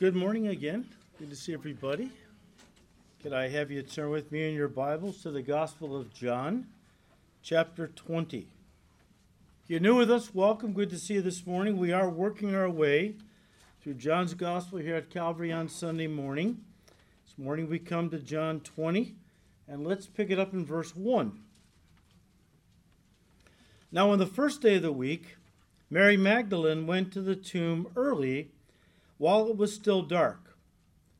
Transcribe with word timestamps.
Good 0.00 0.16
morning 0.16 0.48
again. 0.48 0.86
Good 1.18 1.28
to 1.28 1.36
see 1.36 1.52
everybody. 1.52 2.10
Could 3.22 3.34
I 3.34 3.48
have 3.50 3.70
you 3.70 3.82
turn 3.82 4.08
with 4.08 4.32
me 4.32 4.48
in 4.48 4.54
your 4.54 4.66
Bibles 4.66 5.20
to 5.24 5.30
the 5.30 5.42
Gospel 5.42 5.94
of 5.94 6.14
John, 6.14 6.68
chapter 7.42 7.86
20. 7.86 8.38
If 8.38 8.46
you're 9.68 9.78
new 9.78 9.96
with 9.96 10.10
us, 10.10 10.34
welcome. 10.34 10.72
Good 10.72 10.88
to 10.88 10.98
see 10.98 11.12
you 11.12 11.20
this 11.20 11.46
morning. 11.46 11.76
We 11.76 11.92
are 11.92 12.08
working 12.08 12.54
our 12.54 12.70
way 12.70 13.16
through 13.82 13.92
John's 13.92 14.32
Gospel 14.32 14.78
here 14.78 14.96
at 14.96 15.10
Calvary 15.10 15.52
on 15.52 15.68
Sunday 15.68 16.06
morning. 16.06 16.64
This 17.26 17.36
morning 17.36 17.68
we 17.68 17.78
come 17.78 18.08
to 18.08 18.18
John 18.18 18.60
20, 18.60 19.14
and 19.68 19.86
let's 19.86 20.06
pick 20.06 20.30
it 20.30 20.38
up 20.38 20.54
in 20.54 20.64
verse 20.64 20.96
1. 20.96 21.38
Now, 23.92 24.12
on 24.12 24.18
the 24.18 24.24
first 24.24 24.62
day 24.62 24.76
of 24.76 24.82
the 24.82 24.92
week, 24.92 25.36
Mary 25.90 26.16
Magdalene 26.16 26.86
went 26.86 27.12
to 27.12 27.20
the 27.20 27.36
tomb 27.36 27.88
early 27.94 28.52
while 29.20 29.48
it 29.48 29.56
was 29.58 29.74
still 29.74 30.00
dark, 30.00 30.56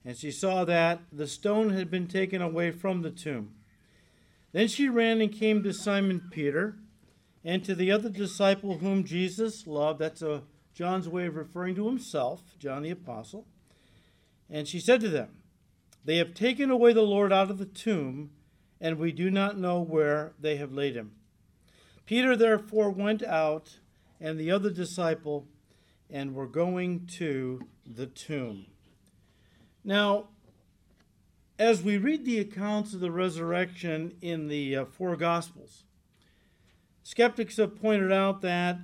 and 0.06 0.16
she 0.16 0.30
saw 0.30 0.64
that 0.64 1.02
the 1.12 1.26
stone 1.26 1.68
had 1.68 1.90
been 1.90 2.06
taken 2.06 2.40
away 2.40 2.70
from 2.70 3.02
the 3.02 3.10
tomb. 3.10 3.52
Then 4.52 4.68
she 4.68 4.88
ran 4.88 5.20
and 5.20 5.30
came 5.30 5.62
to 5.62 5.74
Simon 5.74 6.22
Peter 6.30 6.76
and 7.44 7.62
to 7.62 7.74
the 7.74 7.92
other 7.92 8.08
disciple 8.08 8.78
whom 8.78 9.04
Jesus 9.04 9.66
loved. 9.66 9.98
That's 9.98 10.22
a 10.22 10.44
John's 10.72 11.10
way 11.10 11.26
of 11.26 11.36
referring 11.36 11.74
to 11.74 11.88
himself, 11.88 12.40
John 12.58 12.84
the 12.84 12.90
apostle. 12.90 13.46
And 14.48 14.66
she 14.66 14.80
said 14.80 15.02
to 15.02 15.10
them, 15.10 15.28
They 16.02 16.16
have 16.16 16.32
taken 16.32 16.70
away 16.70 16.94
the 16.94 17.02
Lord 17.02 17.34
out 17.34 17.50
of 17.50 17.58
the 17.58 17.66
tomb, 17.66 18.30
and 18.80 18.96
we 18.96 19.12
do 19.12 19.30
not 19.30 19.58
know 19.58 19.78
where 19.78 20.32
they 20.40 20.56
have 20.56 20.72
laid 20.72 20.96
him. 20.96 21.12
Peter 22.06 22.34
therefore 22.34 22.88
went 22.88 23.22
out, 23.22 23.76
and 24.18 24.40
the 24.40 24.50
other 24.50 24.70
disciple, 24.70 25.46
and 26.12 26.34
were 26.34 26.46
going 26.46 27.06
to 27.06 27.60
the 27.96 28.06
tomb. 28.06 28.66
Now, 29.84 30.28
as 31.58 31.82
we 31.82 31.98
read 31.98 32.24
the 32.24 32.38
accounts 32.38 32.94
of 32.94 33.00
the 33.00 33.10
resurrection 33.10 34.14
in 34.22 34.48
the 34.48 34.76
uh, 34.76 34.84
four 34.84 35.16
Gospels, 35.16 35.84
skeptics 37.02 37.56
have 37.56 37.80
pointed 37.80 38.12
out 38.12 38.40
that 38.42 38.78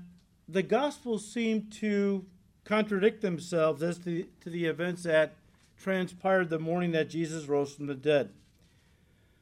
the 0.49 0.63
Gospels 0.63 1.31
seem 1.31 1.69
to 1.81 2.27
contradict 2.65 3.23
themselves 3.23 3.83
as 3.83 3.99
to, 4.01 4.27
to 4.41 4.51
the 4.51 4.67
events 4.67 5.05
that 5.05 5.35
transpired 5.79 6.51
the 6.51 6.59
morning 6.59 6.93
that 6.93 7.09
Jesus 7.09 7.47
rose 7.47 7.75
from 7.75 7.87
the 7.87 7.95
dead. 7.95 8.31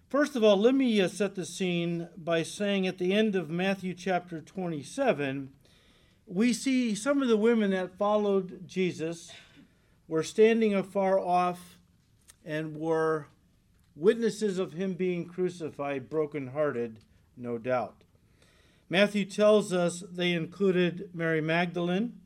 First 0.08 0.36
of 0.36 0.44
all, 0.44 0.56
let 0.56 0.74
me 0.74 1.00
uh, 1.00 1.08
set 1.08 1.34
the 1.34 1.44
scene 1.44 2.08
by 2.16 2.42
saying 2.42 2.86
at 2.86 2.98
the 2.98 3.12
end 3.12 3.34
of 3.34 3.50
Matthew 3.50 3.94
chapter 3.94 4.40
27, 4.40 5.50
we 6.26 6.52
see 6.52 6.94
some 6.94 7.20
of 7.20 7.28
the 7.28 7.36
women 7.36 7.70
that 7.72 7.98
followed 7.98 8.66
Jesus 8.66 9.32
were 10.08 10.22
standing 10.22 10.74
afar 10.74 11.18
off 11.18 11.78
and 12.44 12.76
were 12.76 13.28
witnesses 13.96 14.58
of 14.58 14.72
him 14.72 14.94
being 14.94 15.26
crucified, 15.26 16.10
brokenhearted, 16.10 17.00
no 17.36 17.58
doubt. 17.58 18.04
Matthew 18.88 19.24
tells 19.24 19.72
us 19.72 20.04
they 20.10 20.32
included 20.32 21.10
Mary 21.14 21.40
Magdalene, 21.40 22.20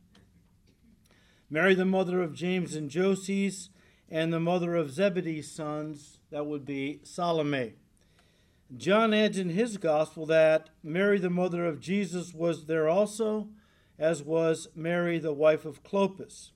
Mary, 1.50 1.74
the 1.74 1.86
mother 1.86 2.20
of 2.22 2.34
James 2.34 2.74
and 2.74 2.90
Joses, 2.90 3.70
and 4.10 4.32
the 4.32 4.40
mother 4.40 4.74
of 4.74 4.90
Zebedee's 4.90 5.50
sons, 5.50 6.18
that 6.30 6.44
would 6.44 6.66
be 6.66 7.00
Salome. 7.04 7.74
John 8.76 9.14
adds 9.14 9.38
in 9.38 9.48
his 9.50 9.78
gospel 9.78 10.26
that 10.26 10.68
Mary, 10.82 11.18
the 11.18 11.30
mother 11.30 11.64
of 11.64 11.80
Jesus, 11.80 12.34
was 12.34 12.66
there 12.66 12.86
also, 12.86 13.48
as 13.98 14.22
was 14.22 14.68
Mary, 14.74 15.18
the 15.18 15.32
wife 15.32 15.64
of 15.64 15.82
Clopas. 15.82 16.50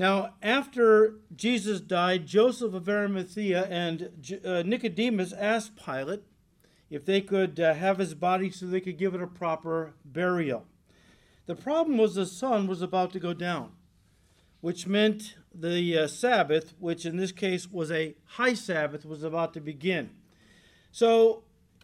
Now, 0.00 0.32
after 0.40 1.16
Jesus 1.36 1.78
died, 1.78 2.26
Joseph 2.26 2.72
of 2.72 2.88
Arimathea 2.88 3.66
and 3.68 4.08
uh, 4.46 4.62
Nicodemus 4.62 5.34
asked 5.34 5.76
Pilate 5.76 6.22
if 6.88 7.04
they 7.04 7.20
could 7.20 7.60
uh, 7.60 7.74
have 7.74 7.98
his 7.98 8.14
body 8.14 8.50
so 8.50 8.64
they 8.64 8.80
could 8.80 8.96
give 8.96 9.14
it 9.14 9.20
a 9.20 9.26
proper 9.26 9.92
burial. 10.02 10.64
The 11.44 11.54
problem 11.54 11.98
was 11.98 12.14
the 12.14 12.24
sun 12.24 12.66
was 12.66 12.80
about 12.80 13.12
to 13.12 13.20
go 13.20 13.34
down, 13.34 13.72
which 14.62 14.86
meant 14.86 15.34
the 15.54 15.98
uh, 15.98 16.06
Sabbath, 16.06 16.72
which 16.78 17.04
in 17.04 17.18
this 17.18 17.30
case 17.30 17.70
was 17.70 17.92
a 17.92 18.14
high 18.24 18.54
Sabbath, 18.54 19.04
was 19.04 19.22
about 19.22 19.52
to 19.52 19.60
begin. 19.60 20.08
So 20.90 21.42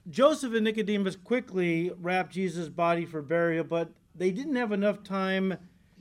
Joseph 0.08 0.54
and 0.54 0.64
Nicodemus 0.64 1.16
quickly 1.16 1.92
wrapped 2.00 2.32
Jesus' 2.32 2.70
body 2.70 3.04
for 3.04 3.20
burial, 3.20 3.64
but 3.64 3.90
they 4.14 4.30
didn't 4.30 4.56
have 4.56 4.72
enough 4.72 5.02
time 5.02 5.58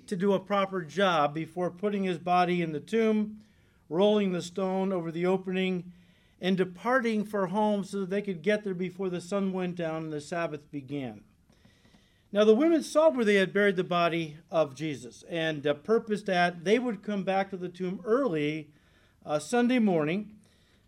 to 0.08 0.16
do 0.16 0.34
a 0.34 0.40
proper 0.40 0.82
job 0.82 1.34
before 1.34 1.70
putting 1.70 2.04
his 2.04 2.18
body 2.18 2.62
in 2.62 2.72
the 2.72 2.80
tomb, 2.80 3.42
rolling 3.90 4.32
the 4.32 4.42
stone 4.42 4.92
over 4.92 5.12
the 5.12 5.26
opening, 5.26 5.92
and 6.42 6.58
departing 6.58 7.24
for 7.24 7.48
home 7.48 7.84
so 7.84 8.02
that 8.02 8.10
they 8.10 8.22
could 8.22 8.42
get 8.42 8.64
there 8.64 8.74
before 8.74 9.10
the 9.10 9.22
sun 9.22 9.54
went 9.54 9.76
down 9.76 10.04
and 10.04 10.14
the 10.14 10.22
Sabbath 10.22 10.70
began. 10.72 11.22
Now, 12.32 12.44
the 12.44 12.56
women 12.56 12.84
saw 12.84 13.10
where 13.10 13.24
they 13.24 13.36
had 13.36 13.54
buried 13.54 13.78
the 13.78 13.84
body 13.84 14.38
of 14.52 14.76
Jesus 14.76 15.24
and 15.30 15.66
uh, 15.66 15.74
purposed 15.74 16.26
that 16.26 16.66
they 16.66 16.80
would 16.80 17.02
come 17.02 17.24
back 17.24 17.50
to 17.50 17.58
the 17.58 17.70
tomb 17.70 18.02
early 18.04 18.70
uh, 19.26 19.40
Sunday 19.40 19.80
morning 19.80 20.32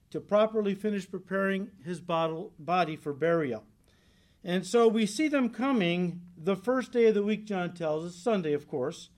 to 0.09 0.19
properly 0.19 0.75
finish 0.75 1.09
preparing 1.09 1.69
his 1.85 2.01
body 2.01 2.95
for 2.95 3.13
burial. 3.13 3.63
And 4.43 4.65
so 4.65 4.87
we 4.87 5.05
see 5.05 5.27
them 5.27 5.49
coming 5.49 6.21
the 6.37 6.55
first 6.55 6.91
day 6.91 7.07
of 7.07 7.15
the 7.15 7.23
week, 7.23 7.45
John 7.45 7.73
tells 7.73 8.05
us, 8.05 8.15
Sunday, 8.15 8.53
of 8.53 8.67
course, 8.67 9.09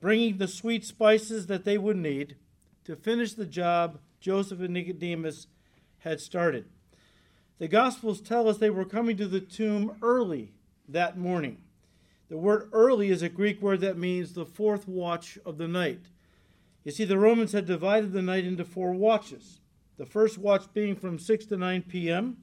bringing 0.00 0.38
the 0.38 0.48
sweet 0.48 0.84
spices 0.84 1.46
that 1.46 1.64
they 1.64 1.78
would 1.78 1.96
need 1.96 2.36
to 2.84 2.96
finish 2.96 3.34
the 3.34 3.46
job 3.46 3.98
Joseph 4.20 4.60
and 4.60 4.74
Nicodemus 4.74 5.46
had 5.98 6.20
started. 6.20 6.66
The 7.58 7.68
Gospels 7.68 8.20
tell 8.20 8.48
us 8.48 8.58
they 8.58 8.70
were 8.70 8.84
coming 8.84 9.16
to 9.16 9.26
the 9.26 9.40
tomb 9.40 9.96
early 10.02 10.52
that 10.88 11.16
morning. 11.16 11.58
The 12.28 12.36
word 12.36 12.68
early 12.72 13.10
is 13.10 13.22
a 13.22 13.28
Greek 13.28 13.62
word 13.62 13.80
that 13.80 13.96
means 13.96 14.34
the 14.34 14.44
fourth 14.44 14.86
watch 14.86 15.38
of 15.46 15.58
the 15.58 15.68
night. 15.68 16.02
You 16.84 16.92
see, 16.92 17.04
the 17.04 17.18
Romans 17.18 17.52
had 17.52 17.66
divided 17.66 18.12
the 18.12 18.22
night 18.22 18.44
into 18.44 18.64
four 18.64 18.92
watches. 18.92 19.60
The 19.96 20.06
first 20.06 20.38
watch 20.38 20.72
being 20.72 20.94
from 20.94 21.18
6 21.18 21.46
to 21.46 21.56
9 21.56 21.82
p.m., 21.82 22.38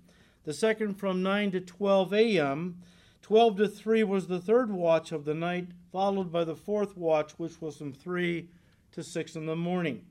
the 0.46 0.54
second 0.54 0.96
from 0.96 1.22
9 1.22 1.52
to 1.52 1.60
12 1.60 2.14
a.m., 2.14 2.78
12 3.22 3.58
to 3.58 3.68
3 3.68 4.04
was 4.04 4.28
the 4.28 4.40
third 4.40 4.72
watch 4.72 5.12
of 5.12 5.26
the 5.26 5.34
night, 5.34 5.70
followed 5.92 6.32
by 6.32 6.44
the 6.44 6.56
fourth 6.56 6.96
watch, 6.96 7.32
which 7.38 7.60
was 7.60 7.78
from 7.78 7.92
3 7.92 8.48
to 8.92 9.04
6 9.04 9.36
in 9.36 9.48
the 9.48 9.56
morning. 9.56 10.06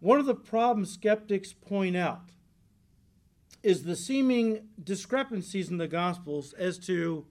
One 0.00 0.18
of 0.18 0.26
the 0.26 0.34
problems 0.34 0.92
skeptics 0.92 1.52
point 1.52 1.96
out 1.96 2.30
is 3.62 3.84
the 3.84 3.96
seeming 3.96 4.68
discrepancies 4.82 5.70
in 5.70 5.78
the 5.78 5.88
Gospels 5.88 6.52
as 6.54 6.78
to 6.80 7.24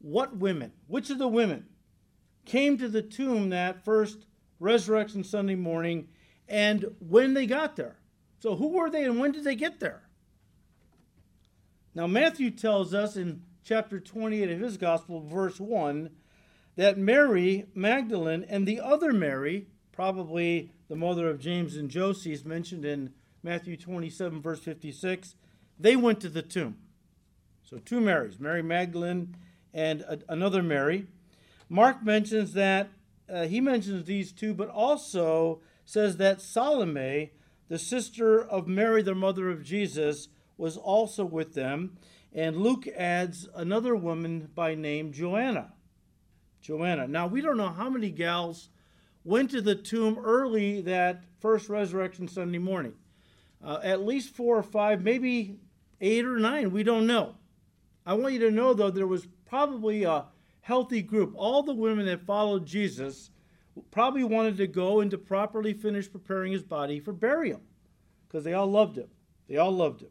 what 0.00 0.36
women, 0.36 0.72
which 0.86 1.10
of 1.10 1.18
the 1.18 1.28
women, 1.28 1.66
came 2.44 2.76
to 2.78 2.88
the 2.88 3.02
tomb 3.02 3.50
that 3.50 3.84
first 3.84 4.26
resurrection 4.60 5.24
Sunday 5.24 5.54
morning 5.54 6.08
and 6.48 6.84
when 6.98 7.34
they 7.34 7.46
got 7.46 7.76
there. 7.76 7.96
So, 8.40 8.56
who 8.56 8.68
were 8.68 8.90
they 8.90 9.04
and 9.04 9.18
when 9.18 9.32
did 9.32 9.44
they 9.44 9.54
get 9.54 9.80
there? 9.80 10.03
Now, 11.94 12.08
Matthew 12.08 12.50
tells 12.50 12.92
us 12.92 13.16
in 13.16 13.42
chapter 13.62 14.00
28 14.00 14.50
of 14.50 14.60
his 14.60 14.76
gospel, 14.76 15.20
verse 15.20 15.60
1, 15.60 16.10
that 16.76 16.98
Mary 16.98 17.66
Magdalene 17.74 18.44
and 18.48 18.66
the 18.66 18.80
other 18.80 19.12
Mary, 19.12 19.68
probably 19.92 20.72
the 20.88 20.96
mother 20.96 21.28
of 21.28 21.38
James 21.38 21.76
and 21.76 21.88
Joses, 21.88 22.44
mentioned 22.44 22.84
in 22.84 23.12
Matthew 23.44 23.76
27, 23.76 24.42
verse 24.42 24.58
56, 24.58 25.36
they 25.78 25.94
went 25.94 26.20
to 26.20 26.28
the 26.28 26.42
tomb. 26.42 26.78
So, 27.62 27.78
two 27.78 28.00
Marys, 28.00 28.40
Mary 28.40 28.62
Magdalene 28.62 29.36
and 29.72 30.00
a, 30.02 30.18
another 30.28 30.62
Mary. 30.62 31.06
Mark 31.68 32.04
mentions 32.04 32.54
that, 32.54 32.90
uh, 33.32 33.44
he 33.44 33.60
mentions 33.60 34.04
these 34.04 34.32
two, 34.32 34.52
but 34.52 34.68
also 34.68 35.60
says 35.84 36.16
that 36.16 36.40
Salome, 36.40 37.32
the 37.68 37.78
sister 37.78 38.42
of 38.44 38.66
Mary, 38.66 39.02
the 39.02 39.14
mother 39.14 39.48
of 39.48 39.62
Jesus, 39.62 40.28
was 40.56 40.76
also 40.76 41.24
with 41.24 41.54
them. 41.54 41.96
And 42.32 42.56
Luke 42.56 42.88
adds 42.88 43.48
another 43.54 43.94
woman 43.94 44.48
by 44.54 44.74
name 44.74 45.12
Joanna. 45.12 45.72
Joanna. 46.60 47.06
Now, 47.06 47.26
we 47.26 47.40
don't 47.40 47.56
know 47.56 47.68
how 47.68 47.90
many 47.90 48.10
gals 48.10 48.70
went 49.24 49.50
to 49.50 49.60
the 49.60 49.74
tomb 49.74 50.18
early 50.18 50.80
that 50.82 51.24
first 51.40 51.68
resurrection 51.68 52.26
Sunday 52.26 52.58
morning. 52.58 52.94
Uh, 53.62 53.80
at 53.82 54.04
least 54.04 54.34
four 54.34 54.56
or 54.56 54.62
five, 54.62 55.02
maybe 55.02 55.58
eight 56.00 56.24
or 56.24 56.38
nine. 56.38 56.70
We 56.70 56.82
don't 56.82 57.06
know. 57.06 57.36
I 58.06 58.14
want 58.14 58.34
you 58.34 58.40
to 58.40 58.50
know, 58.50 58.74
though, 58.74 58.90
there 58.90 59.06
was 59.06 59.26
probably 59.46 60.04
a 60.04 60.26
healthy 60.60 61.02
group. 61.02 61.34
All 61.36 61.62
the 61.62 61.74
women 61.74 62.06
that 62.06 62.26
followed 62.26 62.66
Jesus 62.66 63.30
probably 63.90 64.24
wanted 64.24 64.56
to 64.58 64.66
go 64.66 65.00
and 65.00 65.10
to 65.10 65.18
properly 65.18 65.72
finish 65.72 66.10
preparing 66.10 66.52
his 66.52 66.62
body 66.62 67.00
for 67.00 67.12
burial 67.12 67.60
because 68.26 68.44
they 68.44 68.54
all 68.54 68.66
loved 68.66 68.98
him. 68.98 69.08
They 69.48 69.56
all 69.56 69.72
loved 69.72 70.02
him. 70.02 70.10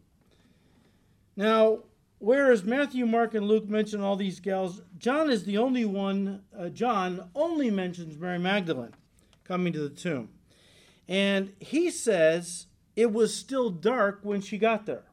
Now, 1.36 1.80
whereas 2.20 2.64
Matthew, 2.64 3.06
Mark, 3.06 3.34
and 3.34 3.48
Luke 3.48 3.68
mention 3.68 4.02
all 4.02 4.16
these 4.16 4.40
gals, 4.40 4.82
John 4.98 5.30
is 5.30 5.46
the 5.46 5.58
only 5.58 5.86
one, 5.86 6.44
uh, 6.58 6.70
John 6.70 7.30
only 7.36 7.72
mentions 7.72 8.18
Mary 8.18 8.40
Magdalene. 8.40 8.94
coming 9.44 9.74
to 9.74 9.80
the 9.80 9.90
tomb. 9.90 10.30
And 11.08 11.54
he 11.60 11.92
says 11.92 12.68
it 12.96 13.12
was 13.12 13.36
still 13.36 13.70
dark 13.70 14.20
when 14.24 14.42
she 14.42 14.58
got 14.58 14.86
there. 14.86 15.04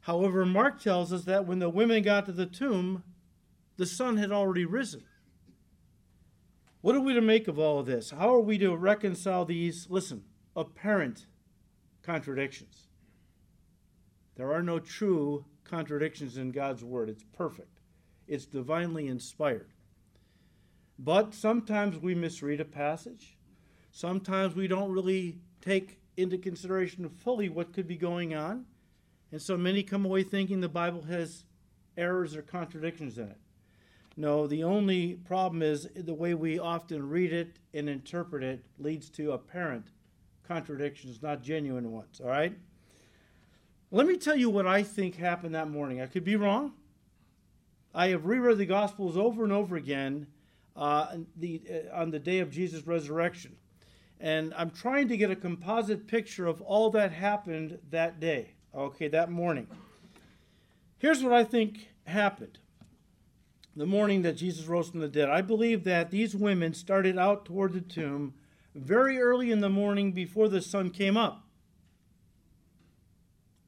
However, 0.00 0.44
Mark 0.44 0.80
tells 0.80 1.12
us 1.12 1.24
that 1.24 1.46
when 1.46 1.58
the 1.58 1.70
women 1.70 2.02
got 2.02 2.26
to 2.26 2.32
the 2.32 2.46
tomb, 2.46 3.02
the 3.76 3.86
sun 3.86 4.18
had 4.18 4.30
already 4.30 4.64
risen. 4.64 5.02
What 6.80 6.94
are 6.94 7.00
we 7.00 7.14
to 7.14 7.20
make 7.20 7.48
of 7.48 7.58
all 7.58 7.80
of 7.80 7.86
this? 7.86 8.10
How 8.10 8.32
are 8.32 8.40
we 8.40 8.58
to 8.58 8.76
reconcile 8.76 9.44
these, 9.44 9.88
listen, 9.90 10.22
apparent 10.54 11.26
contradictions? 12.02 12.85
There 14.36 14.52
are 14.52 14.62
no 14.62 14.78
true 14.78 15.44
contradictions 15.64 16.36
in 16.36 16.52
God's 16.52 16.84
Word. 16.84 17.08
It's 17.08 17.24
perfect, 17.32 17.80
it's 18.26 18.46
divinely 18.46 19.08
inspired. 19.08 19.72
But 20.98 21.34
sometimes 21.34 21.98
we 21.98 22.14
misread 22.14 22.60
a 22.60 22.64
passage. 22.64 23.36
Sometimes 23.90 24.54
we 24.54 24.66
don't 24.66 24.92
really 24.92 25.40
take 25.60 26.00
into 26.16 26.38
consideration 26.38 27.08
fully 27.08 27.48
what 27.48 27.72
could 27.72 27.86
be 27.86 27.96
going 27.96 28.34
on. 28.34 28.64
And 29.32 29.42
so 29.42 29.56
many 29.56 29.82
come 29.82 30.04
away 30.04 30.22
thinking 30.22 30.60
the 30.60 30.68
Bible 30.68 31.02
has 31.02 31.44
errors 31.96 32.36
or 32.36 32.42
contradictions 32.42 33.18
in 33.18 33.28
it. 33.28 33.40
No, 34.16 34.46
the 34.46 34.64
only 34.64 35.14
problem 35.14 35.62
is 35.62 35.88
the 35.94 36.14
way 36.14 36.32
we 36.32 36.58
often 36.58 37.08
read 37.08 37.32
it 37.32 37.58
and 37.74 37.88
interpret 37.88 38.42
it 38.42 38.64
leads 38.78 39.10
to 39.10 39.32
apparent 39.32 39.88
contradictions, 40.46 41.22
not 41.22 41.42
genuine 41.42 41.92
ones. 41.92 42.20
All 42.20 42.30
right? 42.30 42.56
Let 43.92 44.06
me 44.06 44.16
tell 44.16 44.36
you 44.36 44.50
what 44.50 44.66
I 44.66 44.82
think 44.82 45.16
happened 45.16 45.54
that 45.54 45.70
morning. 45.70 46.00
I 46.00 46.06
could 46.06 46.24
be 46.24 46.36
wrong. 46.36 46.72
I 47.94 48.08
have 48.08 48.26
reread 48.26 48.58
the 48.58 48.66
Gospels 48.66 49.16
over 49.16 49.44
and 49.44 49.52
over 49.52 49.76
again 49.76 50.26
uh, 50.74 51.16
the, 51.36 51.62
uh, 51.70 51.96
on 51.96 52.10
the 52.10 52.18
day 52.18 52.40
of 52.40 52.50
Jesus' 52.50 52.86
resurrection. 52.86 53.56
And 54.18 54.52
I'm 54.54 54.70
trying 54.70 55.08
to 55.08 55.16
get 55.16 55.30
a 55.30 55.36
composite 55.36 56.06
picture 56.06 56.46
of 56.46 56.60
all 56.62 56.90
that 56.90 57.12
happened 57.12 57.78
that 57.90 58.18
day, 58.18 58.54
okay, 58.74 59.08
that 59.08 59.30
morning. 59.30 59.68
Here's 60.98 61.22
what 61.22 61.32
I 61.32 61.44
think 61.44 61.88
happened 62.06 62.58
the 63.76 63.86
morning 63.86 64.22
that 64.22 64.32
Jesus 64.32 64.64
rose 64.64 64.88
from 64.88 65.00
the 65.00 65.08
dead. 65.08 65.28
I 65.28 65.42
believe 65.42 65.84
that 65.84 66.10
these 66.10 66.34
women 66.34 66.72
started 66.72 67.18
out 67.18 67.44
toward 67.44 67.74
the 67.74 67.82
tomb 67.82 68.32
very 68.74 69.18
early 69.20 69.50
in 69.50 69.60
the 69.60 69.68
morning 69.68 70.12
before 70.12 70.48
the 70.48 70.62
sun 70.62 70.88
came 70.88 71.14
up. 71.16 71.45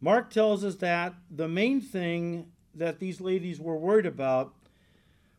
Mark 0.01 0.31
tells 0.31 0.65
us 0.65 0.77
that 0.77 1.15
the 1.31 1.49
main 1.49 1.81
thing 1.81 2.53
that 2.75 3.01
these 3.01 3.21
ladies 3.21 3.61
were 3.61 3.77
worried 3.77 4.07
about 4.07 4.55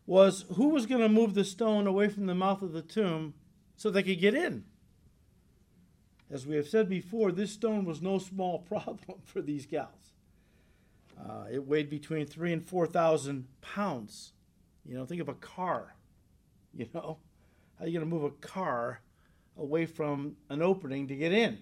was 0.06 0.46
who 0.56 0.70
was 0.70 0.86
going 0.86 1.02
to 1.02 1.10
move 1.10 1.34
the 1.34 1.44
stone 1.44 1.88
away 1.88 2.10
from 2.10 2.26
the 2.26 2.36
mouth 2.36 2.62
of 2.62 2.74
the 2.74 2.82
tomb 2.82 3.34
so 3.78 3.90
they 3.90 4.04
could 4.04 4.20
get 4.20 4.34
in. 4.34 4.66
As 6.32 6.46
we 6.46 6.56
have 6.58 6.68
said 6.68 6.90
before, 6.90 7.32
this 7.32 7.52
stone 7.52 7.86
was 7.86 8.02
no 8.02 8.18
small 8.18 8.60
problem 8.70 9.20
for 9.26 9.42
these 9.42 9.66
gals. 9.66 10.14
Uh, 11.20 11.46
it 11.52 11.68
weighed 11.68 11.90
between 11.90 12.26
three 12.26 12.54
and 12.54 12.66
four 12.66 12.88
thousand 12.88 13.48
pounds. 13.62 14.34
You 14.86 14.98
know, 14.98 15.06
think 15.06 15.22
of 15.22 15.30
a 15.30 15.36
car. 15.36 15.96
You 16.72 16.88
know, 16.94 17.18
how 17.80 17.86
are 17.86 17.88
you 17.88 17.98
going 17.98 18.08
to 18.08 18.16
move 18.16 18.26
a 18.26 18.48
car 18.48 19.02
away 19.58 19.88
from 19.88 20.36
an 20.50 20.62
opening 20.62 21.08
to 21.08 21.16
get 21.16 21.34
in? 21.34 21.58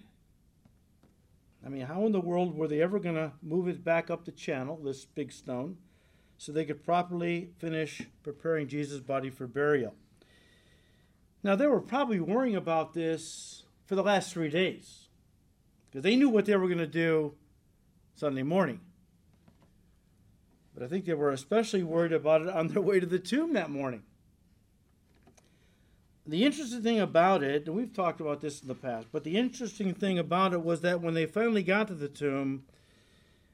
I 1.64 1.68
mean, 1.68 1.82
how 1.82 2.06
in 2.06 2.12
the 2.12 2.20
world 2.20 2.56
were 2.56 2.68
they 2.68 2.80
ever 2.80 2.98
going 2.98 3.16
to 3.16 3.32
move 3.42 3.68
it 3.68 3.84
back 3.84 4.10
up 4.10 4.24
the 4.24 4.32
channel, 4.32 4.76
this 4.76 5.04
big 5.04 5.32
stone, 5.32 5.76
so 6.36 6.52
they 6.52 6.64
could 6.64 6.84
properly 6.84 7.50
finish 7.58 8.02
preparing 8.22 8.68
Jesus' 8.68 9.00
body 9.00 9.30
for 9.30 9.46
burial? 9.46 9.94
Now, 11.42 11.56
they 11.56 11.66
were 11.66 11.80
probably 11.80 12.20
worrying 12.20 12.56
about 12.56 12.94
this 12.94 13.64
for 13.86 13.94
the 13.94 14.02
last 14.02 14.32
three 14.32 14.50
days 14.50 15.08
because 15.90 16.02
they 16.02 16.16
knew 16.16 16.28
what 16.28 16.46
they 16.46 16.56
were 16.56 16.66
going 16.66 16.78
to 16.78 16.86
do 16.86 17.34
Sunday 18.14 18.42
morning. 18.42 18.80
But 20.74 20.82
I 20.82 20.88
think 20.88 21.06
they 21.06 21.14
were 21.14 21.30
especially 21.30 21.82
worried 21.82 22.12
about 22.12 22.42
it 22.42 22.48
on 22.48 22.68
their 22.68 22.82
way 22.82 23.00
to 23.00 23.06
the 23.06 23.18
tomb 23.18 23.54
that 23.54 23.70
morning. 23.70 24.02
The 26.28 26.44
interesting 26.44 26.82
thing 26.82 27.00
about 27.00 27.42
it, 27.42 27.66
and 27.66 27.74
we've 27.74 27.94
talked 27.94 28.20
about 28.20 28.42
this 28.42 28.60
in 28.60 28.68
the 28.68 28.74
past, 28.74 29.06
but 29.10 29.24
the 29.24 29.38
interesting 29.38 29.94
thing 29.94 30.18
about 30.18 30.52
it 30.52 30.62
was 30.62 30.82
that 30.82 31.00
when 31.00 31.14
they 31.14 31.24
finally 31.24 31.62
got 31.62 31.88
to 31.88 31.94
the 31.94 32.06
tomb, 32.06 32.64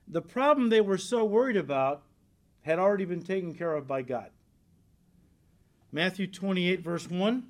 the 0.09 0.21
problem 0.21 0.69
they 0.69 0.81
were 0.81 0.99
so 0.99 1.25
worried 1.25 1.57
about 1.57 2.03
had 2.63 2.81
already 2.81 3.05
been 3.05 3.23
taken 3.23 3.55
care 3.55 3.75
of 3.75 3.87
by 3.87 4.03
God. 4.03 4.31
Matthew 5.93 6.27
28, 6.27 6.81
verse 6.81 7.09
1. 7.09 7.45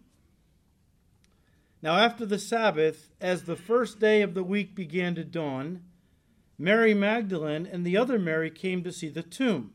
Now, 1.81 1.97
after 1.97 2.27
the 2.27 2.39
Sabbath, 2.39 3.09
as 3.19 3.45
the 3.45 3.57
first 3.57 3.99
day 3.99 4.21
of 4.21 4.35
the 4.35 4.45
week 4.45 4.75
began 4.75 5.15
to 5.15 5.25
dawn, 5.25 5.85
Mary 6.59 6.93
Magdalene 6.93 7.67
and 7.67 7.87
the 7.87 7.97
other 7.97 8.19
Mary 8.19 8.51
came 8.51 8.85
to 8.85 8.93
see 8.93 9.09
the 9.09 9.23
tomb. 9.23 9.73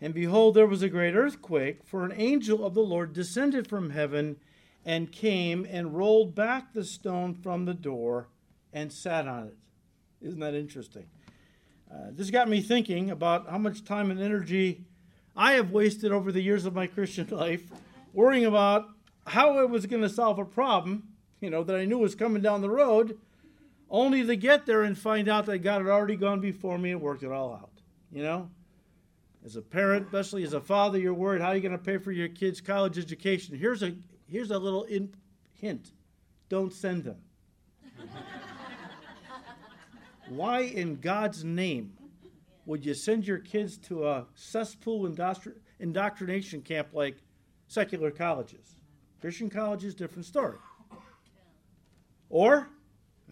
And 0.00 0.14
behold, 0.14 0.54
there 0.54 0.66
was 0.66 0.82
a 0.82 0.88
great 0.88 1.14
earthquake, 1.14 1.84
for 1.84 2.04
an 2.04 2.12
angel 2.14 2.64
of 2.64 2.74
the 2.74 2.82
Lord 2.82 3.12
descended 3.12 3.66
from 3.66 3.90
heaven 3.90 4.36
and 4.84 5.10
came 5.10 5.66
and 5.68 5.96
rolled 5.96 6.34
back 6.34 6.72
the 6.72 6.84
stone 6.84 7.34
from 7.34 7.64
the 7.64 7.74
door 7.74 8.28
and 8.72 8.92
sat 8.92 9.26
on 9.26 9.48
it. 9.48 9.56
Isn't 10.20 10.40
that 10.40 10.54
interesting? 10.54 11.06
Uh, 11.92 12.10
this 12.10 12.30
got 12.30 12.48
me 12.48 12.60
thinking 12.60 13.10
about 13.10 13.48
how 13.48 13.58
much 13.58 13.84
time 13.84 14.10
and 14.10 14.20
energy 14.20 14.84
I 15.36 15.52
have 15.52 15.70
wasted 15.70 16.12
over 16.12 16.30
the 16.30 16.42
years 16.42 16.64
of 16.64 16.74
my 16.74 16.86
Christian 16.86 17.28
life 17.30 17.64
worrying 18.12 18.44
about 18.44 18.88
how 19.26 19.58
I 19.58 19.64
was 19.64 19.86
going 19.86 20.02
to 20.02 20.08
solve 20.08 20.38
a 20.38 20.44
problem, 20.44 21.08
you 21.40 21.50
know, 21.50 21.62
that 21.64 21.76
I 21.76 21.84
knew 21.84 21.98
was 21.98 22.14
coming 22.14 22.42
down 22.42 22.62
the 22.62 22.70
road, 22.70 23.18
only 23.90 24.24
to 24.24 24.36
get 24.36 24.66
there 24.66 24.82
and 24.82 24.96
find 24.96 25.28
out 25.28 25.46
that 25.46 25.58
God 25.58 25.82
had 25.82 25.90
already 25.90 26.16
gone 26.16 26.40
before 26.40 26.78
me 26.78 26.92
and 26.92 27.00
worked 27.00 27.22
it 27.22 27.30
all 27.30 27.52
out. 27.52 27.70
You 28.10 28.22
know? 28.22 28.50
As 29.48 29.56
a 29.56 29.62
parent, 29.62 30.04
especially 30.04 30.44
as 30.44 30.52
a 30.52 30.60
father, 30.60 30.98
you're 30.98 31.14
worried 31.14 31.40
how 31.40 31.48
are 31.48 31.56
you 31.56 31.62
going 31.62 31.72
to 31.72 31.78
pay 31.78 31.96
for 31.96 32.12
your 32.12 32.28
kids' 32.28 32.60
college 32.60 32.98
education. 32.98 33.56
Here's 33.56 33.82
a 33.82 33.94
here's 34.26 34.50
a 34.50 34.58
little 34.58 34.82
in, 34.82 35.14
hint. 35.54 35.92
Don't 36.50 36.70
send 36.70 37.04
them. 37.04 37.16
Why 40.28 40.60
in 40.60 40.96
God's 40.96 41.44
name 41.44 41.94
would 42.66 42.84
you 42.84 42.92
send 42.92 43.26
your 43.26 43.38
kids 43.38 43.78
to 43.88 44.06
a 44.06 44.26
cesspool 44.34 45.10
indoctrination 45.80 46.60
camp 46.60 46.88
like 46.92 47.16
secular 47.68 48.10
colleges? 48.10 48.76
Christian 49.18 49.48
colleges, 49.48 49.94
different 49.94 50.26
story. 50.26 50.58
Or, 52.28 52.68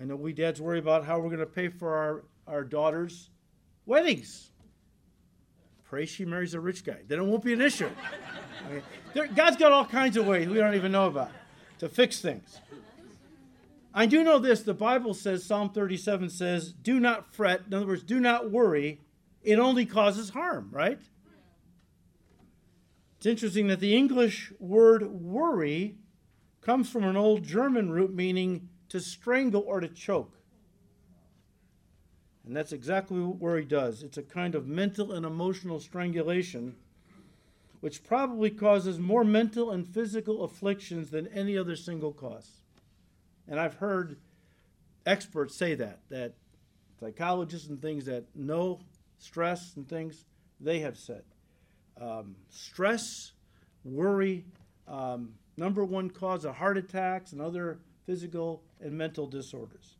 I 0.00 0.04
know 0.04 0.16
we 0.16 0.32
dads 0.32 0.62
worry 0.62 0.78
about 0.78 1.04
how 1.04 1.18
we're 1.18 1.28
going 1.28 1.40
to 1.40 1.46
pay 1.46 1.68
for 1.68 1.94
our, 1.94 2.24
our 2.46 2.64
daughters' 2.64 3.28
weddings. 3.84 4.50
Pray 5.88 6.04
she 6.04 6.24
marries 6.24 6.54
a 6.54 6.60
rich 6.60 6.84
guy. 6.84 6.98
Then 7.06 7.20
it 7.20 7.24
won't 7.24 7.44
be 7.44 7.52
an 7.52 7.60
issue. 7.60 7.88
There, 9.14 9.28
God's 9.28 9.56
got 9.56 9.72
all 9.72 9.84
kinds 9.84 10.16
of 10.16 10.26
ways 10.26 10.48
we 10.48 10.54
don't 10.54 10.74
even 10.74 10.92
know 10.92 11.06
about 11.06 11.30
to 11.78 11.88
fix 11.88 12.20
things. 12.20 12.60
I 13.94 14.06
do 14.06 14.24
know 14.24 14.38
this 14.38 14.62
the 14.62 14.74
Bible 14.74 15.14
says, 15.14 15.44
Psalm 15.44 15.70
37 15.70 16.28
says, 16.28 16.72
do 16.72 17.00
not 17.00 17.32
fret. 17.32 17.62
In 17.66 17.74
other 17.74 17.86
words, 17.86 18.02
do 18.02 18.20
not 18.20 18.50
worry. 18.50 19.00
It 19.42 19.58
only 19.58 19.86
causes 19.86 20.30
harm, 20.30 20.68
right? 20.72 21.00
It's 23.16 23.26
interesting 23.26 23.68
that 23.68 23.80
the 23.80 23.96
English 23.96 24.52
word 24.58 25.06
worry 25.10 25.96
comes 26.60 26.90
from 26.90 27.04
an 27.04 27.16
old 27.16 27.44
German 27.44 27.90
root 27.90 28.12
meaning 28.12 28.68
to 28.88 29.00
strangle 29.00 29.64
or 29.66 29.80
to 29.80 29.88
choke. 29.88 30.36
And 32.46 32.56
that's 32.56 32.72
exactly 32.72 33.20
what 33.20 33.38
worry 33.38 33.64
does. 33.64 34.02
It's 34.02 34.18
a 34.18 34.22
kind 34.22 34.54
of 34.54 34.68
mental 34.68 35.12
and 35.12 35.26
emotional 35.26 35.80
strangulation, 35.80 36.76
which 37.80 38.04
probably 38.04 38.50
causes 38.50 38.98
more 39.00 39.24
mental 39.24 39.72
and 39.72 39.86
physical 39.86 40.44
afflictions 40.44 41.10
than 41.10 41.26
any 41.28 41.58
other 41.58 41.74
single 41.74 42.12
cause. 42.12 42.62
And 43.48 43.58
I've 43.58 43.74
heard 43.74 44.16
experts 45.04 45.56
say 45.56 45.74
that, 45.74 45.98
that 46.08 46.34
psychologists 47.00 47.68
and 47.68 47.82
things 47.82 48.04
that 48.06 48.24
know 48.34 48.80
stress 49.18 49.74
and 49.76 49.88
things, 49.88 50.24
they 50.60 50.78
have 50.80 50.96
said 50.96 51.24
um, 52.00 52.36
stress, 52.50 53.32
worry, 53.84 54.44
um, 54.86 55.34
number 55.56 55.84
one 55.84 56.10
cause 56.10 56.44
of 56.44 56.56
heart 56.56 56.76
attacks 56.76 57.32
and 57.32 57.40
other 57.40 57.78
physical 58.04 58.62
and 58.80 58.92
mental 58.92 59.26
disorders. 59.26 59.96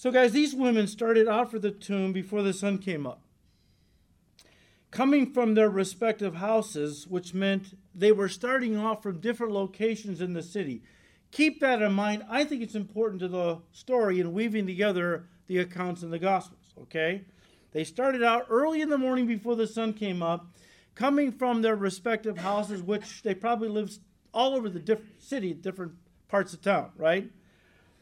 So, 0.00 0.10
guys, 0.10 0.32
these 0.32 0.54
women 0.54 0.86
started 0.86 1.28
out 1.28 1.50
for 1.50 1.58
the 1.58 1.70
tomb 1.70 2.14
before 2.14 2.42
the 2.42 2.54
sun 2.54 2.78
came 2.78 3.06
up. 3.06 3.20
Coming 4.90 5.30
from 5.30 5.52
their 5.52 5.68
respective 5.68 6.36
houses, 6.36 7.06
which 7.06 7.34
meant 7.34 7.76
they 7.94 8.10
were 8.10 8.30
starting 8.30 8.78
off 8.78 9.02
from 9.02 9.20
different 9.20 9.52
locations 9.52 10.22
in 10.22 10.32
the 10.32 10.42
city. 10.42 10.82
Keep 11.32 11.60
that 11.60 11.82
in 11.82 11.92
mind. 11.92 12.24
I 12.30 12.44
think 12.44 12.62
it's 12.62 12.74
important 12.74 13.20
to 13.20 13.28
the 13.28 13.58
story 13.72 14.20
in 14.20 14.32
weaving 14.32 14.66
together 14.66 15.26
the 15.48 15.58
accounts 15.58 16.02
in 16.02 16.08
the 16.08 16.18
Gospels, 16.18 16.72
okay? 16.80 17.26
They 17.72 17.84
started 17.84 18.22
out 18.22 18.46
early 18.48 18.80
in 18.80 18.88
the 18.88 18.96
morning 18.96 19.26
before 19.26 19.54
the 19.54 19.66
sun 19.66 19.92
came 19.92 20.22
up, 20.22 20.46
coming 20.94 21.30
from 21.30 21.60
their 21.60 21.76
respective 21.76 22.38
houses, 22.38 22.82
which 22.82 23.22
they 23.22 23.34
probably 23.34 23.68
lived 23.68 23.98
all 24.32 24.54
over 24.54 24.70
the 24.70 24.80
diff- 24.80 25.02
city, 25.18 25.52
different 25.52 25.92
parts 26.26 26.54
of 26.54 26.62
town, 26.62 26.90
right? 26.96 27.30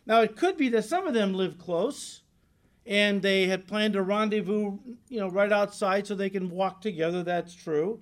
Now, 0.08 0.22
it 0.22 0.36
could 0.36 0.56
be 0.56 0.70
that 0.70 0.86
some 0.86 1.06
of 1.06 1.12
them 1.12 1.34
lived 1.34 1.58
close 1.58 2.22
and 2.86 3.20
they 3.20 3.46
had 3.46 3.68
planned 3.68 3.94
a 3.94 4.02
rendezvous, 4.02 4.78
you 5.10 5.20
know, 5.20 5.28
right 5.28 5.52
outside 5.52 6.06
so 6.06 6.14
they 6.14 6.30
can 6.30 6.48
walk 6.48 6.80
together. 6.80 7.22
That's 7.22 7.54
true. 7.54 8.00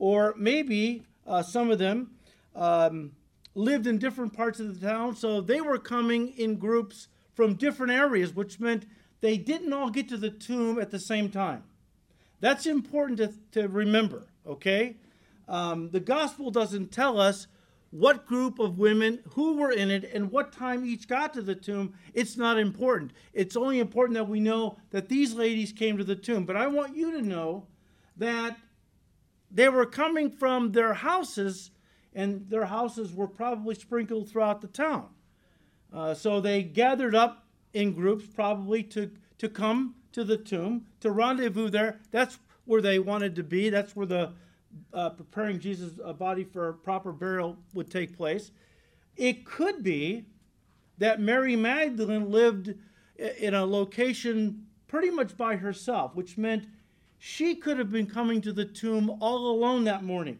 Or 0.00 0.34
maybe 0.36 1.04
uh, 1.24 1.44
some 1.44 1.70
of 1.70 1.78
them 1.78 2.10
um, 2.56 3.12
lived 3.54 3.86
in 3.86 3.98
different 3.98 4.32
parts 4.32 4.58
of 4.58 4.78
the 4.78 4.84
town, 4.84 5.14
so 5.14 5.40
they 5.40 5.60
were 5.60 5.78
coming 5.78 6.36
in 6.36 6.56
groups 6.56 7.06
from 7.32 7.54
different 7.54 7.92
areas, 7.92 8.34
which 8.34 8.58
meant 8.58 8.86
they 9.20 9.36
didn't 9.36 9.72
all 9.72 9.90
get 9.90 10.08
to 10.08 10.16
the 10.16 10.30
tomb 10.30 10.80
at 10.80 10.90
the 10.90 10.98
same 10.98 11.30
time. 11.30 11.62
That's 12.40 12.66
important 12.66 13.18
to, 13.18 13.32
to 13.52 13.68
remember, 13.68 14.24
okay? 14.44 14.96
Um, 15.48 15.90
the 15.90 16.00
gospel 16.00 16.50
doesn't 16.50 16.90
tell 16.90 17.20
us 17.20 17.46
what 17.94 18.26
group 18.26 18.58
of 18.58 18.76
women, 18.76 19.20
who 19.34 19.56
were 19.56 19.70
in 19.70 19.88
it, 19.88 20.10
and 20.12 20.32
what 20.32 20.50
time 20.50 20.84
each 20.84 21.06
got 21.06 21.32
to 21.32 21.40
the 21.40 21.54
tomb. 21.54 21.94
It's 22.12 22.36
not 22.36 22.58
important. 22.58 23.12
It's 23.32 23.54
only 23.54 23.78
important 23.78 24.16
that 24.16 24.28
we 24.28 24.40
know 24.40 24.78
that 24.90 25.08
these 25.08 25.32
ladies 25.34 25.70
came 25.70 25.96
to 25.98 26.02
the 26.02 26.16
tomb. 26.16 26.44
But 26.44 26.56
I 26.56 26.66
want 26.66 26.96
you 26.96 27.12
to 27.12 27.22
know 27.22 27.68
that 28.16 28.58
they 29.48 29.68
were 29.68 29.86
coming 29.86 30.28
from 30.28 30.72
their 30.72 30.92
houses, 30.92 31.70
and 32.12 32.50
their 32.50 32.64
houses 32.64 33.14
were 33.14 33.28
probably 33.28 33.76
sprinkled 33.76 34.28
throughout 34.28 34.60
the 34.60 34.66
town. 34.66 35.10
Uh, 35.92 36.14
so 36.14 36.40
they 36.40 36.64
gathered 36.64 37.14
up 37.14 37.46
in 37.74 37.92
groups, 37.92 38.26
probably 38.26 38.82
to, 38.82 39.08
to 39.38 39.48
come 39.48 39.94
to 40.10 40.24
the 40.24 40.36
tomb, 40.36 40.86
to 40.98 41.12
rendezvous 41.12 41.70
there. 41.70 42.00
That's 42.10 42.40
where 42.64 42.82
they 42.82 42.98
wanted 42.98 43.36
to 43.36 43.44
be. 43.44 43.70
That's 43.70 43.94
where 43.94 44.06
the 44.06 44.32
uh, 44.92 45.10
preparing 45.10 45.58
Jesus' 45.58 45.98
uh, 46.04 46.12
body 46.12 46.44
for 46.44 46.72
proper 46.72 47.12
burial 47.12 47.56
would 47.72 47.90
take 47.90 48.16
place. 48.16 48.50
It 49.16 49.44
could 49.44 49.82
be 49.82 50.24
that 50.98 51.20
Mary 51.20 51.56
Magdalene 51.56 52.30
lived 52.30 52.74
in 53.16 53.54
a 53.54 53.64
location 53.64 54.66
pretty 54.88 55.10
much 55.10 55.36
by 55.36 55.56
herself, 55.56 56.14
which 56.14 56.36
meant 56.38 56.66
she 57.18 57.54
could 57.54 57.78
have 57.78 57.90
been 57.90 58.06
coming 58.06 58.40
to 58.42 58.52
the 58.52 58.64
tomb 58.64 59.10
all 59.20 59.50
alone 59.50 59.84
that 59.84 60.04
morning. 60.04 60.38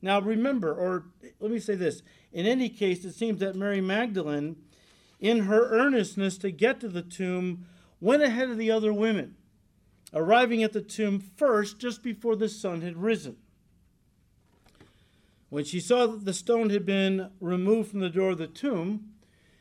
Now, 0.00 0.20
remember, 0.20 0.74
or 0.74 1.06
let 1.40 1.50
me 1.50 1.58
say 1.58 1.74
this 1.74 2.02
in 2.32 2.46
any 2.46 2.68
case, 2.68 3.04
it 3.04 3.12
seems 3.12 3.40
that 3.40 3.54
Mary 3.54 3.80
Magdalene, 3.80 4.56
in 5.20 5.40
her 5.40 5.70
earnestness 5.70 6.36
to 6.38 6.50
get 6.50 6.80
to 6.80 6.88
the 6.88 7.02
tomb, 7.02 7.66
went 8.00 8.22
ahead 8.22 8.50
of 8.50 8.58
the 8.58 8.70
other 8.70 8.92
women 8.92 9.36
arriving 10.14 10.62
at 10.62 10.72
the 10.72 10.80
tomb 10.80 11.18
first 11.18 11.78
just 11.78 12.02
before 12.02 12.36
the 12.36 12.48
sun 12.48 12.80
had 12.80 12.96
risen. 12.96 13.36
When 15.50 15.64
she 15.64 15.80
saw 15.80 16.06
that 16.06 16.24
the 16.24 16.32
stone 16.32 16.70
had 16.70 16.86
been 16.86 17.30
removed 17.40 17.90
from 17.90 18.00
the 18.00 18.08
door 18.08 18.30
of 18.30 18.38
the 18.38 18.46
tomb, 18.46 19.10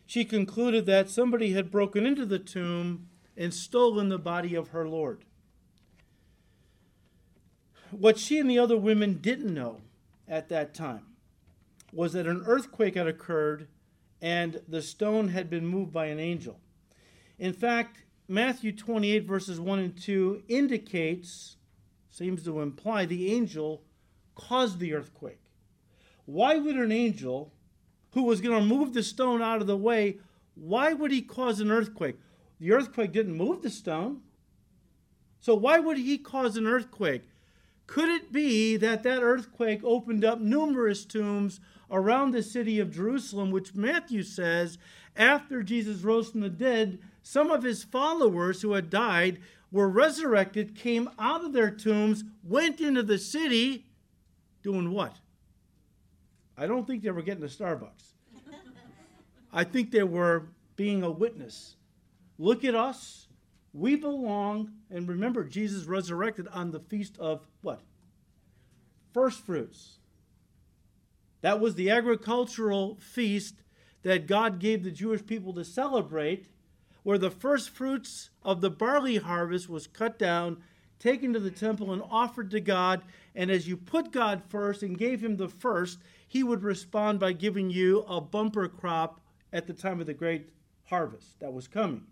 she 0.06 0.24
concluded 0.24 0.86
that 0.86 1.10
somebody 1.10 1.54
had 1.54 1.72
broken 1.72 2.06
into 2.06 2.26
the 2.26 2.40
tomb 2.40 3.08
and 3.36 3.54
stolen 3.54 4.10
the 4.10 4.20
body 4.20 4.56
of 4.56 4.70
her 4.70 4.88
Lord. 4.88 5.26
What 7.92 8.18
she 8.18 8.40
and 8.40 8.50
the 8.50 8.60
other 8.60 8.78
women 8.78 9.20
didn't 9.22 9.54
know 9.54 9.82
at 10.28 10.50
that 10.50 10.74
time 10.74 11.06
was 11.92 12.14
that 12.14 12.28
an 12.28 12.44
earthquake 12.46 12.96
had 12.96 13.08
occurred 13.08 13.68
and 14.22 14.62
the 14.68 14.82
stone 14.82 15.28
had 15.30 15.50
been 15.50 15.66
moved 15.66 15.94
by 15.94 16.06
an 16.08 16.20
angel. 16.20 16.60
In 17.38 17.54
fact, 17.54 18.03
Matthew 18.28 18.72
28, 18.72 19.26
verses 19.26 19.60
1 19.60 19.80
and 19.80 20.02
2, 20.02 20.44
indicates, 20.48 21.58
seems 22.10 22.44
to 22.44 22.62
imply, 22.62 23.06
the 23.06 23.34
angel 23.34 23.84
caused 24.36 24.80
the 24.80 24.94
earthquake. 24.94 25.42
Why 26.26 26.58
would 26.58 26.76
an 26.76 26.92
angel 26.92 27.52
who 28.14 28.24
was 28.24 28.42
going 28.42 28.58
to 28.58 28.66
move 28.66 28.94
the 28.94 29.04
stone 29.04 29.42
out 29.42 29.62
of 29.62 29.68
the 29.68 29.78
way, 29.78 30.20
why 30.56 30.94
would 30.94 31.12
he 31.12 31.22
cause 31.22 31.60
an 31.60 31.72
earthquake? 31.72 32.18
The 32.60 32.72
earthquake 32.72 33.12
didn't 33.12 33.36
move 33.36 33.62
the 33.62 33.70
stone. 33.70 34.22
So 35.40 35.56
why 35.56 35.80
would 35.80 35.98
he 35.98 36.18
cause 36.18 36.56
an 36.56 36.68
earthquake? 36.68 37.24
Could 37.88 38.10
it 38.10 38.32
be 38.32 38.78
that 38.78 39.04
that 39.04 39.24
earthquake 39.24 39.82
opened 39.84 40.24
up 40.24 40.40
numerous 40.40 41.04
tombs 41.04 41.60
around 41.92 42.32
the 42.32 42.44
city 42.44 42.80
of 42.80 42.94
Jerusalem, 42.94 43.52
which 43.52 43.76
Matthew 43.76 44.24
says 44.24 44.78
after 45.16 45.62
Jesus 45.64 46.02
rose 46.02 46.30
from 46.30 46.42
the 46.42 46.50
dead, 46.50 47.00
some 47.24 47.50
of 47.50 47.64
his 47.64 47.84
followers 47.84 48.62
who 48.62 48.74
had 48.74 48.90
died 48.90 49.40
were 49.72 49.90
resurrected, 49.90 50.76
came 50.76 51.10
out 51.18 51.44
of 51.44 51.54
their 51.54 51.72
tombs, 51.72 52.24
went 52.44 52.80
into 52.80 53.02
the 53.02 53.18
city, 53.18 53.86
doing 54.62 54.92
what? 54.92 55.16
I 56.58 56.68
don't 56.68 56.86
think 56.86 57.02
they 57.02 57.10
were 57.10 57.24
getting 57.24 57.42
to 57.42 57.48
Starbucks. 57.48 58.14
I 59.54 59.64
think 59.64 59.90
they 59.90 60.04
were 60.04 60.50
being 60.76 61.02
a 61.02 61.10
witness. 61.10 61.76
Look 62.38 62.64
at 62.64 62.76
us. 62.76 63.28
We 63.74 63.96
belong. 63.96 64.72
And 64.92 65.08
remember, 65.08 65.44
Jesus 65.44 65.86
resurrected 65.86 66.48
on 66.50 66.72
the 66.72 66.80
feast 66.82 67.18
of 67.18 67.48
what? 67.62 67.82
First 69.14 69.46
fruits. 69.46 69.98
That 71.42 71.60
was 71.60 71.76
the 71.76 71.90
agricultural 71.90 72.98
feast 73.00 73.64
that 74.04 74.28
God 74.28 74.60
gave 74.60 74.84
the 74.84 74.92
Jewish 74.92 75.26
people 75.26 75.54
to 75.54 75.66
celebrate 75.66 76.48
where 77.04 77.18
the 77.18 77.30
first 77.30 77.70
fruits 77.70 78.30
of 78.44 78.62
the 78.62 78.70
barley 78.70 79.18
harvest 79.18 79.70
was 79.70 79.88
cut 79.88 80.18
down, 80.18 80.64
taken 81.00 81.34
to 81.34 81.40
the 81.40 81.52
temple, 81.52 81.92
and 81.92 82.02
offered 82.10 82.50
to 82.52 82.60
God. 82.60 83.02
And 83.36 83.52
as 83.52 83.68
you 83.68 83.78
put 83.78 84.12
God 84.12 84.42
first 84.48 84.84
and 84.84 84.98
gave 84.98 85.24
him 85.24 85.38
the 85.38 85.50
first, 85.50 86.00
he 86.28 86.44
would 86.44 86.64
respond 86.64 87.20
by 87.20 87.34
giving 87.34 87.70
you 87.70 88.02
a 88.08 88.22
bumper 88.22 88.68
crop 88.68 89.22
at 89.52 89.68
the 89.68 89.74
time 89.74 90.00
of 90.00 90.08
the 90.08 90.14
great 90.14 90.50
harvest 90.86 91.40
that 91.40 91.54
was 91.54 91.68
coming. 91.68 92.06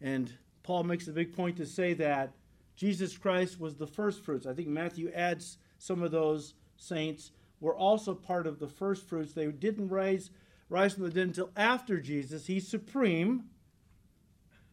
And 0.00 0.32
Paul 0.62 0.84
makes 0.84 1.08
a 1.08 1.12
big 1.12 1.34
point 1.34 1.56
to 1.56 1.66
say 1.66 1.94
that 1.94 2.34
Jesus 2.76 3.16
Christ 3.16 3.60
was 3.60 3.76
the 3.76 3.86
first 3.86 4.24
fruits. 4.24 4.46
I 4.46 4.54
think 4.54 4.68
Matthew 4.68 5.10
adds 5.14 5.58
some 5.78 6.02
of 6.02 6.10
those 6.10 6.54
saints 6.76 7.32
were 7.60 7.76
also 7.76 8.14
part 8.14 8.46
of 8.46 8.58
the 8.58 8.68
first 8.68 9.06
fruits. 9.06 9.32
They 9.32 9.46
didn't 9.46 9.88
rise 9.88 10.30
rise 10.70 10.94
from 10.94 11.02
the 11.02 11.10
dead 11.10 11.26
until 11.26 11.50
after 11.56 12.00
Jesus. 12.00 12.46
He's 12.46 12.66
supreme. 12.66 13.44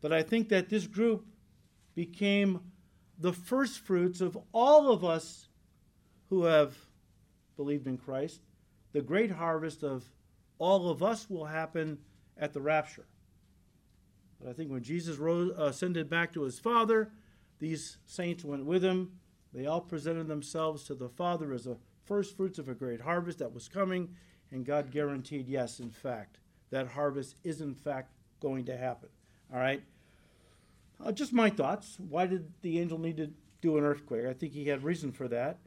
But 0.01 0.13
I 0.13 0.21
think 0.21 0.49
that 0.49 0.69
this 0.69 0.87
group 0.87 1.25
became 1.95 2.59
the 3.17 3.33
first 3.33 3.79
fruits 3.79 4.21
of 4.21 4.37
all 4.53 4.91
of 4.91 5.03
us 5.03 5.47
who 6.29 6.43
have 6.43 6.75
believed 7.55 7.87
in 7.87 7.97
Christ. 7.97 8.41
The 8.93 9.01
great 9.01 9.31
harvest 9.31 9.83
of 9.83 10.05
all 10.59 10.89
of 10.89 11.01
us 11.01 11.29
will 11.29 11.45
happen 11.45 11.97
at 12.37 12.53
the 12.53 12.61
rapture. 12.61 13.05
But 14.39 14.49
I 14.49 14.53
think 14.53 14.71
when 14.71 14.83
Jesus 14.83 15.17
rose, 15.17 15.51
ascended 15.57 16.09
back 16.09 16.33
to 16.33 16.43
his 16.43 16.59
Father, 16.59 17.11
these 17.59 17.97
saints 18.05 18.43
went 18.43 18.65
with 18.65 18.83
him. 18.83 19.11
They 19.53 19.65
all 19.65 19.81
presented 19.81 20.27
themselves 20.27 20.83
to 20.83 20.93
the 20.93 21.09
Father 21.09 21.53
as 21.53 21.63
the 21.63 21.77
first 22.05 22.37
fruits 22.37 22.59
of 22.59 22.69
a 22.69 22.75
great 22.75 23.01
harvest 23.01 23.39
that 23.39 23.53
was 23.53 23.67
coming, 23.67 24.09
and 24.51 24.65
God 24.65 24.91
guaranteed, 24.91 25.47
yes, 25.47 25.79
in 25.79 25.89
fact, 25.89 26.37
that 26.69 26.87
harvest 26.87 27.35
is 27.43 27.61
in 27.61 27.73
fact 27.73 28.11
going 28.39 28.65
to 28.65 28.77
happen. 28.77 29.09
All 29.53 29.59
right? 29.59 29.81
Uh, 31.03 31.11
just 31.11 31.33
my 31.33 31.49
thoughts. 31.49 31.97
Why 32.09 32.25
did 32.25 32.51
the 32.61 32.79
angel 32.79 32.97
need 32.97 33.17
to 33.17 33.31
do 33.61 33.77
an 33.77 33.83
earthquake? 33.83 34.25
I 34.25 34.33
think 34.33 34.53
he 34.53 34.65
had 34.65 34.83
reason 34.83 35.11
for 35.11 35.27
that. 35.27 35.57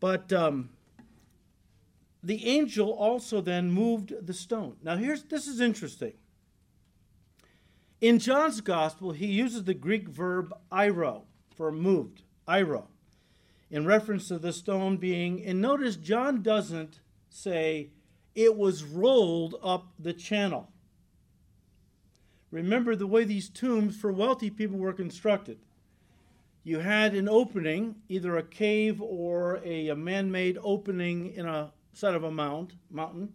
But 0.00 0.32
um, 0.32 0.70
the 2.22 2.46
angel 2.46 2.90
also 2.90 3.40
then 3.40 3.70
moved 3.70 4.26
the 4.26 4.34
stone. 4.34 4.76
Now, 4.82 4.96
here's 4.96 5.24
this 5.24 5.46
is 5.46 5.60
interesting. 5.60 6.14
In 8.00 8.18
John's 8.18 8.60
gospel, 8.60 9.12
he 9.12 9.26
uses 9.26 9.64
the 9.64 9.74
Greek 9.74 10.08
verb 10.08 10.52
airo 10.72 11.22
for 11.56 11.70
moved, 11.70 12.22
airo, 12.48 12.86
in 13.70 13.86
reference 13.86 14.26
to 14.28 14.38
the 14.38 14.52
stone 14.52 14.96
being, 14.96 15.44
and 15.44 15.60
notice 15.60 15.94
John 15.94 16.42
doesn't 16.42 16.98
say 17.30 17.90
it 18.34 18.56
was 18.56 18.82
rolled 18.82 19.54
up 19.62 19.92
the 19.98 20.12
channel. 20.12 20.71
Remember 22.52 22.94
the 22.94 23.06
way 23.06 23.24
these 23.24 23.48
tombs 23.48 23.96
for 23.96 24.12
wealthy 24.12 24.50
people 24.50 24.78
were 24.78 24.92
constructed. 24.92 25.58
You 26.64 26.80
had 26.80 27.14
an 27.14 27.28
opening, 27.28 27.96
either 28.08 28.36
a 28.36 28.42
cave 28.42 29.00
or 29.00 29.60
a, 29.64 29.88
a 29.88 29.96
man 29.96 30.30
made 30.30 30.58
opening 30.62 31.32
in 31.34 31.46
a 31.46 31.72
side 31.94 32.14
of 32.14 32.22
a 32.22 32.30
mount, 32.30 32.74
mountain. 32.90 33.32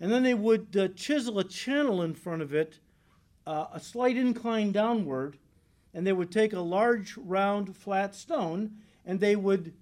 And 0.00 0.12
then 0.12 0.22
they 0.22 0.32
would 0.32 0.76
uh, 0.76 0.88
chisel 0.94 1.40
a 1.40 1.44
channel 1.44 2.00
in 2.00 2.14
front 2.14 2.40
of 2.40 2.54
it, 2.54 2.78
uh, 3.46 3.66
a 3.74 3.80
slight 3.80 4.16
incline 4.16 4.70
downward, 4.70 5.36
and 5.92 6.06
they 6.06 6.12
would 6.12 6.30
take 6.30 6.52
a 6.52 6.60
large, 6.60 7.16
round, 7.16 7.76
flat 7.76 8.14
stone 8.14 8.76
and 9.04 9.18
they 9.18 9.34
would 9.34 9.72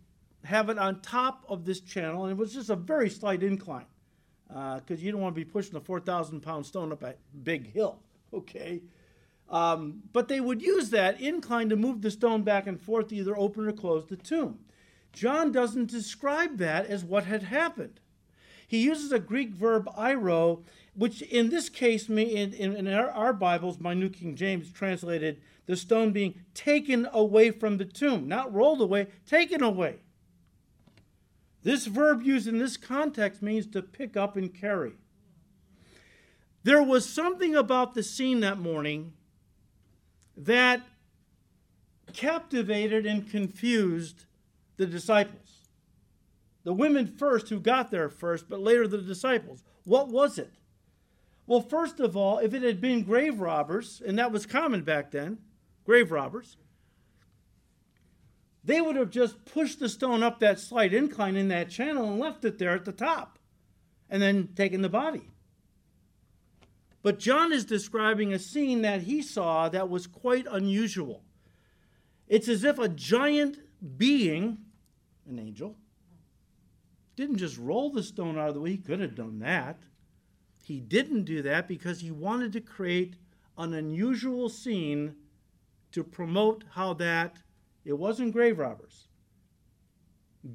have 0.45 0.71
it 0.71 0.79
on 0.79 1.01
top 1.01 1.45
of 1.49 1.67
this 1.67 1.81
channel. 1.81 2.25
And 2.25 2.33
it 2.33 2.39
was 2.39 2.55
just 2.55 2.71
a 2.71 2.77
very 2.77 3.11
slight 3.11 3.43
incline 3.43 3.87
because 4.49 4.83
uh, 4.91 5.03
you 5.03 5.13
don't 5.13 5.21
want 5.21 5.35
to 5.35 5.41
be 5.41 5.45
pushing 5.45 5.77
a 5.77 5.81
4,000 5.81 6.41
pound 6.41 6.65
stone 6.65 6.93
up 6.93 7.03
a 7.03 7.15
big 7.43 7.73
hill 7.73 8.01
okay? 8.33 8.83
Um, 9.49 10.03
but 10.13 10.29
they 10.29 10.41
would 10.41 10.63
use 10.63 10.91
that 10.91 11.21
incline 11.21 11.69
to 11.69 11.77
move 11.77 12.03
the 12.03 12.11
stone 12.11 12.43
back 12.43 12.67
and 12.67 12.81
forth 12.81 13.09
to 13.09 13.17
either 13.17 13.37
open 13.37 13.67
or 13.67 13.73
close 13.73 14.07
the 14.07 14.17
tomb. 14.17 14.59
John 15.13 15.53
doesn't 15.53 15.91
describe 15.91 16.59
that 16.59 16.87
as 16.87 17.05
what 17.05 17.25
had 17.25 17.45
happened. 17.45 18.01
He 18.67 18.83
uses 18.83 19.13
a 19.13 19.19
Greek 19.19 19.51
verb 19.51 19.89
airo, 19.97 20.65
which 20.95 21.23
in 21.23 21.51
this 21.51 21.69
case, 21.69 22.09
in, 22.09 22.19
in 22.53 22.89
our, 22.89 23.11
our 23.11 23.33
Bibles, 23.33 23.79
my 23.79 23.95
New 23.95 24.11
King 24.11 24.35
James 24.35 24.73
translated 24.73 25.41
the 25.67 25.77
stone 25.77 26.13
being 26.13 26.43
taken 26.55 27.09
away 27.13 27.51
from 27.51 27.79
the 27.79 27.85
tomb, 27.85 28.27
not 28.27 28.53
rolled 28.53 28.81
away, 28.81 29.07
taken 29.27 29.63
away. 29.63 29.97
This 31.63 31.87
verb 31.87 32.23
used 32.23 32.47
in 32.47 32.59
this 32.59 32.77
context 32.77 33.43
means 33.43 33.67
to 33.69 33.83
pick 33.83 34.17
up 34.17 34.37
and 34.37 34.53
carry. 34.53 34.93
There 36.67 36.83
was 36.83 37.09
something 37.09 37.55
about 37.55 37.95
the 37.95 38.03
scene 38.03 38.41
that 38.41 38.59
morning 38.59 39.13
that 40.37 40.83
captivated 42.13 43.07
and 43.07 43.31
confused 43.31 44.25
the 44.77 44.85
disciples. 44.85 45.69
The 46.65 46.73
women 46.73 47.07
first 47.07 47.51
who 47.51 47.61
got 47.61 47.93
there 47.93 48.09
first, 48.09 48.49
but 48.49 48.59
later 48.59 48.89
the 48.89 48.99
disciples. 48.99 49.63
What 49.85 50.09
was 50.09 50.41
it? 50.41 50.55
Well, 51.47 51.61
first 51.61 52.01
of 52.01 52.17
all, 52.17 52.39
if 52.39 52.53
it 52.53 52.63
had 52.63 52.81
been 52.81 53.05
grave 53.05 53.39
robbers, 53.39 54.03
and 54.05 54.19
that 54.19 54.33
was 54.33 54.45
common 54.45 54.83
back 54.83 55.13
then, 55.13 55.39
grave 55.85 56.11
robbers, 56.11 56.57
they 58.65 58.81
would 58.81 58.97
have 58.97 59.11
just 59.11 59.45
pushed 59.45 59.79
the 59.79 59.89
stone 59.89 60.25
up 60.25 60.41
that 60.41 60.59
slight 60.59 60.93
incline 60.93 61.37
in 61.37 61.47
that 61.47 61.71
channel 61.71 62.11
and 62.11 62.19
left 62.19 62.45
it 62.45 62.59
there 62.59 62.75
at 62.75 62.85
the 62.85 62.91
top, 62.91 63.39
and 64.11 64.21
then 64.21 64.49
taken 64.57 64.83
the 64.83 64.89
body. 64.89 65.31
But 67.07 67.21
John 67.21 67.53
is 67.53 67.65
describing 67.65 68.33
a 68.33 68.39
scene 68.41 68.83
that 68.83 69.03
he 69.03 69.23
saw 69.23 69.69
that 69.69 69.89
was 69.89 70.09
quite 70.09 70.45
unusual. 70.51 71.23
It's 72.27 72.49
as 72.49 72.65
if 72.65 72.81
a 72.81 72.89
giant 72.89 73.59
being, 73.97 74.59
an 75.25 75.39
angel, 75.39 75.77
didn't 77.15 77.37
just 77.37 77.59
roll 77.59 77.91
the 77.91 78.03
stone 78.03 78.37
out 78.37 78.49
of 78.49 78.55
the 78.55 78.61
way. 78.61 78.71
He 78.73 78.79
could 78.79 78.99
have 78.99 79.15
done 79.15 79.39
that. 79.39 79.85
He 80.65 80.81
didn't 80.81 81.27
do 81.27 81.43
that 81.43 81.69
because 81.69 82.01
he 82.01 82.11
wanted 82.11 82.53
to 82.55 82.61
create 82.61 83.15
an 83.57 83.73
unusual 83.73 84.49
scene 84.49 85.15
to 85.93 86.03
promote 86.03 86.65
how 86.73 86.93
that 86.95 87.37
it 87.85 87.93
wasn't 87.93 88.33
grave 88.33 88.59
robbers. 88.59 89.07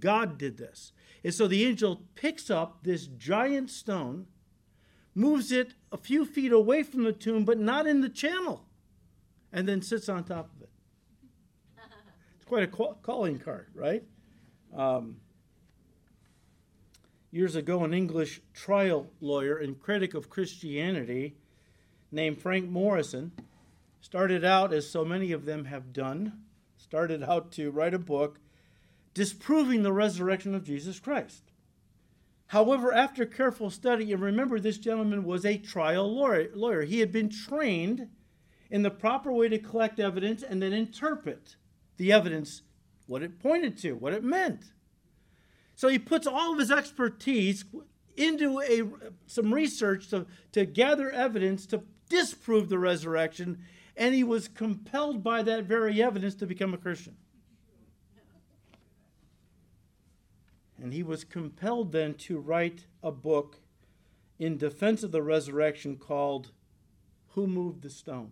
God 0.02 0.38
did 0.38 0.58
this. 0.58 0.92
And 1.24 1.34
so 1.34 1.48
the 1.48 1.66
angel 1.66 2.02
picks 2.16 2.50
up 2.50 2.84
this 2.84 3.08
giant 3.08 3.70
stone 3.70 4.28
moves 5.14 5.52
it 5.52 5.74
a 5.92 5.98
few 5.98 6.26
feet 6.26 6.52
away 6.52 6.84
from 6.84 7.04
the 7.04 7.14
tomb, 7.14 7.46
but 7.46 7.60
not 7.60 7.88
in 7.88 8.02
the 8.02 8.10
channel, 8.10 8.66
and 9.52 9.68
then 9.68 9.82
sits 9.82 10.08
on 10.08 10.24
top 10.24 10.50
of 10.56 10.62
it. 10.62 10.70
It's 12.36 12.46
quite 12.46 12.64
a 12.64 12.68
calling 12.68 13.40
card, 13.40 13.68
right? 13.74 14.04
Um, 14.76 15.18
years 17.32 17.56
ago, 17.56 17.84
an 17.84 17.94
English 17.94 18.42
trial 18.54 19.08
lawyer 19.20 19.58
and 19.58 19.80
critic 19.80 20.14
of 20.14 20.30
Christianity 20.30 21.36
named 22.12 22.42
Frank 22.42 22.70
Morison 22.70 23.32
started 24.02 24.44
out, 24.44 24.74
as 24.74 24.90
so 24.90 25.06
many 25.06 25.32
of 25.32 25.46
them 25.46 25.66
have 25.66 25.94
done, 25.94 26.42
started 26.78 27.24
out 27.24 27.52
to 27.54 27.70
write 27.72 27.94
a 27.94 28.00
book 28.00 28.40
disproving 29.14 29.84
the 29.84 29.94
resurrection 29.94 30.56
of 30.56 30.64
Jesus 30.64 31.00
Christ. 31.00 31.51
However, 32.52 32.94
after 32.94 33.26
careful 33.26 33.70
study, 33.70 34.12
and 34.12 34.22
remember, 34.22 34.60
this 34.60 34.78
gentleman 34.78 35.24
was 35.24 35.46
a 35.46 35.58
trial 35.58 36.14
lawyer, 36.14 36.82
he 36.82 37.00
had 37.00 37.10
been 37.10 37.30
trained 37.30 38.10
in 38.70 38.82
the 38.82 38.92
proper 38.92 39.32
way 39.32 39.48
to 39.48 39.58
collect 39.58 40.02
evidence 40.02 40.44
and 40.44 40.62
then 40.62 40.74
interpret 40.74 41.56
the 41.96 42.12
evidence, 42.12 42.64
what 43.08 43.24
it 43.24 43.40
pointed 43.40 43.78
to, 43.78 43.94
what 43.94 44.12
it 44.12 44.22
meant. 44.22 44.66
So 45.76 45.88
he 45.88 45.98
puts 45.98 46.28
all 46.28 46.52
of 46.52 46.60
his 46.60 46.72
expertise 46.72 47.64
into 48.18 48.60
a, 48.60 48.84
some 49.28 49.54
research 49.54 50.10
to, 50.10 50.26
to 50.52 50.66
gather 50.66 51.10
evidence 51.10 51.66
to 51.68 51.84
disprove 52.10 52.68
the 52.68 52.80
resurrection, 52.80 53.60
and 53.96 54.14
he 54.14 54.26
was 54.26 54.50
compelled 54.50 55.24
by 55.24 55.42
that 55.44 55.64
very 55.64 56.04
evidence 56.04 56.36
to 56.36 56.46
become 56.46 56.74
a 56.74 56.78
Christian. 56.78 57.16
And 60.82 60.94
he 60.94 61.04
was 61.04 61.24
compelled 61.24 61.92
then 61.92 62.16
to 62.16 62.40
write 62.40 62.86
a 63.04 63.12
book 63.12 63.60
in 64.40 64.58
defense 64.58 65.04
of 65.04 65.12
the 65.12 65.22
resurrection 65.22 65.96
called 65.96 66.52
Who 67.30 67.46
Moved 67.46 67.84
the 67.84 67.90
Stone? 67.90 68.32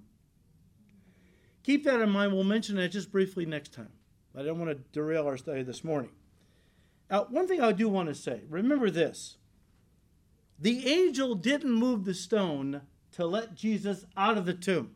Keep 1.61 1.83
that 1.83 2.01
in 2.01 2.09
mind. 2.09 2.33
We'll 2.33 2.43
mention 2.43 2.77
that 2.77 2.89
just 2.89 3.11
briefly 3.11 3.45
next 3.45 3.73
time. 3.73 3.91
I 4.35 4.41
don't 4.41 4.57
want 4.57 4.71
to 4.71 4.83
derail 4.91 5.27
our 5.27 5.37
study 5.37 5.61
this 5.61 5.83
morning. 5.83 6.09
Now, 7.11 7.27
one 7.29 7.47
thing 7.47 7.61
I 7.61 7.71
do 7.71 7.87
want 7.87 8.09
to 8.09 8.15
say 8.15 8.41
remember 8.49 8.89
this 8.89 9.37
the 10.57 10.87
angel 10.87 11.35
didn't 11.35 11.71
move 11.71 12.05
the 12.05 12.13
stone 12.13 12.81
to 13.11 13.25
let 13.25 13.55
Jesus 13.55 14.05
out 14.17 14.37
of 14.37 14.45
the 14.45 14.53
tomb. 14.53 14.91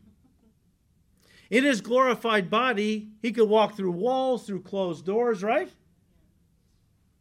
In 1.50 1.64
his 1.64 1.80
glorified 1.80 2.50
body, 2.50 3.10
he 3.22 3.30
could 3.30 3.48
walk 3.48 3.76
through 3.76 3.92
walls, 3.92 4.46
through 4.46 4.62
closed 4.62 5.04
doors, 5.04 5.42
right? 5.42 5.70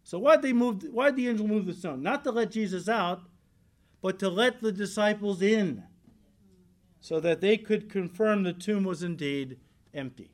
So 0.03 0.19
why'd 0.19 0.41
they? 0.41 0.51
Why'd 0.51 1.15
the 1.15 1.29
angel 1.29 1.47
move 1.47 1.65
the 1.65 1.73
stone? 1.73 2.03
Not 2.03 2.23
to 2.25 2.31
let 2.31 2.51
Jesus 2.51 2.89
out, 2.89 3.21
but 4.01 4.19
to 4.19 4.29
let 4.29 4.61
the 4.61 4.71
disciples 4.71 5.41
in, 5.41 5.83
so 6.99 7.19
that 7.21 7.41
they 7.41 7.57
could 7.57 7.89
confirm 7.89 8.43
the 8.43 8.53
tomb 8.53 8.83
was 8.83 9.01
indeed 9.01 9.57
empty. 9.93 10.29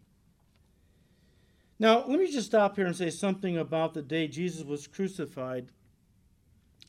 Now, 1.78 2.04
let 2.06 2.20
me 2.20 2.30
just 2.30 2.48
stop 2.48 2.76
here 2.76 2.86
and 2.86 2.96
say 2.96 3.10
something 3.10 3.58
about 3.58 3.94
the 3.94 4.02
day 4.02 4.28
Jesus 4.28 4.66
was 4.66 4.86
crucified 4.86 5.72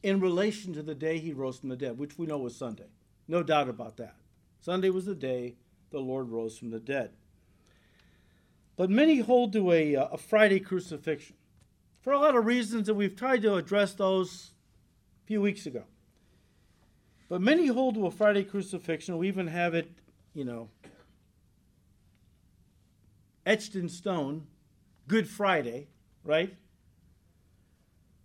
in 0.03 0.19
relation 0.19 0.73
to 0.73 0.83
the 0.83 0.95
day 0.95 1.19
he 1.19 1.33
rose 1.33 1.59
from 1.59 1.69
the 1.69 1.77
dead, 1.77 1.99
which 1.99 2.19
we 2.19 2.27
know 2.27 2.39
was 2.39 2.57
Sunday. 2.57 2.89
No 3.29 3.43
doubt 3.43 3.69
about 3.69 3.99
that. 3.99 4.17
Sunday 4.61 4.91
was 4.91 5.07
the 5.07 5.15
day 5.15 5.55
the 5.91 6.01
Lord 6.01 6.31
rose 6.31 6.59
from 6.59 6.71
the 6.71 6.81
dead. 6.81 7.13
But 8.77 8.91
many 8.91 9.21
hold 9.21 9.53
to 9.53 9.71
a, 9.73 9.95
uh, 9.95 10.09
a 10.13 10.19
Friday 10.19 10.59
crucifixion 10.59 11.37
for 12.01 12.13
a 12.13 12.19
lot 12.19 12.37
of 12.37 12.47
reasons, 12.47 12.89
and 12.89 12.97
we've 12.97 13.17
tried 13.17 13.43
to 13.43 13.55
address 13.55 13.95
those 13.95 14.53
a 15.25 15.27
few 15.27 15.41
weeks 15.41 15.67
ago. 15.67 15.85
But 17.29 17.41
many 17.41 17.67
hold 17.69 17.95
to 17.95 18.07
a 18.07 18.11
Friday 18.11 18.43
crucifixion. 18.43 19.19
We 19.19 19.29
even 19.29 19.47
have 19.47 19.75
it, 19.75 19.91
you 20.35 20.45
know, 20.45 20.69
etched 23.47 23.77
in 23.77 23.89
stone, 23.89 24.47
Good 25.07 25.29
Friday, 25.29 25.89
right? 26.25 26.57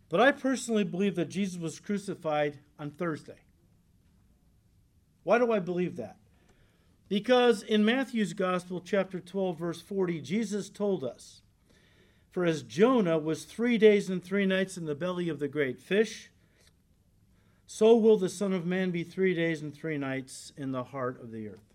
But 0.09 0.21
I 0.21 0.31
personally 0.31 0.83
believe 0.83 1.15
that 1.15 1.29
Jesus 1.29 1.59
was 1.59 1.79
crucified 1.79 2.59
on 2.79 2.91
Thursday. 2.91 3.39
Why 5.23 5.39
do 5.39 5.51
I 5.51 5.59
believe 5.59 5.97
that? 5.97 6.17
Because 7.09 7.63
in 7.63 7.85
Matthew's 7.85 8.33
Gospel, 8.33 8.81
chapter 8.81 9.19
12, 9.19 9.57
verse 9.57 9.81
40, 9.81 10.21
Jesus 10.21 10.69
told 10.69 11.03
us 11.03 11.41
for 12.35 12.43
as 12.43 12.63
Jonah 12.63 13.17
was 13.17 13.45
three 13.45 13.77
days 13.77 14.09
and 14.09 14.21
three 14.21 14.45
nights 14.45 14.75
in 14.75 14.83
the 14.83 14.93
belly 14.93 15.29
of 15.29 15.39
the 15.39 15.47
great 15.47 15.79
fish, 15.79 16.31
so 17.65 17.95
will 17.95 18.17
the 18.17 18.27
Son 18.27 18.51
of 18.51 18.65
Man 18.65 18.91
be 18.91 19.05
three 19.05 19.33
days 19.33 19.61
and 19.61 19.73
three 19.73 19.97
nights 19.97 20.51
in 20.57 20.73
the 20.73 20.83
heart 20.83 21.17
of 21.23 21.31
the 21.31 21.47
earth. 21.47 21.73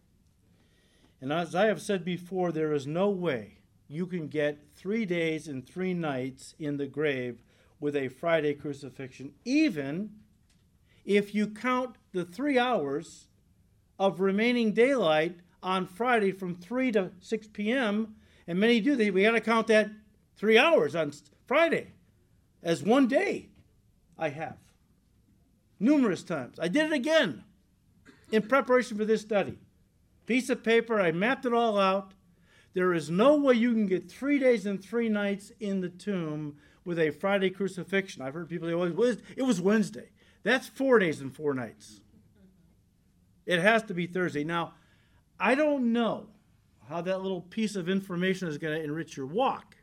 And 1.18 1.33
as 1.33 1.55
I 1.55 1.64
have 1.64 1.81
said 1.81 2.05
before, 2.05 2.53
there 2.53 2.75
is 2.75 2.87
no 2.87 3.09
way 3.09 3.61
you 3.88 4.05
can 4.05 4.29
get 4.29 4.59
three 4.77 5.07
days 5.07 5.49
and 5.49 5.66
three 5.66 5.94
nights 5.94 6.55
in 6.59 6.77
the 6.77 6.87
grave 6.87 7.42
with 7.81 7.96
a 7.96 8.09
Friday 8.09 8.53
crucifixion, 8.53 9.33
even 9.46 10.11
if 11.07 11.35
you 11.35 11.46
count 11.46 11.96
the 12.12 12.27
three 12.27 12.59
hours 12.59 13.29
of 13.99 14.20
remaining 14.20 14.75
daylight 14.75 15.37
on 15.62 15.87
Friday 15.87 16.33
from 16.33 16.55
3 16.55 16.92
to 16.92 17.12
6 17.18 17.46
p.m. 17.55 18.16
And 18.46 18.61
many 18.61 18.81
do 18.81 18.94
that. 18.94 19.14
We 19.14 19.23
got 19.23 19.31
to 19.31 19.40
count 19.40 19.66
that 19.68 19.90
three 20.40 20.57
hours 20.57 20.96
on 20.96 21.12
Friday 21.46 21.92
as 22.62 22.83
one 22.83 23.07
day. 23.07 23.50
I 24.18 24.31
have. 24.31 24.57
Numerous 25.79 26.22
times. 26.22 26.59
I 26.59 26.68
did 26.68 26.87
it 26.87 26.92
again 26.92 27.44
in 28.33 28.42
preparation 28.42 28.96
for 28.96 29.05
this 29.05 29.20
study. 29.20 29.59
Piece 30.24 30.48
of 30.48 30.64
paper, 30.64 30.98
I 30.98 31.12
mapped 31.12 31.44
it 31.44 31.53
all 31.53 31.79
out. 31.79 32.14
There 32.72 32.94
is 32.94 33.11
no 33.11 33.37
way 33.37 33.55
you 33.55 33.72
can 33.72 33.87
get 33.87 34.11
three 34.11 34.38
days 34.38 34.64
and 34.64 34.83
three 34.83 35.09
nights 35.11 35.53
in 35.61 35.81
the 35.81 35.88
tomb 35.88 36.57
with 36.85 36.98
a 36.98 37.11
Friday 37.11 37.50
crucifixion. 37.50 38.22
I've 38.22 38.35
heard 38.35 38.48
people 38.48 38.68
say, 38.68 38.74
oh, 38.74 38.90
well, 38.90 39.16
it 39.37 39.42
was 39.42 39.61
Wednesday. 39.61 40.09
That's 40.42 40.68
four 40.68 40.98
days 40.98 41.20
and 41.20 41.35
four 41.35 41.53
nights. 41.53 42.00
It 43.44 43.61
has 43.61 43.83
to 43.85 43.94
be 43.94 44.07
Thursday. 44.07 44.44
Now, 44.44 44.74
I 45.38 45.55
don't 45.55 45.92
know 45.92 46.29
how 46.88 47.00
that 47.03 47.20
little 47.20 47.42
piece 47.42 47.76
of 47.76 47.88
information 47.88 48.48
is 48.48 48.57
going 48.57 48.79
to 48.79 48.85
enrich 48.85 49.16
your 49.16 49.26
walk. 49.26 49.76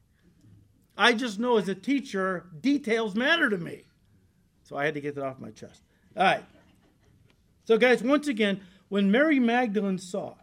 I 0.97 1.13
just 1.13 1.39
know 1.39 1.57
as 1.57 1.69
a 1.69 1.75
teacher, 1.75 2.47
details 2.59 3.15
matter 3.15 3.49
to 3.49 3.57
me. 3.57 3.83
So 4.63 4.75
I 4.75 4.85
had 4.85 4.95
to 4.95 5.01
get 5.01 5.15
that 5.15 5.23
off 5.23 5.39
my 5.39 5.51
chest. 5.51 5.81
All 6.15 6.23
right. 6.23 6.43
So, 7.65 7.77
guys, 7.77 8.01
once 8.01 8.27
again, 8.27 8.61
when 8.89 9.11
Mary 9.11 9.39
Magdalene 9.39 9.97
saw 9.97 10.35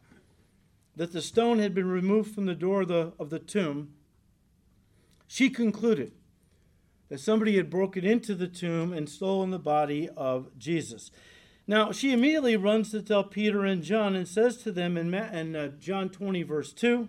that 0.97 1.13
the 1.13 1.23
stone 1.23 1.59
had 1.59 1.75
been 1.75 1.89
removed 1.89 2.35
from 2.35 2.47
the 2.47 2.55
door 2.55 2.83
of 2.83 2.89
the, 2.89 3.13
of 3.19 3.31
the 3.31 3.39
tomb, 3.39 3.95
she 5.27 5.51
concluded, 5.51 6.13
that 7.09 7.21
somebody 7.21 7.57
had 7.57 7.71
broken 7.71 8.05
into 8.05 8.35
the 8.35 8.49
tomb 8.49 8.93
and 8.93 9.09
stolen 9.09 9.51
the 9.51 9.59
body 9.59 10.09
of 10.17 10.57
Jesus. 10.59 11.11
Now, 11.67 11.93
she 11.93 12.13
immediately 12.13 12.57
runs 12.57 12.91
to 12.91 13.03
tell 13.03 13.25
Peter 13.25 13.65
and 13.65 13.83
John 13.83 14.15
and 14.15 14.29
says 14.29 14.59
to 14.59 14.73
them 14.73 14.97
in, 14.97 15.13
in 15.15 15.57
uh, 15.57 15.69
John 15.79 16.09
20, 16.09 16.43
verse 16.43 16.73
2, 16.73 17.09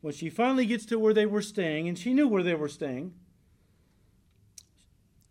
when 0.00 0.14
she 0.14 0.30
finally 0.30 0.66
gets 0.66 0.86
to 0.86 0.98
where 0.98 1.14
they 1.14 1.26
were 1.26 1.42
staying, 1.42 1.88
and 1.88 1.98
she 1.98 2.14
knew 2.14 2.26
where 2.26 2.42
they 2.42 2.54
were 2.54 2.68
staying, 2.68 3.12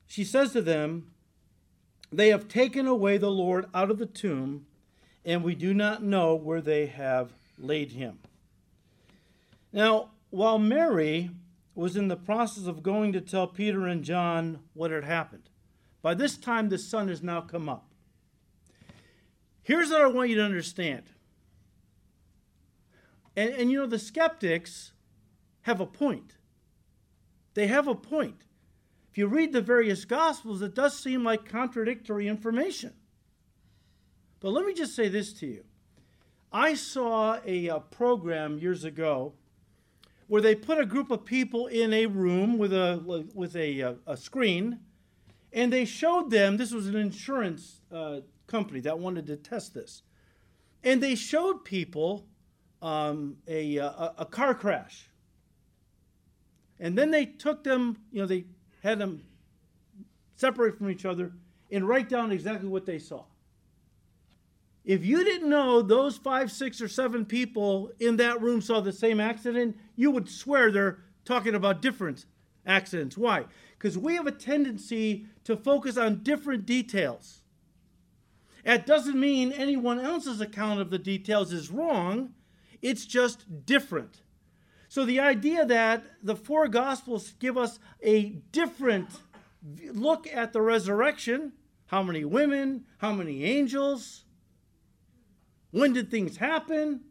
she 0.08 0.24
says 0.24 0.54
to 0.54 0.62
them, 0.62 1.12
They 2.12 2.30
have 2.30 2.48
taken 2.48 2.88
away 2.88 3.18
the 3.18 3.32
Lord 3.32 3.66
out 3.74 3.92
of 3.92 3.98
the 3.98 4.06
tomb, 4.06 4.66
and 5.26 5.44
we 5.44 5.56
do 5.56 5.74
not 5.74 6.04
know 6.04 6.36
where 6.36 6.62
they 6.62 6.88
have 6.88 7.34
laid 7.58 7.92
him. 7.92 8.20
Now, 9.72 10.10
while 10.30 10.60
Mary 10.60 11.32
was 11.76 11.96
in 11.96 12.08
the 12.08 12.16
process 12.16 12.66
of 12.66 12.84
going 12.84 13.14
to 13.14 13.22
tell 13.22 13.48
Peter 13.48 13.86
and 13.88 14.04
John 14.04 14.60
what 14.74 14.92
had 14.92 15.04
happened, 15.04 15.50
by 16.02 16.14
this 16.14 16.38
time 16.38 16.70
the 16.70 16.78
sun 16.78 17.08
has 17.08 17.22
now 17.22 17.42
come 17.42 17.70
up. 17.70 17.86
Here's 19.62 19.90
what 19.90 20.02
I 20.02 20.08
want 20.08 20.30
you 20.30 20.36
to 20.38 20.44
understand. 20.44 21.04
And, 23.40 23.54
and 23.54 23.72
you 23.72 23.78
know, 23.78 23.88
the 23.88 23.98
skeptics 23.98 24.92
have 25.62 25.80
a 25.80 25.86
point. 25.86 26.36
They 27.54 27.68
have 27.68 27.88
a 27.88 27.96
point. 27.96 28.42
If 29.10 29.18
you 29.18 29.28
read 29.28 29.54
the 29.54 29.62
various 29.62 30.04
Gospels, 30.04 30.62
it 30.62 30.76
does 30.76 31.02
seem 31.02 31.24
like 31.24 31.48
contradictory 31.48 32.28
information. 32.28 32.92
But 34.42 34.50
let 34.50 34.66
me 34.66 34.74
just 34.74 34.94
say 34.94 35.08
this 35.08 35.32
to 35.36 35.48
you. 35.48 35.64
I 36.52 36.74
saw 36.74 37.40
a, 37.46 37.68
a, 37.68 37.80
program 37.80 38.58
years 38.58 38.84
ago 38.84 39.36
where 40.28 40.42
they 40.42 40.54
put 40.54 40.78
a 40.78 40.86
group 40.86 41.10
of 41.10 41.24
people 41.24 41.68
in 41.68 41.94
a 41.94 42.08
room 42.08 42.58
with 42.58 42.74
a 42.74 43.30
with 43.34 43.56
a, 43.56 43.80
a, 43.80 43.96
a 44.06 44.18
screen, 44.18 44.80
and 45.54 45.72
they 45.72 45.86
showed 45.86 46.30
them. 46.30 46.58
This 46.58 46.74
was 46.74 46.88
an 46.88 46.98
insurance 46.98 47.80
uh, 47.90 48.20
company 48.48 48.82
that 48.82 49.00
wanted 49.00 49.28
to 49.28 49.38
test 49.38 49.74
this, 49.74 50.02
and 50.84 51.02
they 51.02 51.16
showed 51.16 51.64
people 51.64 52.26
um, 52.82 53.38
a, 53.48 53.78
a 53.78 54.14
a 54.20 54.26
car 54.26 54.54
crash, 54.54 55.10
and 56.80 56.98
then 56.98 57.12
they 57.12 57.26
took 57.26 57.64
them. 57.64 57.98
You 58.12 58.22
know, 58.22 58.28
they 58.28 58.46
had 58.82 59.00
them 59.00 59.24
separate 60.36 60.78
from 60.78 60.90
each 60.90 61.06
other 61.06 61.34
and 61.72 61.88
write 61.88 62.10
down 62.10 62.32
exactly 62.32 62.70
what 62.70 62.86
they 62.86 63.00
saw. 63.00 63.26
If 64.86 65.06
you 65.06 65.24
didn't 65.24 65.50
know 65.50 65.82
those 65.82 66.18
five, 66.18 66.52
six, 66.52 66.82
or 66.82 66.88
seven 66.88 67.26
people 67.26 67.92
in 68.00 68.18
that 68.18 68.42
room 68.42 68.62
saw 68.62 68.80
the 68.80 68.94
same 68.94 69.20
accident, 69.20 69.78
you 69.96 70.10
would 70.10 70.30
swear 70.30 70.72
they're 70.72 71.00
talking 71.26 71.54
about 71.54 71.82
different 71.82 72.26
accidents. 72.66 73.18
Why? 73.18 73.46
Because 73.78 73.98
we 73.98 74.16
have 74.16 74.26
a 74.26 74.32
tendency 74.32 75.28
to 75.44 75.56
focus 75.56 75.98
on 75.98 76.24
different 76.24 76.66
details. 76.66 77.42
That 78.64 78.86
doesn't 78.86 79.20
mean 79.20 79.52
anyone 79.52 80.00
else's 80.00 80.42
account 80.42 80.80
of 80.80 80.90
the 80.90 80.98
details 80.98 81.54
is 81.54 81.70
wrong, 81.70 82.34
it's 82.82 83.06
just 83.06 83.66
different. 83.66 84.22
So 84.88 85.06
the 85.06 85.20
idea 85.20 85.66
that 85.66 86.04
the 86.24 86.36
four 86.36 86.68
Gospels 86.68 87.34
give 87.40 87.58
us 87.58 87.80
a 88.02 88.30
different 88.52 89.10
look 89.92 90.28
at 90.28 90.54
the 90.54 90.62
resurrection 90.62 91.54
how 91.90 92.04
many 92.04 92.24
women, 92.24 92.86
how 93.00 93.12
many 93.12 93.44
angels, 93.44 94.24
when 95.72 95.92
did 95.92 96.12
things 96.12 96.38
happen? 96.38 97.02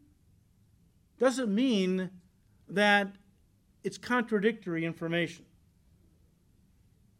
Doesn't 1.17 1.53
mean 1.53 2.11
that 2.69 3.13
it's 3.83 3.97
contradictory 3.97 4.85
information. 4.85 5.43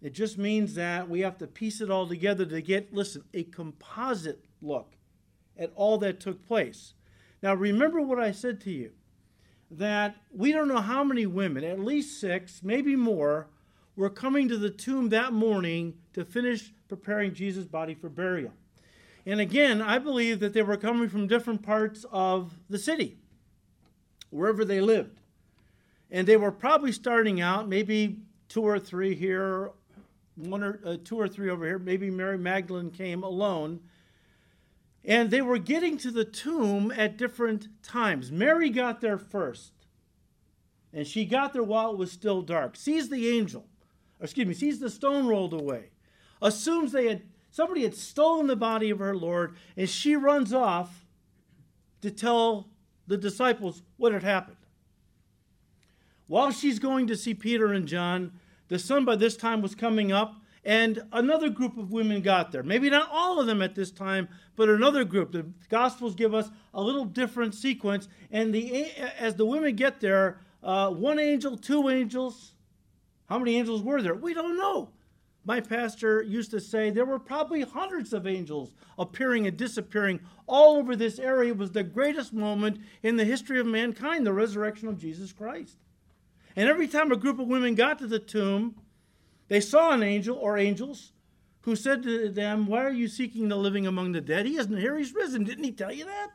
It 0.02 0.14
just 0.14 0.38
means 0.38 0.76
that 0.76 1.10
we 1.10 1.20
have 1.20 1.38
to 1.40 1.48
piece 1.48 1.82
it 1.82 1.92
all 1.92 2.08
together 2.08 2.46
to 2.46 2.62
get, 2.62 2.94
listen, 2.94 3.26
a 3.34 3.44
composite 3.44 4.46
look 4.62 4.96
at 5.58 5.74
all 5.76 5.98
that 5.98 6.22
took 6.22 6.48
place. 6.48 6.94
Now, 7.42 7.54
remember 7.54 8.02
what 8.02 8.20
I 8.20 8.32
said 8.32 8.62
to 8.62 8.72
you 8.72 8.92
that 9.72 10.16
we 10.32 10.52
don't 10.52 10.68
know 10.68 10.82
how 10.82 11.04
many 11.04 11.26
women, 11.26 11.64
at 11.64 11.80
least 11.80 12.20
six, 12.20 12.62
maybe 12.64 12.96
more, 12.96 13.48
were 13.96 14.10
coming 14.10 14.48
to 14.48 14.58
the 14.58 14.70
tomb 14.70 15.10
that 15.10 15.32
morning 15.34 15.94
to 16.14 16.26
finish 16.26 16.72
preparing 16.88 17.34
Jesus' 17.34 17.66
body 17.66 17.94
for 17.94 18.10
burial. 18.10 18.52
And 19.26 19.40
again, 19.40 19.82
I 19.82 20.00
believe 20.00 20.40
that 20.40 20.54
they 20.54 20.64
were 20.64 20.78
coming 20.78 21.10
from 21.10 21.28
different 21.28 21.62
parts 21.62 22.06
of 22.12 22.54
the 22.70 22.80
city, 22.80 23.18
wherever 24.32 24.66
they 24.66 24.82
lived. 24.82 25.20
And 26.10 26.28
they 26.28 26.38
were 26.38 26.52
probably 26.52 26.92
starting 26.92 27.40
out, 27.40 27.68
maybe 27.68 28.18
two 28.48 28.64
or 28.64 28.80
three 28.80 29.14
here, 29.14 29.72
one 30.36 30.64
or 30.64 30.80
uh, 30.84 30.98
two 31.04 31.20
or 31.20 31.28
three 31.28 31.50
over 31.50 31.66
here. 31.66 31.78
Maybe 31.78 32.10
Mary 32.10 32.38
Magdalene 32.38 32.90
came 32.90 33.22
alone. 33.24 33.82
And 35.10 35.30
they 35.30 35.42
were 35.42 35.58
getting 35.58 35.98
to 35.98 36.12
the 36.12 36.24
tomb 36.24 36.94
at 36.96 37.18
different 37.18 37.68
times. 37.84 38.32
Mary 38.32 38.70
got 38.70 39.02
there 39.02 39.18
first. 39.18 39.74
And 40.94 41.06
she 41.06 41.26
got 41.26 41.52
there 41.52 41.64
while 41.64 41.92
it 41.92 41.98
was 41.98 42.12
still 42.12 42.42
dark. 42.42 42.78
Sees 42.78 43.10
the 43.10 43.28
angel, 43.28 43.66
excuse 44.22 44.48
me, 44.48 44.54
sees 44.54 44.80
the 44.80 44.90
stone 44.90 45.28
rolled 45.28 45.54
away. 45.54 45.90
Assumes 46.42 46.94
they 46.94 47.08
had 47.08 47.24
Somebody 47.52 47.84
had 47.84 47.96
stolen 47.96 48.48
the 48.48 48.56
body 48.56 48.90
of 48.90 49.00
her 49.00 49.16
Lord, 49.16 49.56
and 49.76 49.90
she 49.90 50.16
runs 50.16 50.54
off 50.54 51.06
to 52.02 52.12
tell 52.12 52.70
the 53.08 53.18
disciples 53.18 53.82
what 53.98 54.14
had 54.14 54.24
happened. 54.24 54.58
While 56.28 56.52
she's 56.52 56.78
going 56.78 57.08
to 57.08 57.18
see 57.18 57.34
Peter 57.34 57.74
and 57.74 57.88
John, 57.88 58.34
the 58.68 58.78
sun 58.78 59.04
by 59.04 59.16
this 59.16 59.36
time 59.36 59.62
was 59.64 59.74
coming 59.74 60.12
up, 60.12 60.36
and 60.66 61.02
another 61.12 61.50
group 61.50 61.78
of 61.78 61.92
women 61.92 62.22
got 62.22 62.52
there. 62.52 62.64
Maybe 62.64 62.90
not 62.90 63.10
all 63.12 63.40
of 63.40 63.48
them 63.48 63.62
at 63.62 63.76
this 63.76 63.92
time, 63.92 64.28
but 64.56 64.70
another 64.70 65.04
group. 65.04 65.32
The 65.32 65.46
Gospels 65.70 66.16
give 66.16 66.34
us 66.34 66.50
a 66.74 66.82
little 66.82 67.06
different 67.06 67.56
sequence, 67.56 68.08
and 68.32 68.54
the 68.54 68.86
as 69.18 69.36
the 69.36 69.46
women 69.46 69.76
get 69.76 70.00
there, 70.00 70.42
uh, 70.64 70.90
one 70.90 71.20
angel, 71.20 71.58
two 71.58 71.90
angels. 71.90 72.54
How 73.28 73.38
many 73.38 73.58
angels 73.58 73.84
were 73.84 74.02
there? 74.02 74.16
We 74.16 74.34
don't 74.34 74.58
know 74.58 74.90
my 75.50 75.60
pastor 75.60 76.22
used 76.22 76.52
to 76.52 76.60
say 76.60 76.90
there 76.90 77.06
were 77.06 77.18
probably 77.18 77.62
hundreds 77.62 78.14
of 78.14 78.28
angels 78.28 78.74
appearing 79.00 79.48
and 79.48 79.58
disappearing 79.58 80.20
all 80.48 80.76
over 80.76 80.96
this 80.96 81.18
area. 81.18 81.52
It 81.52 81.58
was 81.58 81.72
the 81.72 81.84
greatest 81.84 82.34
moment 82.34 82.80
in 83.02 83.16
the 83.16 83.26
history 83.26 83.60
of 83.60 83.66
mankind, 83.66 84.26
the 84.26 84.34
resurrection 84.34 84.88
of 84.88 85.00
Jesus 85.00 85.32
Christ. 85.34 85.78
And 86.56 86.68
every 86.70 86.88
time 86.88 87.12
a 87.12 87.16
group 87.16 87.40
of 87.40 87.48
women 87.48 87.74
got 87.76 88.00
to 88.00 88.08
the 88.08 88.20
tomb, 88.20 88.76
they 89.50 89.60
saw 89.60 89.92
an 89.92 90.04
angel 90.04 90.38
or 90.38 90.58
angels 90.58 91.12
who 91.62 91.76
said 91.76 92.02
to 92.04 92.30
them, 92.30 92.68
Why 92.68 92.84
are 92.86 92.92
you 92.92 93.08
seeking 93.08 93.50
the 93.50 93.58
living 93.58 93.86
among 93.86 94.14
the 94.14 94.22
dead? 94.22 94.46
He 94.46 94.58
isn't 94.58 94.78
here, 94.78 94.98
he's 94.98 95.14
risen. 95.14 95.44
Didn't 95.44 95.66
he 95.66 95.72
tell 95.72 95.92
you 95.92 96.06
that? 96.06 96.30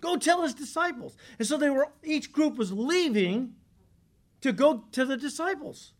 Go 0.00 0.16
tell 0.16 0.42
his 0.42 0.54
disciples. 0.54 1.16
And 1.38 1.46
so 1.46 1.56
they 1.56 1.70
were 1.70 1.88
each 2.02 2.32
group 2.32 2.56
was 2.56 2.72
leaving 2.72 3.54
to 4.40 4.52
go 4.52 4.84
to 4.92 5.04
the 5.04 5.16
disciples. 5.16 5.92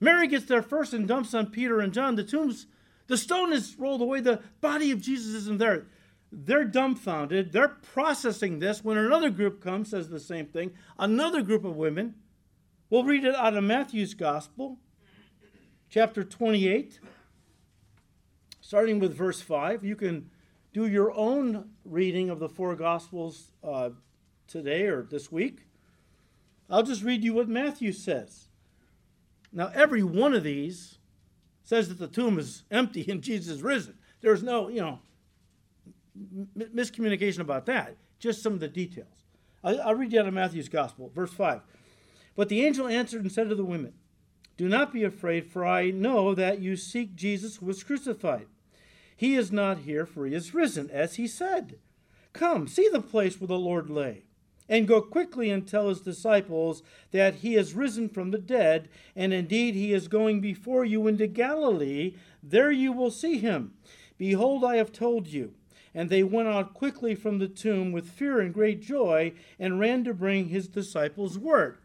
Mary 0.00 0.28
gets 0.28 0.44
there 0.46 0.62
first 0.62 0.92
and 0.92 1.08
dumps 1.08 1.32
on 1.34 1.46
Peter 1.46 1.80
and 1.80 1.92
John. 1.92 2.16
The 2.16 2.24
tombs, 2.24 2.66
the 3.06 3.16
stone 3.16 3.52
is 3.52 3.76
rolled 3.78 4.02
away. 4.02 4.20
The 4.20 4.42
body 4.60 4.90
of 4.90 5.00
Jesus 5.00 5.34
isn't 5.34 5.58
there. 5.58 5.86
They're 6.30 6.64
dumbfounded. 6.64 7.52
They're 7.52 7.68
processing 7.68 8.58
this 8.58 8.84
when 8.84 8.98
another 8.98 9.30
group 9.30 9.62
comes, 9.62 9.90
says 9.90 10.10
the 10.10 10.20
same 10.20 10.46
thing. 10.46 10.72
Another 10.98 11.42
group 11.42 11.64
of 11.64 11.76
women. 11.76 12.14
We'll 12.90 13.04
read 13.04 13.24
it 13.24 13.34
out 13.34 13.56
of 13.56 13.64
Matthew's 13.64 14.14
Gospel, 14.14 14.78
chapter 15.88 16.24
28, 16.24 17.00
starting 18.60 18.98
with 18.98 19.14
verse 19.14 19.40
5. 19.40 19.84
You 19.84 19.96
can 19.96 20.30
do 20.72 20.86
your 20.86 21.12
own 21.12 21.70
reading 21.84 22.30
of 22.30 22.38
the 22.38 22.48
four 22.48 22.74
Gospels 22.74 23.52
uh, 23.64 23.90
today 24.46 24.86
or 24.86 25.02
this 25.02 25.30
week. 25.30 25.60
I'll 26.68 26.82
just 26.82 27.02
read 27.02 27.22
you 27.22 27.34
what 27.34 27.48
Matthew 27.48 27.92
says. 27.92 28.48
Now, 29.52 29.70
every 29.74 30.02
one 30.02 30.34
of 30.34 30.42
these 30.42 30.98
says 31.62 31.88
that 31.88 31.98
the 31.98 32.08
tomb 32.08 32.38
is 32.38 32.64
empty 32.70 33.06
and 33.08 33.22
Jesus 33.22 33.56
is 33.56 33.62
risen. 33.62 33.94
There's 34.20 34.42
no, 34.42 34.68
you 34.68 34.80
know, 34.80 34.98
m- 36.16 36.48
miscommunication 36.74 37.40
about 37.40 37.66
that. 37.66 37.96
Just 38.18 38.42
some 38.42 38.52
of 38.52 38.60
the 38.60 38.68
details. 38.68 39.24
I, 39.62 39.76
I'll 39.76 39.94
read 39.94 40.12
you 40.12 40.20
out 40.20 40.28
of 40.28 40.34
Matthew's 40.34 40.68
Gospel, 40.68 41.10
verse 41.14 41.32
5. 41.32 41.60
But 42.34 42.48
the 42.48 42.66
angel 42.66 42.86
answered 42.86 43.22
and 43.22 43.32
said 43.32 43.48
to 43.48 43.54
the 43.54 43.64
women, 43.64 43.94
Do 44.56 44.68
not 44.68 44.92
be 44.92 45.04
afraid, 45.04 45.46
for 45.46 45.64
I 45.66 45.90
know 45.90 46.34
that 46.34 46.60
you 46.60 46.76
seek 46.76 47.14
Jesus 47.14 47.56
who 47.56 47.66
was 47.66 47.84
crucified. 47.84 48.46
He 49.16 49.34
is 49.34 49.52
not 49.52 49.78
here, 49.80 50.06
for 50.06 50.26
he 50.26 50.34
is 50.34 50.54
risen, 50.54 50.90
as 50.90 51.16
he 51.16 51.26
said. 51.26 51.78
Come, 52.32 52.68
see 52.68 52.88
the 52.90 53.00
place 53.00 53.40
where 53.40 53.48
the 53.48 53.58
Lord 53.58 53.88
lay 53.90 54.24
and 54.68 54.88
go 54.88 55.00
quickly 55.00 55.50
and 55.50 55.66
tell 55.66 55.88
his 55.88 56.00
disciples 56.00 56.82
that 57.12 57.36
he 57.36 57.54
is 57.54 57.74
risen 57.74 58.08
from 58.08 58.30
the 58.30 58.38
dead, 58.38 58.88
and 59.14 59.32
indeed 59.32 59.74
he 59.74 59.92
is 59.92 60.08
going 60.08 60.40
before 60.40 60.84
you 60.84 61.06
into 61.06 61.26
Galilee. 61.26 62.14
There 62.42 62.72
you 62.72 62.92
will 62.92 63.10
see 63.10 63.38
him. 63.38 63.74
Behold, 64.18 64.64
I 64.64 64.76
have 64.76 64.92
told 64.92 65.28
you. 65.28 65.54
And 65.94 66.10
they 66.10 66.22
went 66.22 66.48
out 66.48 66.74
quickly 66.74 67.14
from 67.14 67.38
the 67.38 67.48
tomb 67.48 67.90
with 67.90 68.10
fear 68.10 68.40
and 68.40 68.52
great 68.52 68.82
joy, 68.82 69.32
and 69.58 69.80
ran 69.80 70.04
to 70.04 70.12
bring 70.12 70.48
his 70.48 70.68
disciples 70.68 71.38
word. 71.38 71.78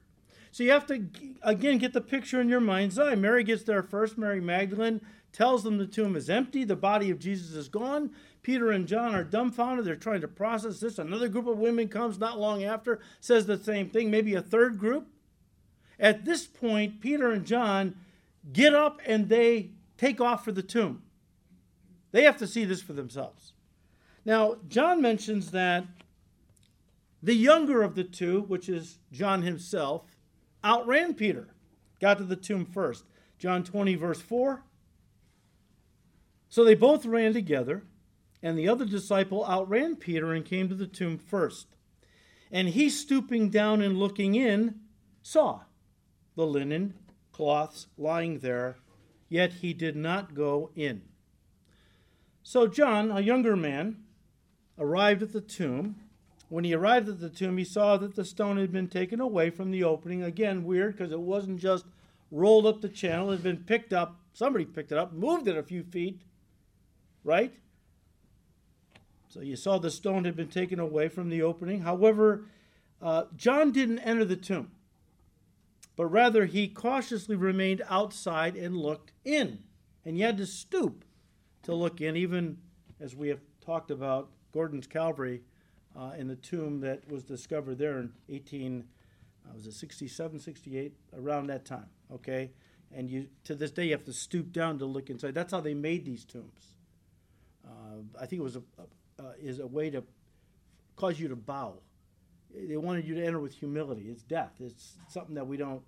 So 0.51 0.63
you 0.63 0.71
have 0.71 0.85
to, 0.87 1.07
again, 1.41 1.77
get 1.77 1.93
the 1.93 2.01
picture 2.01 2.41
in 2.41 2.49
your 2.49 2.59
mind's 2.59 2.99
eye. 2.99 3.15
Mary 3.15 3.43
gets 3.43 3.63
there 3.63 3.83
first, 3.83 4.17
Mary 4.17 4.41
Magdalene 4.41 5.01
tells 5.31 5.63
them 5.63 5.77
the 5.77 5.85
tomb 5.85 6.15
is 6.15 6.29
empty, 6.29 6.63
the 6.63 6.75
body 6.75 7.09
of 7.09 7.19
Jesus 7.19 7.55
is 7.55 7.69
gone. 7.69 8.11
Peter 8.43 8.71
and 8.71 8.87
John 8.87 9.15
are 9.15 9.23
dumbfounded. 9.23 9.85
They're 9.85 9.95
trying 9.95 10.21
to 10.21 10.27
process 10.27 10.79
this. 10.79 10.99
Another 10.99 11.29
group 11.29 11.47
of 11.47 11.57
women 11.57 11.87
comes 11.87 12.19
not 12.19 12.39
long 12.39 12.63
after, 12.63 12.99
says 13.19 13.45
the 13.45 13.57
same 13.57 13.89
thing, 13.89 14.11
maybe 14.11 14.33
a 14.33 14.41
third 14.41 14.77
group. 14.77 15.07
At 15.99 16.25
this 16.25 16.47
point, 16.47 16.99
Peter 16.99 17.31
and 17.31 17.45
John 17.45 17.95
get 18.51 18.73
up 18.73 18.99
and 19.05 19.29
they 19.29 19.69
take 19.97 20.19
off 20.19 20.43
for 20.43 20.51
the 20.51 20.63
tomb. 20.63 21.03
They 22.11 22.23
have 22.23 22.37
to 22.37 22.47
see 22.47 22.65
this 22.65 22.81
for 22.81 22.93
themselves. 22.93 23.53
Now, 24.25 24.57
John 24.67 25.01
mentions 25.01 25.51
that 25.51 25.85
the 27.23 27.35
younger 27.35 27.83
of 27.83 27.95
the 27.95 28.03
two, 28.03 28.41
which 28.41 28.67
is 28.67 28.97
John 29.11 29.43
himself, 29.43 30.03
outran 30.63 31.13
Peter, 31.13 31.47
got 31.99 32.17
to 32.17 32.23
the 32.23 32.35
tomb 32.35 32.65
first. 32.65 33.05
John 33.37 33.63
20, 33.63 33.95
verse 33.95 34.21
4. 34.21 34.63
So 36.49 36.63
they 36.63 36.75
both 36.75 37.05
ran 37.05 37.33
together, 37.33 37.83
and 38.43 38.57
the 38.57 38.67
other 38.67 38.85
disciple 38.85 39.45
outran 39.45 39.95
Peter 39.95 40.33
and 40.33 40.45
came 40.45 40.67
to 40.69 40.75
the 40.75 40.87
tomb 40.87 41.17
first. 41.17 41.67
And 42.51 42.69
he, 42.69 42.89
stooping 42.89 43.49
down 43.49 43.81
and 43.81 43.97
looking 43.97 44.35
in, 44.35 44.81
saw 45.21 45.61
the 46.35 46.45
linen 46.45 46.93
cloths 47.31 47.87
lying 47.97 48.39
there, 48.39 48.77
yet 49.29 49.53
he 49.53 49.73
did 49.73 49.95
not 49.95 50.33
go 50.33 50.71
in. 50.75 51.01
So 52.43 52.67
John, 52.67 53.11
a 53.11 53.21
younger 53.21 53.55
man, 53.55 54.03
arrived 54.77 55.23
at 55.23 55.31
the 55.31 55.41
tomb. 55.41 55.95
When 56.51 56.65
he 56.65 56.73
arrived 56.73 57.07
at 57.07 57.21
the 57.21 57.29
tomb, 57.29 57.57
he 57.57 57.63
saw 57.63 57.95
that 57.95 58.17
the 58.17 58.25
stone 58.25 58.57
had 58.57 58.73
been 58.73 58.89
taken 58.89 59.21
away 59.21 59.51
from 59.51 59.71
the 59.71 59.85
opening. 59.85 60.21
Again, 60.21 60.65
weird 60.65 60.97
because 60.97 61.13
it 61.13 61.21
wasn't 61.21 61.61
just 61.61 61.85
rolled 62.29 62.65
up 62.65 62.81
the 62.81 62.89
channel, 62.89 63.29
it 63.31 63.35
had 63.35 63.43
been 63.43 63.63
picked 63.63 63.93
up. 63.93 64.19
Somebody 64.33 64.65
picked 64.65 64.91
it 64.91 64.97
up, 64.97 65.13
moved 65.13 65.47
it 65.47 65.55
a 65.55 65.63
few 65.63 65.81
feet, 65.81 66.23
right? 67.23 67.53
So 69.29 69.39
you 69.39 69.55
saw 69.55 69.77
the 69.77 69.89
stone 69.89 70.25
had 70.25 70.35
been 70.35 70.49
taken 70.49 70.77
away 70.77 71.07
from 71.07 71.29
the 71.29 71.41
opening. 71.41 71.83
However, 71.83 72.43
uh, 73.01 73.27
John 73.37 73.71
didn't 73.71 73.99
enter 73.99 74.25
the 74.25 74.35
tomb, 74.35 74.71
but 75.95 76.07
rather 76.07 76.47
he 76.47 76.67
cautiously 76.67 77.37
remained 77.37 77.81
outside 77.87 78.57
and 78.57 78.75
looked 78.75 79.13
in. 79.23 79.59
And 80.03 80.17
he 80.17 80.21
had 80.21 80.37
to 80.37 80.45
stoop 80.45 81.05
to 81.63 81.73
look 81.73 82.01
in, 82.01 82.17
even 82.17 82.57
as 82.99 83.15
we 83.15 83.29
have 83.29 83.39
talked 83.65 83.89
about 83.89 84.31
Gordon's 84.51 84.85
Calvary 84.85 85.43
uh, 85.95 86.11
in 86.17 86.27
the 86.27 86.35
tomb 86.35 86.81
that 86.81 87.09
was 87.09 87.23
discovered 87.23 87.77
there 87.77 87.99
in 87.99 88.11
18, 88.29 88.83
uh, 89.45 89.53
was 89.53 89.67
it 89.67 89.73
67, 89.73 90.39
68, 90.39 90.93
around 91.17 91.47
that 91.47 91.65
time, 91.65 91.89
okay? 92.13 92.51
And 92.93 93.09
you 93.09 93.27
to 93.45 93.55
this 93.55 93.71
day 93.71 93.85
you 93.85 93.91
have 93.91 94.05
to 94.05 94.13
stoop 94.13 94.51
down 94.51 94.79
to 94.79 94.85
look 94.85 95.09
inside. 95.09 95.33
That's 95.33 95.53
how 95.53 95.61
they 95.61 95.73
made 95.73 96.05
these 96.05 96.25
tombs. 96.25 96.75
Uh, 97.65 98.01
I 98.19 98.25
think 98.25 98.41
it 98.41 98.43
was 98.43 98.57
a, 98.57 98.61
uh, 99.19 99.31
is 99.39 99.59
a 99.59 99.67
way 99.67 99.89
to 99.89 100.03
cause 100.95 101.19
you 101.19 101.29
to 101.29 101.35
bow. 101.35 101.75
They 102.53 102.75
wanted 102.75 103.07
you 103.07 103.15
to 103.15 103.25
enter 103.25 103.39
with 103.39 103.53
humility. 103.53 104.09
It's 104.09 104.23
death. 104.23 104.51
It's 104.59 104.97
something 105.07 105.35
that 105.35 105.47
we 105.47 105.55
don't 105.55 105.81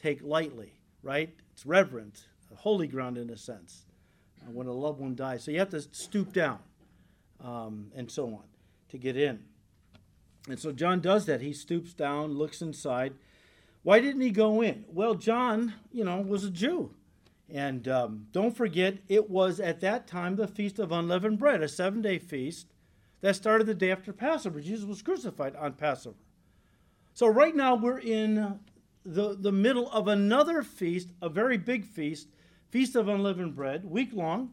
take 0.00 0.20
lightly, 0.22 0.72
right? 1.02 1.32
It's 1.52 1.64
reverent, 1.64 2.26
holy 2.56 2.88
ground 2.88 3.18
in 3.18 3.30
a 3.30 3.36
sense, 3.36 3.86
uh, 4.42 4.50
when 4.50 4.66
a 4.66 4.72
loved 4.72 4.98
one 5.00 5.14
dies. 5.14 5.44
So 5.44 5.52
you 5.52 5.60
have 5.60 5.70
to 5.70 5.80
stoop 5.80 6.32
down 6.32 6.58
um, 7.40 7.92
and 7.94 8.10
so 8.10 8.26
on 8.26 8.42
to 8.92 8.98
get 8.98 9.16
in. 9.16 9.40
And 10.48 10.58
so 10.58 10.70
John 10.70 11.00
does 11.00 11.26
that. 11.26 11.40
He 11.40 11.52
stoops 11.52 11.92
down, 11.92 12.34
looks 12.34 12.62
inside. 12.62 13.14
Why 13.82 14.00
didn't 14.00 14.20
he 14.20 14.30
go 14.30 14.62
in? 14.62 14.84
Well, 14.88 15.14
John, 15.14 15.74
you 15.90 16.04
know, 16.04 16.20
was 16.20 16.44
a 16.44 16.50
Jew. 16.50 16.94
And 17.50 17.88
um, 17.88 18.26
don't 18.32 18.56
forget, 18.56 18.98
it 19.08 19.28
was 19.28 19.60
at 19.60 19.80
that 19.80 20.06
time 20.06 20.36
the 20.36 20.46
Feast 20.46 20.78
of 20.78 20.92
Unleavened 20.92 21.38
Bread, 21.38 21.62
a 21.62 21.68
seven 21.68 22.00
day 22.00 22.18
feast 22.18 22.68
that 23.20 23.36
started 23.36 23.66
the 23.66 23.74
day 23.74 23.90
after 23.90 24.12
Passover. 24.12 24.60
Jesus 24.60 24.84
was 24.84 25.02
crucified 25.02 25.56
on 25.56 25.72
Passover. 25.72 26.16
So, 27.14 27.26
right 27.26 27.54
now, 27.54 27.74
we're 27.74 27.98
in 27.98 28.58
the, 29.04 29.36
the 29.38 29.52
middle 29.52 29.90
of 29.90 30.08
another 30.08 30.62
feast, 30.62 31.10
a 31.20 31.28
very 31.28 31.58
big 31.58 31.84
feast, 31.84 32.28
Feast 32.70 32.96
of 32.96 33.08
Unleavened 33.08 33.54
Bread, 33.54 33.84
week 33.84 34.14
long. 34.14 34.52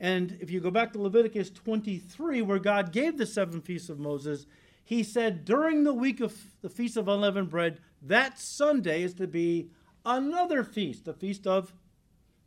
And 0.00 0.38
if 0.40 0.50
you 0.50 0.60
go 0.60 0.70
back 0.70 0.94
to 0.94 1.00
Leviticus 1.00 1.50
23, 1.50 2.40
where 2.40 2.58
God 2.58 2.90
gave 2.90 3.18
the 3.18 3.26
seven 3.26 3.60
feasts 3.60 3.90
of 3.90 3.98
Moses, 3.98 4.46
he 4.82 5.02
said 5.02 5.44
during 5.44 5.84
the 5.84 5.92
week 5.92 6.20
of 6.20 6.34
the 6.62 6.70
Feast 6.70 6.96
of 6.96 7.06
Unleavened 7.06 7.50
Bread, 7.50 7.80
that 8.00 8.38
Sunday 8.38 9.02
is 9.02 9.12
to 9.14 9.26
be 9.26 9.70
another 10.06 10.64
feast, 10.64 11.04
the 11.04 11.12
Feast 11.12 11.46
of 11.46 11.74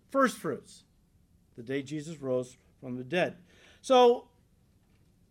first 0.09 0.37
fruits, 0.37 0.83
the 1.55 1.61
day 1.61 1.83
Jesus 1.83 2.19
rose 2.19 2.57
from 2.81 2.97
the 2.97 3.03
dead. 3.03 3.37
So, 3.81 4.29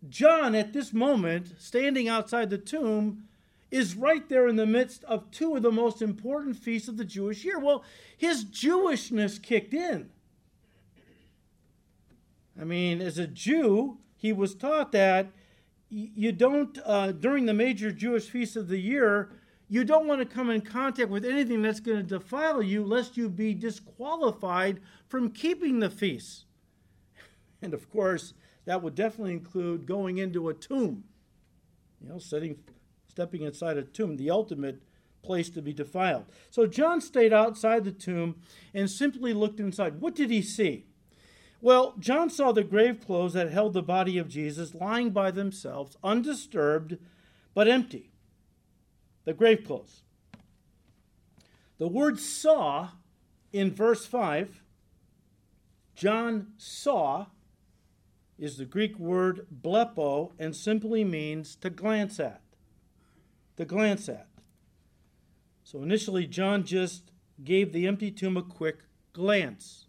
John, 0.07 0.55
at 0.55 0.71
this 0.71 0.93
moment, 0.93 1.55
standing 1.59 2.07
outside 2.07 2.49
the 2.49 2.57
tomb, 2.57 3.25
is 3.69 3.95
right 3.95 4.29
there 4.29 4.47
in 4.47 4.55
the 4.55 4.65
midst 4.65 5.03
of 5.05 5.29
two 5.31 5.55
of 5.55 5.63
the 5.63 5.71
most 5.71 6.01
important 6.01 6.55
feasts 6.55 6.87
of 6.87 6.95
the 6.95 7.05
Jewish 7.05 7.43
year. 7.43 7.59
Well, 7.59 7.83
his 8.17 8.45
Jewishness 8.45 9.41
kicked 9.41 9.73
in. 9.73 10.09
I 12.59 12.63
mean, 12.63 13.01
as 13.01 13.17
a 13.17 13.27
Jew, 13.27 13.97
he 14.15 14.31
was 14.31 14.55
taught 14.55 14.91
that 14.91 15.31
you 15.89 16.31
don't, 16.31 16.77
uh, 16.85 17.11
during 17.11 17.45
the 17.45 17.53
major 17.53 17.91
Jewish 17.91 18.29
feasts 18.29 18.55
of 18.55 18.67
the 18.67 18.79
year, 18.79 19.31
you 19.69 19.83
don't 19.83 20.07
want 20.07 20.21
to 20.21 20.25
come 20.25 20.49
in 20.49 20.61
contact 20.61 21.09
with 21.09 21.25
anything 21.25 21.61
that's 21.61 21.79
going 21.79 21.97
to 21.97 22.03
defile 22.03 22.61
you, 22.61 22.83
lest 22.83 23.17
you 23.17 23.29
be 23.29 23.53
disqualified 23.53 24.79
from 25.07 25.31
keeping 25.31 25.79
the 25.79 25.89
feast. 25.89 26.45
And 27.61 27.73
of 27.73 27.89
course, 27.89 28.33
that 28.65 28.81
would 28.81 28.93
definitely 28.93 29.33
include 29.33 29.85
going 29.85 30.17
into 30.17 30.49
a 30.49 30.53
tomb, 30.53 31.05
you 32.01 32.09
know, 32.09 32.17
sitting, 32.17 32.57
stepping 33.07 33.43
inside 33.43 33.77
a 33.77 33.83
tomb, 33.83 34.17
the 34.17 34.29
ultimate 34.29 34.81
place 35.21 35.49
to 35.51 35.61
be 35.61 35.73
defiled. 35.73 36.25
So 36.49 36.67
John 36.67 36.99
stayed 36.99 37.31
outside 37.31 37.85
the 37.85 37.91
tomb 37.91 38.35
and 38.73 38.89
simply 38.89 39.33
looked 39.33 39.59
inside. 39.59 40.01
What 40.01 40.13
did 40.13 40.29
he 40.29 40.41
see? 40.41 40.85
Well, 41.63 41.95
John 41.97 42.29
saw 42.29 42.51
the 42.51 42.65
grave 42.65 42.99
clothes 42.99 43.31
that 43.35 43.49
held 43.49 43.71
the 43.71 43.81
body 43.81 44.17
of 44.17 44.27
Jesus 44.27 44.75
lying 44.75 45.11
by 45.11 45.31
themselves, 45.31 45.95
undisturbed 46.03 46.97
but 47.53 47.69
empty 47.69 48.11
the 49.23 49.33
grave 49.33 49.63
clothes. 49.63 50.01
The 51.77 51.87
word 51.87 52.19
saw 52.19 52.89
in 53.53 53.73
verse 53.73 54.05
5, 54.05 54.61
John 55.95 56.47
saw, 56.57 57.27
is 58.37 58.57
the 58.57 58.65
Greek 58.65 58.99
word 58.99 59.47
blepo 59.49 60.33
and 60.37 60.53
simply 60.53 61.05
means 61.05 61.55
to 61.55 61.69
glance 61.69 62.19
at. 62.19 62.41
To 63.55 63.63
glance 63.63 64.09
at. 64.09 64.27
So 65.63 65.81
initially, 65.81 66.27
John 66.27 66.65
just 66.65 67.13
gave 67.41 67.71
the 67.71 67.87
empty 67.87 68.11
tomb 68.11 68.35
a 68.35 68.43
quick 68.43 68.79
glance. 69.13 69.82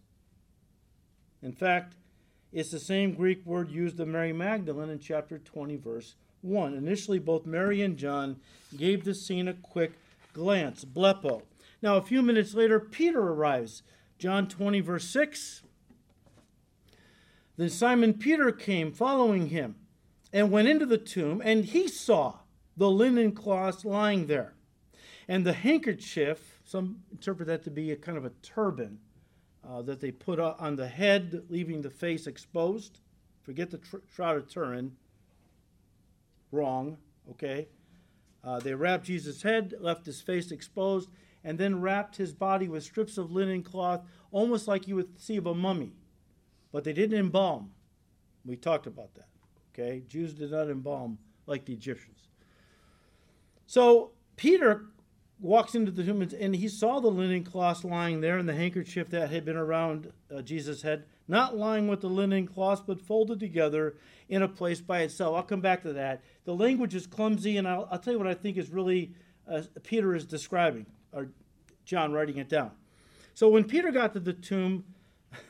In 1.44 1.52
fact, 1.52 1.94
it's 2.54 2.70
the 2.70 2.80
same 2.80 3.12
Greek 3.12 3.44
word 3.44 3.70
used 3.70 4.00
of 4.00 4.08
Mary 4.08 4.32
Magdalene 4.32 4.88
in 4.88 4.98
chapter 4.98 5.38
20, 5.38 5.76
verse 5.76 6.14
1. 6.40 6.72
Initially, 6.74 7.18
both 7.18 7.44
Mary 7.44 7.82
and 7.82 7.98
John 7.98 8.40
gave 8.74 9.04
the 9.04 9.14
scene 9.14 9.46
a 9.46 9.52
quick 9.52 9.92
glance, 10.32 10.86
blepo. 10.86 11.42
Now, 11.82 11.98
a 11.98 12.02
few 12.02 12.22
minutes 12.22 12.54
later, 12.54 12.80
Peter 12.80 13.20
arrives. 13.20 13.82
John 14.18 14.48
20, 14.48 14.80
verse 14.80 15.04
6. 15.10 15.62
Then 17.58 17.68
Simon 17.68 18.14
Peter 18.14 18.50
came 18.50 18.90
following 18.90 19.48
him 19.48 19.74
and 20.32 20.50
went 20.50 20.68
into 20.68 20.86
the 20.86 20.96
tomb, 20.96 21.42
and 21.44 21.66
he 21.66 21.86
saw 21.88 22.38
the 22.74 22.90
linen 22.90 23.32
cloths 23.32 23.84
lying 23.84 24.28
there. 24.28 24.54
And 25.28 25.44
the 25.44 25.52
handkerchief, 25.52 26.58
some 26.64 27.02
interpret 27.12 27.48
that 27.48 27.64
to 27.64 27.70
be 27.70 27.90
a 27.90 27.96
kind 27.96 28.16
of 28.16 28.24
a 28.24 28.32
turban 28.42 28.98
uh, 29.68 29.82
that 29.82 30.00
they 30.00 30.10
put 30.10 30.38
on 30.38 30.76
the 30.76 30.88
head, 30.88 31.42
leaving 31.48 31.82
the 31.82 31.90
face 31.90 32.26
exposed. 32.26 33.00
Forget 33.42 33.70
the 33.70 33.78
tr- 33.78 33.96
shroud 34.14 34.36
of 34.36 34.48
Turin 34.48 34.96
wrong, 36.50 36.96
okay? 37.30 37.68
Uh, 38.42 38.60
they 38.60 38.74
wrapped 38.74 39.04
Jesus' 39.04 39.42
head, 39.42 39.74
left 39.80 40.06
his 40.06 40.20
face 40.20 40.50
exposed, 40.50 41.08
and 41.42 41.58
then 41.58 41.80
wrapped 41.80 42.16
his 42.16 42.32
body 42.32 42.68
with 42.68 42.82
strips 42.82 43.18
of 43.18 43.32
linen 43.32 43.62
cloth, 43.62 44.02
almost 44.30 44.68
like 44.68 44.88
you 44.88 44.96
would 44.96 45.20
see 45.20 45.36
of 45.36 45.46
a 45.46 45.54
mummy. 45.54 45.92
But 46.72 46.84
they 46.84 46.92
didn't 46.92 47.18
embalm. 47.18 47.72
We 48.44 48.56
talked 48.56 48.86
about 48.86 49.14
that, 49.14 49.28
okay? 49.72 50.02
Jews 50.08 50.34
did 50.34 50.50
not 50.50 50.68
embalm 50.70 51.18
like 51.46 51.64
the 51.64 51.72
Egyptians. 51.72 52.28
So 53.66 54.12
Peter 54.36 54.86
walks 55.40 55.74
into 55.74 55.90
the 55.90 56.04
tomb 56.04 56.22
and 56.22 56.56
he 56.56 56.68
saw 56.68 57.00
the 57.00 57.08
linen 57.08 57.44
cloth 57.44 57.84
lying 57.84 58.20
there 58.20 58.38
and 58.38 58.48
the 58.48 58.54
handkerchief 58.54 59.10
that 59.10 59.30
had 59.30 59.44
been 59.44 59.56
around 59.56 60.12
uh, 60.34 60.40
Jesus' 60.40 60.82
head 60.82 61.04
not 61.26 61.56
lying 61.56 61.88
with 61.88 62.00
the 62.00 62.08
linen 62.08 62.46
cloth, 62.46 62.84
but 62.86 63.00
folded 63.00 63.40
together 63.40 63.96
in 64.28 64.42
a 64.42 64.48
place 64.48 64.80
by 64.80 65.00
itself. 65.00 65.34
I'll 65.34 65.42
come 65.42 65.60
back 65.60 65.82
to 65.82 65.92
that. 65.94 66.22
The 66.44 66.54
language 66.54 66.94
is 66.94 67.06
clumsy, 67.06 67.56
and 67.56 67.66
I'll, 67.66 67.88
I'll 67.90 67.98
tell 67.98 68.12
you 68.12 68.18
what 68.18 68.28
I 68.28 68.34
think 68.34 68.56
is 68.56 68.70
really 68.70 69.12
uh, 69.50 69.62
Peter 69.82 70.14
is 70.14 70.26
describing, 70.26 70.86
or 71.12 71.28
John 71.84 72.12
writing 72.12 72.38
it 72.38 72.48
down. 72.48 72.72
So 73.34 73.48
when 73.48 73.64
Peter 73.64 73.90
got 73.90 74.12
to 74.14 74.20
the 74.20 74.32
tomb, 74.32 74.84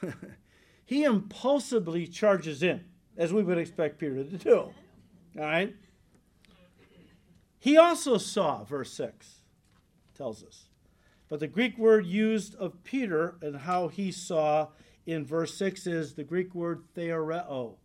he 0.84 1.04
impulsively 1.04 2.06
charges 2.06 2.62
in, 2.62 2.84
as 3.16 3.32
we 3.32 3.42
would 3.42 3.58
expect 3.58 3.98
Peter 3.98 4.22
to 4.22 4.38
do. 4.38 4.58
All 4.58 4.74
right? 5.36 5.74
He 7.58 7.76
also 7.76 8.18
saw, 8.18 8.62
verse 8.64 8.92
6 8.92 9.40
tells 10.14 10.42
us. 10.42 10.64
But 11.28 11.40
the 11.40 11.48
Greek 11.48 11.76
word 11.78 12.06
used 12.06 12.54
of 12.56 12.84
Peter 12.84 13.36
and 13.42 13.56
how 13.56 13.88
he 13.88 14.12
saw 14.12 14.68
in 15.06 15.24
verse 15.24 15.54
6 15.54 15.86
is 15.86 16.14
the 16.14 16.24
Greek 16.24 16.54
word 16.54 16.84
theoreo, 16.96 17.76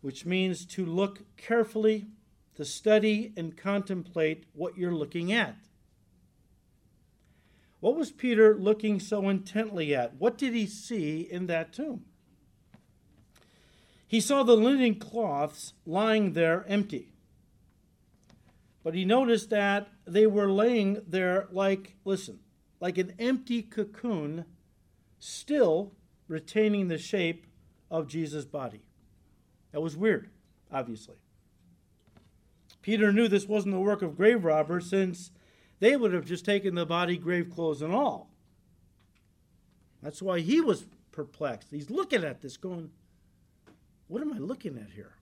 which 0.00 0.24
means 0.24 0.64
to 0.66 0.84
look 0.86 1.20
carefully, 1.36 2.06
to 2.54 2.64
study 2.64 3.32
and 3.36 3.56
contemplate 3.56 4.44
what 4.54 4.78
you're 4.78 4.94
looking 4.94 5.32
at. 5.32 5.56
What 7.80 7.96
was 7.96 8.10
Peter 8.10 8.56
looking 8.56 8.98
so 8.98 9.28
intently 9.28 9.94
at? 9.94 10.14
What 10.14 10.38
did 10.38 10.54
he 10.54 10.66
see 10.66 11.20
in 11.20 11.46
that 11.46 11.72
tomb? 11.72 12.04
He 14.08 14.20
saw 14.20 14.42
the 14.42 14.56
linen 14.56 14.94
cloths 14.94 15.72
lying 15.84 16.32
there 16.32 16.64
empty. 16.68 17.12
But 18.82 18.94
he 18.94 19.04
noticed 19.04 19.50
that 19.50 19.88
they 20.06 20.26
were 20.26 20.50
laying 20.50 21.02
there 21.06 21.48
like, 21.50 21.96
listen, 22.04 22.38
like 22.80 22.98
an 22.98 23.14
empty 23.18 23.62
cocoon, 23.62 24.44
still 25.18 25.92
retaining 26.28 26.88
the 26.88 26.98
shape 26.98 27.46
of 27.90 28.08
Jesus' 28.08 28.44
body. 28.44 28.82
That 29.72 29.80
was 29.80 29.96
weird, 29.96 30.30
obviously. 30.72 31.16
Peter 32.82 33.12
knew 33.12 33.26
this 33.26 33.46
wasn't 33.46 33.74
the 33.74 33.80
work 33.80 34.02
of 34.02 34.16
grave 34.16 34.44
robbers 34.44 34.88
since 34.88 35.32
they 35.80 35.96
would 35.96 36.12
have 36.12 36.24
just 36.24 36.44
taken 36.44 36.74
the 36.74 36.86
body, 36.86 37.16
grave 37.16 37.50
clothes, 37.50 37.82
and 37.82 37.92
all. 37.92 38.30
That's 40.02 40.22
why 40.22 40.40
he 40.40 40.60
was 40.60 40.86
perplexed. 41.10 41.68
He's 41.70 41.90
looking 41.90 42.22
at 42.22 42.42
this, 42.42 42.56
going, 42.56 42.90
What 44.06 44.22
am 44.22 44.32
I 44.32 44.38
looking 44.38 44.78
at 44.78 44.92
here? 44.92 45.14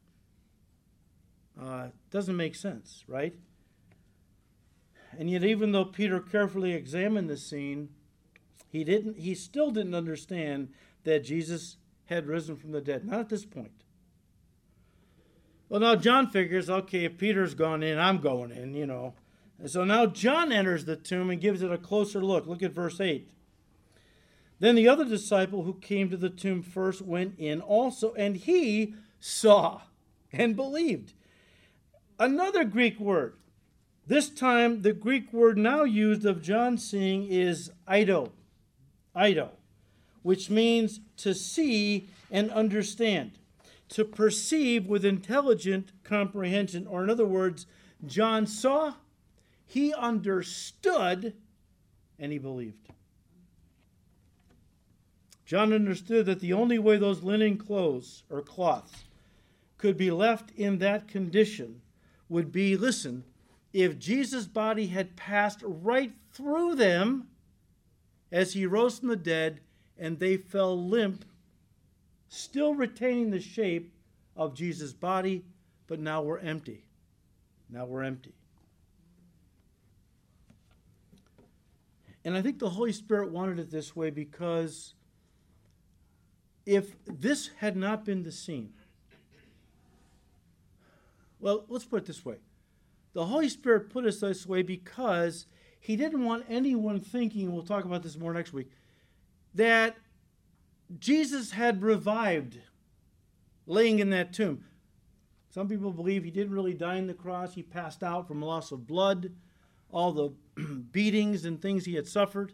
Uh, 1.60 1.86
doesn't 2.10 2.36
make 2.36 2.54
sense, 2.54 3.04
right? 3.08 3.34
And 5.18 5.30
yet, 5.30 5.44
even 5.44 5.72
though 5.72 5.84
Peter 5.84 6.20
carefully 6.20 6.72
examined 6.72 7.28
the 7.28 7.36
scene, 7.36 7.90
he 8.68 8.84
didn't. 8.84 9.18
He 9.18 9.34
still 9.34 9.70
didn't 9.70 9.94
understand 9.94 10.70
that 11.04 11.24
Jesus 11.24 11.76
had 12.06 12.26
risen 12.26 12.56
from 12.56 12.72
the 12.72 12.80
dead. 12.80 13.04
Not 13.04 13.20
at 13.20 13.28
this 13.28 13.44
point. 13.44 13.84
Well, 15.68 15.80
now 15.80 15.96
John 15.96 16.28
figures, 16.28 16.68
okay, 16.68 17.04
if 17.04 17.18
Peter's 17.18 17.54
gone 17.54 17.82
in, 17.82 17.98
I'm 17.98 18.18
going 18.18 18.50
in, 18.50 18.74
you 18.74 18.86
know. 18.86 19.14
And 19.58 19.70
so 19.70 19.84
now 19.84 20.06
John 20.06 20.52
enters 20.52 20.84
the 20.84 20.96
tomb 20.96 21.30
and 21.30 21.40
gives 21.40 21.62
it 21.62 21.72
a 21.72 21.78
closer 21.78 22.22
look. 22.22 22.46
Look 22.46 22.62
at 22.62 22.72
verse 22.72 23.00
8. 23.00 23.30
Then 24.60 24.74
the 24.74 24.88
other 24.88 25.04
disciple 25.04 25.62
who 25.62 25.74
came 25.74 26.10
to 26.10 26.16
the 26.16 26.30
tomb 26.30 26.62
first 26.62 27.02
went 27.02 27.38
in 27.38 27.60
also, 27.60 28.14
and 28.14 28.36
he 28.36 28.94
saw 29.20 29.82
and 30.32 30.54
believed. 30.56 31.12
Another 32.18 32.64
Greek 32.64 33.00
word. 33.00 33.36
This 34.06 34.28
time, 34.28 34.82
the 34.82 34.92
Greek 34.92 35.32
word 35.32 35.56
now 35.56 35.84
used 35.84 36.26
of 36.26 36.42
John 36.42 36.76
seeing 36.76 37.26
is 37.26 37.70
eido, 37.88 38.32
eido, 39.16 39.50
which 40.22 40.50
means 40.50 41.00
to 41.18 41.34
see 41.34 42.08
and 42.30 42.50
understand 42.50 43.38
to 43.90 44.04
perceive 44.04 44.86
with 44.86 45.04
intelligent 45.04 45.92
comprehension. 46.02 46.86
Or, 46.86 47.04
in 47.04 47.10
other 47.10 47.24
words, 47.24 47.66
John 48.06 48.46
saw, 48.46 48.94
he 49.66 49.94
understood, 49.94 51.34
and 52.18 52.32
he 52.32 52.38
believed. 52.38 52.88
John 55.46 55.72
understood 55.72 56.26
that 56.26 56.40
the 56.40 56.52
only 56.52 56.78
way 56.78 56.96
those 56.96 57.22
linen 57.22 57.56
clothes 57.56 58.22
or 58.30 58.42
cloths 58.42 59.04
could 59.78 59.96
be 59.96 60.10
left 60.10 60.50
in 60.56 60.78
that 60.78 61.06
condition 61.06 61.82
would 62.28 62.50
be 62.50 62.76
listen, 62.76 63.24
if 63.74 63.98
Jesus' 63.98 64.46
body 64.46 64.86
had 64.86 65.16
passed 65.16 65.60
right 65.64 66.12
through 66.32 66.76
them 66.76 67.26
as 68.30 68.52
he 68.52 68.64
rose 68.64 69.00
from 69.00 69.08
the 69.08 69.16
dead 69.16 69.60
and 69.98 70.20
they 70.20 70.36
fell 70.36 70.80
limp 70.80 71.24
still 72.28 72.74
retaining 72.74 73.30
the 73.30 73.40
shape 73.40 73.92
of 74.36 74.54
Jesus' 74.54 74.92
body, 74.92 75.44
but 75.88 75.98
now 75.98 76.22
we're 76.22 76.38
empty. 76.38 76.84
Now 77.68 77.84
we're 77.84 78.04
empty. 78.04 78.32
And 82.24 82.36
I 82.36 82.42
think 82.42 82.60
the 82.60 82.70
Holy 82.70 82.92
Spirit 82.92 83.30
wanted 83.30 83.58
it 83.58 83.70
this 83.72 83.94
way 83.94 84.10
because 84.10 84.94
if 86.64 86.94
this 87.06 87.50
had 87.58 87.76
not 87.76 88.04
been 88.04 88.22
the 88.22 88.32
scene, 88.32 88.72
well, 91.40 91.64
let's 91.68 91.84
put 91.84 92.02
it 92.02 92.06
this 92.06 92.24
way. 92.24 92.36
The 93.14 93.26
Holy 93.26 93.48
Spirit 93.48 93.90
put 93.90 94.04
us 94.04 94.20
this 94.20 94.46
way 94.46 94.62
because 94.62 95.46
He 95.80 95.96
didn't 95.96 96.24
want 96.24 96.44
anyone 96.48 97.00
thinking, 97.00 97.52
we'll 97.52 97.62
talk 97.62 97.84
about 97.84 98.02
this 98.02 98.18
more 98.18 98.34
next 98.34 98.52
week, 98.52 98.70
that 99.54 99.96
Jesus 100.98 101.52
had 101.52 101.82
revived 101.82 102.58
laying 103.66 103.98
in 103.98 104.10
that 104.10 104.32
tomb. 104.32 104.64
Some 105.50 105.68
people 105.68 105.92
believe 105.92 106.24
he 106.24 106.30
didn't 106.30 106.52
really 106.52 106.74
die 106.74 106.98
on 106.98 107.06
the 107.06 107.14
cross. 107.14 107.54
He 107.54 107.62
passed 107.62 108.02
out 108.02 108.26
from 108.26 108.42
loss 108.42 108.72
of 108.72 108.86
blood, 108.86 109.32
all 109.90 110.12
the 110.12 110.30
beatings 110.92 111.44
and 111.44 111.60
things 111.60 111.84
he 111.84 111.94
had 111.94 112.08
suffered. 112.08 112.52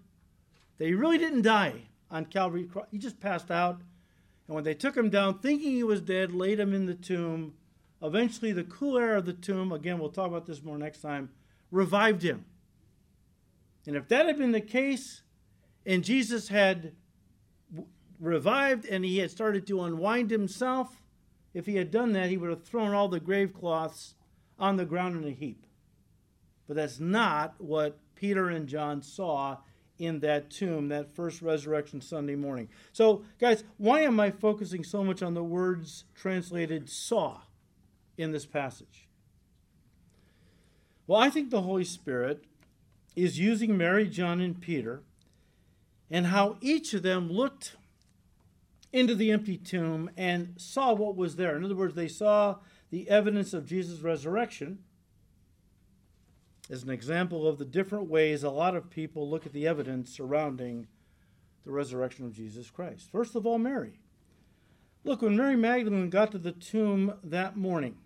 That 0.79 0.87
he 0.87 0.95
really 0.95 1.19
didn't 1.19 1.43
die 1.43 1.89
on 2.11 2.27
Calvary 2.27 2.65
cross. 2.65 2.87
He 2.91 2.99
just 2.99 3.21
passed 3.21 3.51
out. 3.51 3.81
And 4.47 4.55
when 4.55 4.65
they 4.65 4.75
took 4.75 4.97
him 4.97 5.09
down, 5.09 5.39
thinking 5.39 5.71
he 5.71 5.83
was 5.83 6.01
dead, 6.01 6.33
laid 6.33 6.61
him 6.61 6.75
in 6.75 6.87
the 6.87 6.95
tomb. 6.95 7.55
Eventually, 8.03 8.53
the 8.53 8.65
cool 8.65 8.99
air 8.99 9.17
of 9.17 9.27
the 9.27 9.33
tomb, 9.33 9.73
again, 9.73 9.99
we'll 9.99 10.11
talk 10.11 10.29
about 10.29 10.47
this 10.47 10.63
more 10.63 10.79
next 10.79 11.01
time, 11.01 11.31
revived 11.71 12.23
him. 12.23 12.45
And 13.87 13.97
if 13.97 14.09
that 14.09 14.27
had 14.27 14.39
been 14.39 14.53
the 14.53 14.61
case, 14.61 15.23
and 15.85 16.05
Jesus 16.05 16.49
had 16.49 16.93
revived 18.19 18.85
and 18.85 19.05
he 19.05 19.19
had 19.19 19.31
started 19.31 19.67
to 19.67 19.83
unwind 19.83 20.31
himself, 20.31 21.03
if 21.55 21.67
he 21.67 21.77
had 21.77 21.91
done 21.91 22.13
that, 22.13 22.31
he 22.31 22.37
would 22.37 22.51
have 22.51 22.65
thrown 22.65 22.95
all 22.95 23.09
the 23.09 23.21
grave 23.21 23.53
cloths 23.53 24.15
on 24.59 24.77
the 24.77 24.85
ground 24.85 25.23
in 25.23 25.29
a 25.29 25.35
heap. 25.35 25.67
But 26.69 26.77
that's 26.77 27.01
not 27.01 27.55
what 27.59 27.99
Peter 28.15 28.49
and 28.49 28.69
John 28.69 29.03
saw 29.03 29.59
in 29.99 30.21
that 30.21 30.51
tomb 30.51 30.89
that 30.89 31.15
first 31.15 31.43
resurrection 31.43 32.01
Sunday 32.01 32.37
morning. 32.37 32.69
So, 32.93 33.25
guys, 33.39 33.65
why 33.77 34.01
am 34.01 34.21
I 34.21 34.31
focusing 34.31 34.85
so 34.85 35.03
much 35.03 35.23
on 35.23 35.35
the 35.35 35.43
words 35.43 36.05
translated 36.15 36.89
saw 36.89 37.41
in 38.21 38.33
this 38.33 38.47
passage? 38.47 39.09
Well, 41.07 41.21
I 41.21 41.31
think 41.31 41.51
the 41.51 41.63
Holy 41.63 41.85
Spirit 41.85 42.45
is 43.17 43.39
using 43.39 43.77
Mary, 43.77 44.09
John, 44.09 44.41
and 44.41 44.61
Peter 44.61 45.03
and 46.11 46.27
how 46.27 46.57
each 46.61 46.95
of 46.95 47.03
them 47.03 47.31
looked 47.31 47.77
into 48.93 49.15
the 49.15 49.31
empty 49.31 49.57
tomb 49.57 50.11
and 50.17 50.55
saw 50.57 50.93
what 50.93 51.17
was 51.17 51.37
there. 51.37 51.57
In 51.57 51.65
other 51.65 51.77
words, 51.77 51.95
they 51.95 52.09
saw 52.09 52.57
the 52.91 53.09
evidence 53.09 53.55
of 53.55 53.67
Jesus' 53.67 54.01
resurrection 54.01 54.81
as 56.69 56.83
an 56.83 56.91
example 56.91 57.47
of 57.47 57.59
the 57.59 57.65
different 57.65 58.09
ways 58.09 58.43
a 58.43 58.51
lot 58.51 58.77
of 58.77 58.91
people 58.91 59.29
look 59.29 59.47
at 59.47 59.53
the 59.53 59.67
evidence 59.67 60.11
surrounding 60.11 60.87
the 61.65 61.71
resurrection 61.71 62.25
of 62.25 62.33
Jesus 62.33 62.71
Christ. 62.71 63.11
First 63.11 63.35
of 63.35 63.47
all, 63.47 63.59
Mary. 63.59 64.01
Look, 65.03 65.23
when 65.23 65.37
Mary 65.37 65.57
Magdalene 65.57 66.11
got 66.11 66.31
to 66.33 66.39
the 66.39 66.53
tomb 66.53 67.15
that 67.25 67.57
morning, 67.57 67.97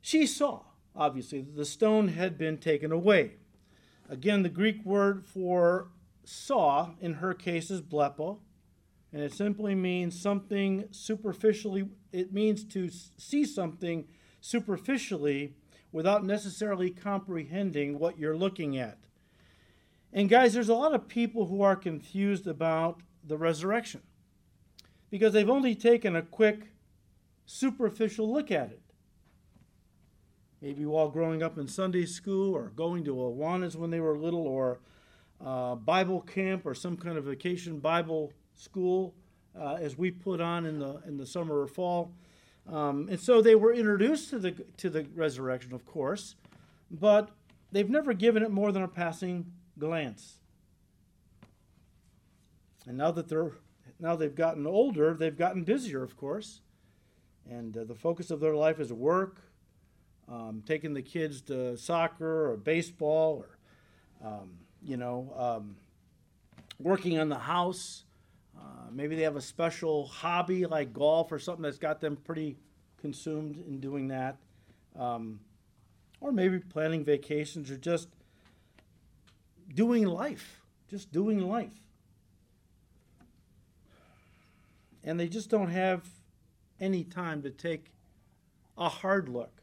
she 0.00 0.26
saw, 0.26 0.62
obviously, 0.94 1.40
that 1.40 1.56
the 1.56 1.64
stone 1.64 2.08
had 2.08 2.38
been 2.38 2.58
taken 2.58 2.92
away. 2.92 3.34
Again, 4.08 4.42
the 4.42 4.48
Greek 4.48 4.84
word 4.84 5.24
for 5.26 5.88
saw 6.24 6.90
in 7.00 7.14
her 7.14 7.34
case 7.34 7.70
is 7.70 7.80
blepo, 7.80 8.38
and 9.12 9.22
it 9.22 9.32
simply 9.32 9.74
means 9.74 10.20
something 10.20 10.84
superficially, 10.90 11.88
it 12.12 12.32
means 12.32 12.64
to 12.64 12.90
see 13.16 13.44
something 13.44 14.06
superficially 14.40 15.54
without 15.92 16.24
necessarily 16.24 16.90
comprehending 16.90 17.98
what 17.98 18.18
you're 18.18 18.36
looking 18.36 18.76
at. 18.76 18.98
And 20.12 20.28
guys, 20.28 20.54
there's 20.54 20.68
a 20.68 20.74
lot 20.74 20.94
of 20.94 21.08
people 21.08 21.46
who 21.46 21.62
are 21.62 21.76
confused 21.76 22.46
about 22.46 23.00
the 23.24 23.36
resurrection 23.36 24.02
because 25.10 25.32
they've 25.32 25.48
only 25.48 25.74
taken 25.74 26.16
a 26.16 26.22
quick, 26.22 26.72
superficial 27.46 28.30
look 28.30 28.50
at 28.50 28.70
it. 28.70 28.82
Maybe 30.60 30.84
while 30.84 31.08
growing 31.08 31.42
up 31.42 31.56
in 31.56 31.68
Sunday 31.68 32.04
school 32.04 32.54
or 32.54 32.72
going 32.74 33.04
to 33.04 33.14
Awanas 33.14 33.76
when 33.76 33.90
they 33.90 34.00
were 34.00 34.18
little 34.18 34.46
or 34.46 34.80
uh, 35.44 35.76
Bible 35.76 36.20
camp 36.20 36.66
or 36.66 36.74
some 36.74 36.96
kind 36.96 37.16
of 37.16 37.24
vacation 37.24 37.78
Bible 37.78 38.32
school 38.54 39.14
uh, 39.58 39.74
as 39.80 39.96
we 39.96 40.10
put 40.10 40.40
on 40.40 40.66
in 40.66 40.78
the 40.78 41.00
in 41.06 41.16
the 41.16 41.26
summer 41.26 41.60
or 41.60 41.66
fall. 41.68 42.12
Um, 42.68 43.08
and 43.08 43.20
so 43.20 43.40
they 43.40 43.54
were 43.54 43.72
introduced 43.72 44.30
to 44.30 44.38
the 44.38 44.52
to 44.78 44.90
the 44.90 45.06
resurrection, 45.14 45.72
of 45.72 45.86
course, 45.86 46.34
but 46.90 47.30
they've 47.70 47.88
never 47.88 48.12
given 48.12 48.42
it 48.42 48.50
more 48.50 48.72
than 48.72 48.82
a 48.82 48.88
passing 48.88 49.52
glance. 49.78 50.38
And 52.86 52.98
now 52.98 53.10
that 53.12 53.28
they're 53.28 53.52
now 54.00 54.16
they've 54.16 54.34
gotten 54.34 54.66
older, 54.66 55.14
they've 55.14 55.36
gotten 55.36 55.62
busier, 55.62 56.02
of 56.02 56.16
course, 56.16 56.60
and 57.48 57.76
uh, 57.76 57.84
the 57.84 57.94
focus 57.94 58.30
of 58.30 58.40
their 58.40 58.54
life 58.54 58.80
is 58.80 58.92
work, 58.92 59.40
um, 60.30 60.62
taking 60.66 60.94
the 60.94 61.02
kids 61.02 61.40
to 61.42 61.76
soccer 61.76 62.50
or 62.50 62.56
baseball, 62.56 63.44
or 63.44 64.28
um, 64.28 64.50
you 64.82 64.96
know, 64.96 65.32
um, 65.36 65.76
working 66.78 67.18
on 67.18 67.28
the 67.28 67.38
house. 67.38 68.04
Uh, 68.56 68.90
maybe 68.90 69.14
they 69.14 69.22
have 69.22 69.36
a 69.36 69.40
special 69.40 70.06
hobby 70.06 70.66
like 70.66 70.92
golf 70.92 71.30
or 71.30 71.38
something 71.38 71.62
that's 71.62 71.78
got 71.78 72.00
them 72.00 72.16
pretty 72.16 72.56
consumed 73.00 73.62
in 73.66 73.80
doing 73.80 74.08
that. 74.08 74.36
Um, 74.98 75.40
or 76.20 76.32
maybe 76.32 76.58
planning 76.58 77.04
vacations 77.04 77.70
or 77.70 77.76
just 77.76 78.08
doing 79.74 80.04
life, 80.06 80.60
just 80.90 81.12
doing 81.12 81.40
life. 81.40 81.70
And 85.04 85.18
they 85.18 85.28
just 85.28 85.48
don't 85.48 85.70
have 85.70 86.08
any 86.80 87.04
time 87.04 87.42
to 87.42 87.50
take 87.50 87.92
a 88.76 88.88
hard 88.88 89.28
look, 89.28 89.57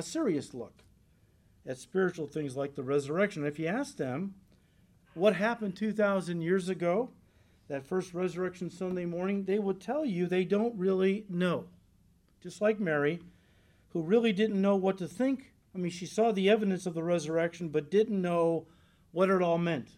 a 0.00 0.02
serious 0.02 0.52
look 0.52 0.82
at 1.66 1.78
spiritual 1.78 2.26
things 2.26 2.56
like 2.56 2.74
the 2.74 2.82
resurrection. 2.82 3.46
If 3.46 3.58
you 3.58 3.66
ask 3.66 3.96
them 3.96 4.34
what 5.14 5.36
happened 5.36 5.76
2,000 5.76 6.40
years 6.40 6.68
ago, 6.68 7.10
that 7.68 7.86
first 7.86 8.12
resurrection 8.14 8.70
Sunday 8.70 9.04
morning, 9.04 9.44
they 9.44 9.58
would 9.58 9.80
tell 9.80 10.04
you 10.04 10.26
they 10.26 10.44
don't 10.44 10.76
really 10.76 11.24
know. 11.28 11.66
Just 12.42 12.60
like 12.60 12.80
Mary, 12.80 13.20
who 13.90 14.02
really 14.02 14.32
didn't 14.32 14.60
know 14.60 14.74
what 14.74 14.98
to 14.98 15.06
think 15.06 15.50
I 15.74 15.78
mean, 15.78 15.90
she 15.90 16.06
saw 16.06 16.32
the 16.32 16.50
evidence 16.50 16.86
of 16.86 16.94
the 16.94 17.02
resurrection, 17.02 17.68
but 17.68 17.90
didn't 17.90 18.20
know 18.20 18.66
what 19.12 19.30
it 19.30 19.42
all 19.42 19.58
meant. 19.58 19.90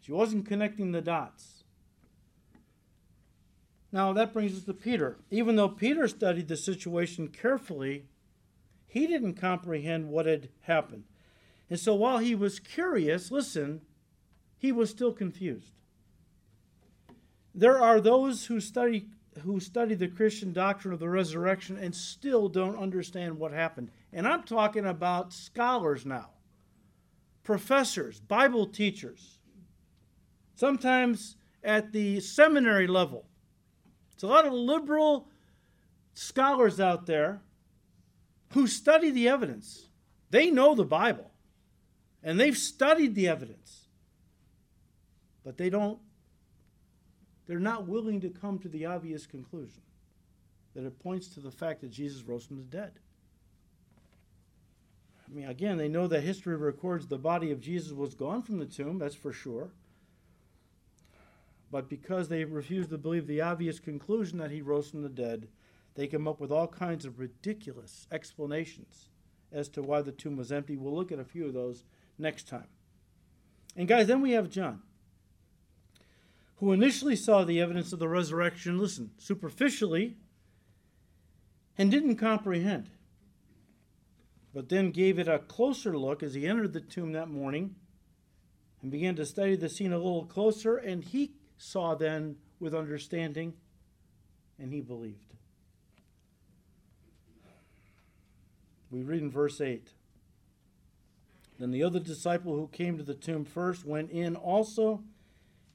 She 0.00 0.12
wasn't 0.12 0.46
connecting 0.46 0.92
the 0.92 1.02
dots. 1.02 1.64
Now, 3.92 4.12
that 4.12 4.32
brings 4.32 4.56
us 4.56 4.64
to 4.64 4.72
Peter. 4.72 5.18
Even 5.30 5.56
though 5.56 5.68
Peter 5.68 6.08
studied 6.08 6.48
the 6.48 6.56
situation 6.56 7.28
carefully, 7.28 8.06
he 8.90 9.06
didn't 9.06 9.34
comprehend 9.34 10.08
what 10.08 10.26
had 10.26 10.48
happened. 10.62 11.04
And 11.70 11.78
so 11.78 11.94
while 11.94 12.18
he 12.18 12.34
was 12.34 12.58
curious, 12.58 13.30
listen, 13.30 13.82
he 14.58 14.72
was 14.72 14.90
still 14.90 15.12
confused. 15.12 15.72
There 17.54 17.80
are 17.80 18.00
those 18.00 18.46
who 18.46 18.60
study 18.60 19.06
who 19.44 19.60
study 19.60 19.94
the 19.94 20.08
Christian 20.08 20.52
doctrine 20.52 20.92
of 20.92 20.98
the 20.98 21.08
resurrection 21.08 21.78
and 21.78 21.94
still 21.94 22.48
don't 22.48 22.76
understand 22.76 23.38
what 23.38 23.52
happened. 23.52 23.92
And 24.12 24.26
I'm 24.26 24.42
talking 24.42 24.84
about 24.84 25.32
scholars 25.32 26.04
now, 26.04 26.30
professors, 27.44 28.18
Bible 28.18 28.66
teachers, 28.66 29.38
sometimes 30.56 31.36
at 31.62 31.92
the 31.92 32.18
seminary 32.18 32.88
level. 32.88 33.24
It's 34.12 34.24
a 34.24 34.26
lot 34.26 34.46
of 34.46 34.52
liberal 34.52 35.28
scholars 36.12 36.80
out 36.80 37.06
there 37.06 37.40
who 38.52 38.66
study 38.66 39.10
the 39.10 39.28
evidence. 39.28 39.86
They 40.30 40.50
know 40.50 40.74
the 40.74 40.84
Bible 40.84 41.30
and 42.22 42.38
they've 42.38 42.56
studied 42.56 43.14
the 43.14 43.28
evidence, 43.28 43.86
but 45.44 45.56
they 45.56 45.70
don't 45.70 45.98
they're 47.46 47.58
not 47.58 47.88
willing 47.88 48.20
to 48.20 48.28
come 48.28 48.60
to 48.60 48.68
the 48.68 48.86
obvious 48.86 49.26
conclusion 49.26 49.82
that 50.74 50.84
it 50.84 51.02
points 51.02 51.26
to 51.28 51.40
the 51.40 51.50
fact 51.50 51.80
that 51.80 51.90
Jesus 51.90 52.22
rose 52.22 52.46
from 52.46 52.58
the 52.58 52.62
dead. 52.62 52.92
I 55.26 55.34
mean, 55.34 55.48
again, 55.48 55.76
they 55.76 55.88
know 55.88 56.06
that 56.06 56.20
history 56.20 56.56
records 56.56 57.06
the 57.06 57.18
body 57.18 57.50
of 57.50 57.60
Jesus 57.60 57.92
was 57.92 58.14
gone 58.14 58.42
from 58.42 58.60
the 58.60 58.66
tomb, 58.66 58.98
that's 58.98 59.16
for 59.16 59.32
sure. 59.32 59.70
But 61.72 61.88
because 61.88 62.28
they 62.28 62.44
refuse 62.44 62.88
to 62.88 62.98
believe 62.98 63.26
the 63.26 63.40
obvious 63.40 63.80
conclusion 63.80 64.38
that 64.38 64.50
he 64.50 64.62
rose 64.62 64.90
from 64.90 65.02
the 65.02 65.08
dead, 65.08 65.48
they 65.94 66.06
come 66.06 66.28
up 66.28 66.40
with 66.40 66.52
all 66.52 66.68
kinds 66.68 67.04
of 67.04 67.18
ridiculous 67.18 68.06
explanations 68.12 69.08
as 69.52 69.68
to 69.70 69.82
why 69.82 70.02
the 70.02 70.12
tomb 70.12 70.36
was 70.36 70.52
empty. 70.52 70.76
We'll 70.76 70.94
look 70.94 71.12
at 71.12 71.18
a 71.18 71.24
few 71.24 71.46
of 71.46 71.54
those 71.54 71.84
next 72.18 72.48
time. 72.48 72.68
And 73.76 73.88
guys, 73.88 74.06
then 74.06 74.20
we 74.20 74.32
have 74.32 74.50
John 74.50 74.82
who 76.60 76.72
initially 76.72 77.16
saw 77.16 77.42
the 77.42 77.58
evidence 77.58 77.90
of 77.92 77.98
the 77.98 78.08
resurrection, 78.08 78.78
listen, 78.78 79.10
superficially, 79.16 80.14
and 81.78 81.90
didn't 81.90 82.16
comprehend, 82.16 82.90
but 84.52 84.68
then 84.68 84.90
gave 84.90 85.18
it 85.18 85.26
a 85.26 85.38
closer 85.38 85.96
look 85.96 86.22
as 86.22 86.34
he 86.34 86.46
entered 86.46 86.74
the 86.74 86.80
tomb 86.80 87.12
that 87.12 87.30
morning 87.30 87.74
and 88.82 88.90
began 88.90 89.16
to 89.16 89.24
study 89.24 89.56
the 89.56 89.70
scene 89.70 89.92
a 89.92 89.96
little 89.96 90.26
closer, 90.26 90.76
and 90.76 91.02
he 91.02 91.32
saw 91.56 91.94
then 91.94 92.36
with 92.58 92.74
understanding, 92.74 93.54
and 94.58 94.70
he 94.70 94.82
believed. 94.82 95.29
We 98.90 99.02
read 99.02 99.22
in 99.22 99.30
verse 99.30 99.60
8. 99.60 99.92
Then 101.58 101.70
the 101.70 101.82
other 101.82 102.00
disciple 102.00 102.54
who 102.54 102.68
came 102.68 102.96
to 102.96 103.04
the 103.04 103.14
tomb 103.14 103.44
first 103.44 103.84
went 103.84 104.10
in 104.10 104.34
also 104.34 105.02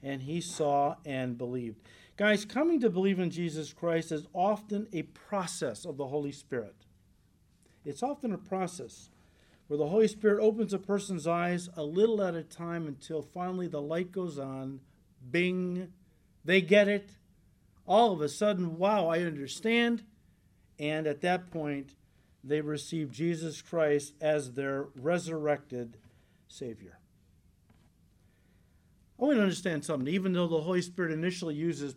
and 0.01 0.23
he 0.23 0.41
saw 0.41 0.95
and 1.05 1.37
believed. 1.37 1.79
Guys, 2.17 2.45
coming 2.45 2.79
to 2.79 2.89
believe 2.89 3.19
in 3.19 3.29
Jesus 3.29 3.73
Christ 3.73 4.11
is 4.11 4.27
often 4.33 4.87
a 4.93 5.03
process 5.03 5.85
of 5.85 5.97
the 5.97 6.07
Holy 6.07 6.31
Spirit. 6.31 6.75
It's 7.83 8.03
often 8.03 8.31
a 8.31 8.37
process 8.37 9.09
where 9.67 9.77
the 9.77 9.87
Holy 9.87 10.07
Spirit 10.07 10.41
opens 10.41 10.73
a 10.73 10.79
person's 10.79 11.27
eyes 11.27 11.69
a 11.75 11.83
little 11.83 12.21
at 12.21 12.35
a 12.35 12.43
time 12.43 12.87
until 12.87 13.21
finally 13.21 13.67
the 13.67 13.81
light 13.81 14.11
goes 14.11 14.39
on. 14.39 14.79
Bing, 15.31 15.91
they 16.43 16.61
get 16.61 16.87
it. 16.87 17.09
All 17.87 18.13
of 18.13 18.21
a 18.21 18.29
sudden, 18.29 18.77
wow, 18.77 19.07
I 19.07 19.21
understand. 19.21 20.03
And 20.79 21.07
at 21.07 21.21
that 21.21 21.51
point, 21.51 21.95
they 22.45 22.61
receive 22.61 23.11
Jesus 23.11 23.61
Christ 23.61 24.13
as 24.21 24.53
their 24.53 24.87
resurrected 24.95 25.97
Savior. 26.47 26.99
I 29.19 29.23
want 29.23 29.37
to 29.37 29.41
understand 29.41 29.83
something. 29.83 30.13
Even 30.13 30.33
though 30.33 30.47
the 30.47 30.61
Holy 30.61 30.81
Spirit 30.81 31.11
initially 31.11 31.55
uses 31.55 31.95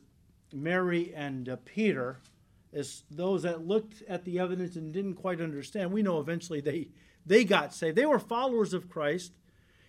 Mary 0.53 1.13
and 1.15 1.49
uh, 1.49 1.57
Peter 1.65 2.19
as 2.73 3.03
those 3.11 3.43
that 3.43 3.67
looked 3.67 4.03
at 4.09 4.25
the 4.25 4.39
evidence 4.39 4.77
and 4.77 4.93
didn't 4.93 5.15
quite 5.15 5.41
understand, 5.41 5.93
we 5.93 6.03
know 6.03 6.21
eventually 6.21 6.61
they, 6.61 6.89
they 7.27 7.45
got 7.45 7.75
saved. 7.75 7.97
They 7.97 8.07
were 8.07 8.19
followers 8.19 8.73
of 8.73 8.89
Christ 8.89 9.33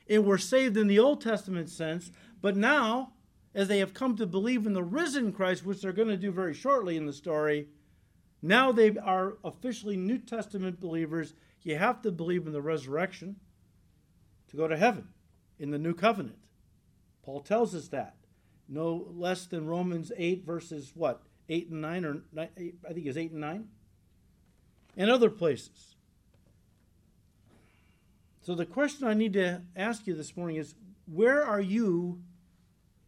and 0.09 0.25
were 0.25 0.37
saved 0.37 0.75
in 0.75 0.87
the 0.87 0.99
Old 0.99 1.21
Testament 1.21 1.69
sense, 1.69 2.11
but 2.41 2.55
now, 2.55 3.13
as 3.53 3.67
they 3.67 3.79
have 3.79 3.93
come 3.93 4.15
to 4.15 4.25
believe 4.25 4.65
in 4.65 4.73
the 4.73 4.83
risen 4.83 5.31
Christ, 5.31 5.65
which 5.65 5.81
they're 5.81 5.91
going 5.91 6.07
to 6.07 6.17
do 6.17 6.31
very 6.31 6.53
shortly 6.53 6.97
in 6.97 7.05
the 7.05 7.13
story, 7.13 7.67
now 8.41 8.71
they 8.71 8.95
are 8.97 9.37
officially 9.43 9.97
New 9.97 10.17
Testament 10.17 10.79
believers. 10.79 11.33
You 11.61 11.77
have 11.77 12.01
to 12.03 12.11
believe 12.11 12.47
in 12.47 12.53
the 12.53 12.61
resurrection 12.61 13.37
to 14.49 14.57
go 14.57 14.67
to 14.67 14.77
heaven 14.77 15.09
in 15.59 15.71
the 15.71 15.77
new 15.77 15.93
covenant. 15.93 16.37
Paul 17.23 17.41
tells 17.41 17.75
us 17.75 17.89
that. 17.89 18.15
No 18.67 19.07
less 19.11 19.45
than 19.45 19.67
Romans 19.67 20.11
8, 20.15 20.45
verses 20.45 20.91
what? 20.95 21.23
8 21.49 21.69
and 21.71 21.81
9, 21.81 22.05
or 22.05 22.21
9, 22.31 22.49
eight, 22.57 22.75
I 22.87 22.93
think 22.93 23.07
it's 23.07 23.17
8 23.17 23.31
and 23.31 23.41
9. 23.41 23.67
And 24.95 25.09
other 25.09 25.29
places. 25.29 25.95
So 28.41 28.55
the 28.55 28.65
question 28.65 29.07
I 29.07 29.13
need 29.13 29.33
to 29.33 29.61
ask 29.75 30.07
you 30.07 30.13
this 30.13 30.37
morning 30.37 30.57
is 30.57 30.75
where 31.05 31.43
are 31.43 31.61
you 31.61 32.21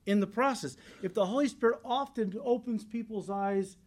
in 0.06 0.20
the 0.20 0.28
process? 0.28 0.78
If 1.02 1.14
the 1.14 1.28
Holy 1.28 1.48
Spirit 1.48 1.80
often 1.86 2.36
opens 2.44 2.84
people's 2.84 3.30
eyes 3.30 3.78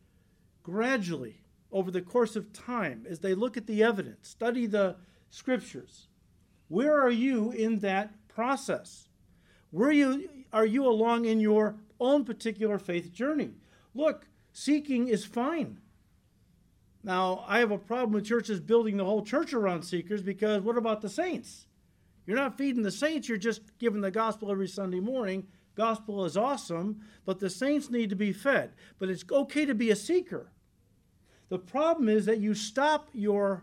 gradually 0.65 1.45
over 1.71 1.93
the 1.93 2.03
course 2.03 2.35
of 2.35 2.53
time 2.53 3.07
as 3.09 3.21
they 3.21 3.35
look 3.35 3.57
at 3.57 3.69
the 3.69 3.85
evidence, 3.85 4.29
study 4.29 4.67
the 4.67 4.97
scriptures, 5.31 6.09
where 6.67 7.01
are 7.01 7.11
you 7.11 7.53
in 7.53 7.79
that 7.81 8.13
process? 8.27 9.09
Where 9.71 9.93
you, 9.93 10.29
are 10.53 10.67
you 10.67 10.87
along 10.87 11.27
in 11.27 11.39
your 11.39 11.77
own 12.01 12.25
particular 12.25 12.79
faith 12.79 13.13
journey? 13.13 13.53
Look, 13.95 14.27
seeking 14.53 15.09
is 15.09 15.25
fine. 15.25 15.79
Now, 17.03 17.45
I 17.47 17.59
have 17.59 17.71
a 17.71 17.79
problem 17.79 18.13
with 18.13 18.25
churches 18.25 18.61
building 18.61 18.97
the 18.97 19.05
whole 19.05 19.23
church 19.23 19.53
around 19.53 19.83
seekers 19.83 20.23
because 20.23 20.63
what 20.63 20.79
about 20.79 21.03
the 21.03 21.09
saints? 21.09 21.67
You're 22.27 22.37
not 22.37 22.57
feeding 22.57 22.83
the 22.83 22.91
saints, 22.91 23.29
you're 23.29 23.37
just 23.37 23.61
giving 23.79 24.01
the 24.01 24.11
gospel 24.11 24.51
every 24.51 24.69
Sunday 24.69 25.01
morning. 25.01 25.47
Gospel 25.75 26.25
is 26.25 26.37
awesome, 26.37 27.01
but 27.27 27.41
the 27.41 27.51
saints 27.51 27.91
need 27.91 28.09
to 28.11 28.17
be 28.17 28.33
fed. 28.33 28.73
But 28.99 29.11
it's 29.11 29.25
okay 29.31 29.67
to 29.67 29.75
be 29.75 29.91
a 29.91 29.97
seeker. 29.97 30.53
The 31.55 31.61
problem 31.61 32.09
is 32.09 32.27
that 32.27 32.41
you 32.41 32.53
stop 32.53 33.11
your 33.13 33.63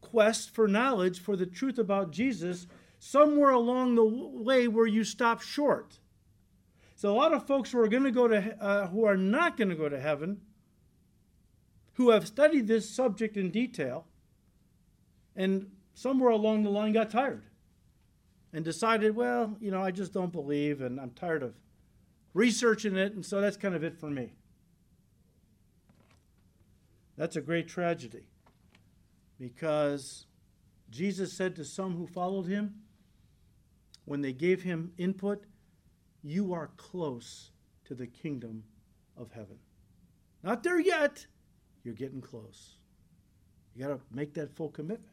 quest 0.00 0.54
for 0.54 0.68
knowledge, 0.68 1.18
for 1.18 1.34
the 1.34 1.44
truth 1.44 1.76
about 1.76 2.12
Jesus, 2.12 2.68
somewhere 3.00 3.50
along 3.50 3.96
the 3.96 4.04
way 4.04 4.68
where 4.68 4.86
you 4.86 5.02
stop 5.02 5.42
short. 5.42 5.98
So 6.94 7.12
a 7.12 7.16
lot 7.16 7.34
of 7.34 7.44
folks 7.44 7.72
who 7.72 7.80
are 7.80 7.88
going 7.88 8.04
to 8.04 8.12
go 8.12 8.28
to 8.28 8.56
uh, 8.62 8.86
who 8.86 9.04
are 9.06 9.16
not 9.16 9.56
going 9.56 9.70
to 9.70 9.74
go 9.74 9.88
to 9.88 9.98
heaven, 9.98 10.40
who 11.94 12.10
have 12.10 12.28
studied 12.28 12.68
this 12.68 12.88
subject 12.88 13.36
in 13.36 13.50
detail, 13.50 14.06
and 15.34 15.72
somewhere 15.94 16.30
along 16.30 16.62
the 16.62 16.70
line 16.70 16.92
got 16.92 17.10
tired 17.10 17.42
and 18.52 18.64
decided, 18.64 19.16
well, 19.16 19.56
you 19.60 19.72
know, 19.72 19.82
I 19.82 19.90
just 19.90 20.12
don't 20.12 20.30
believe 20.30 20.80
and 20.80 21.00
I'm 21.00 21.10
tired 21.10 21.42
of 21.42 21.54
researching 22.34 22.94
it, 22.94 23.14
and 23.14 23.26
so 23.26 23.40
that's 23.40 23.56
kind 23.56 23.74
of 23.74 23.82
it 23.82 23.98
for 23.98 24.10
me. 24.10 24.34
That's 27.16 27.36
a 27.36 27.40
great 27.40 27.68
tragedy 27.68 28.26
because 29.38 30.26
Jesus 30.90 31.32
said 31.32 31.56
to 31.56 31.64
some 31.64 31.96
who 31.96 32.06
followed 32.06 32.46
him, 32.46 32.74
when 34.04 34.20
they 34.20 34.32
gave 34.32 34.62
him 34.62 34.92
input, 34.98 35.44
You 36.22 36.52
are 36.52 36.70
close 36.76 37.50
to 37.84 37.94
the 37.94 38.06
kingdom 38.06 38.64
of 39.16 39.32
heaven. 39.32 39.58
Not 40.42 40.62
there 40.62 40.80
yet, 40.80 41.26
you're 41.82 41.94
getting 41.94 42.20
close. 42.20 42.76
You 43.74 43.84
got 43.84 43.94
to 43.94 44.00
make 44.12 44.34
that 44.34 44.54
full 44.54 44.70
commitment. 44.70 45.12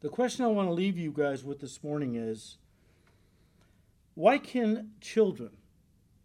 The 0.00 0.08
question 0.08 0.44
I 0.44 0.48
want 0.48 0.68
to 0.68 0.72
leave 0.72 0.98
you 0.98 1.12
guys 1.12 1.44
with 1.44 1.60
this 1.60 1.82
morning 1.82 2.16
is 2.16 2.58
why 4.14 4.38
can 4.38 4.90
children 5.00 5.50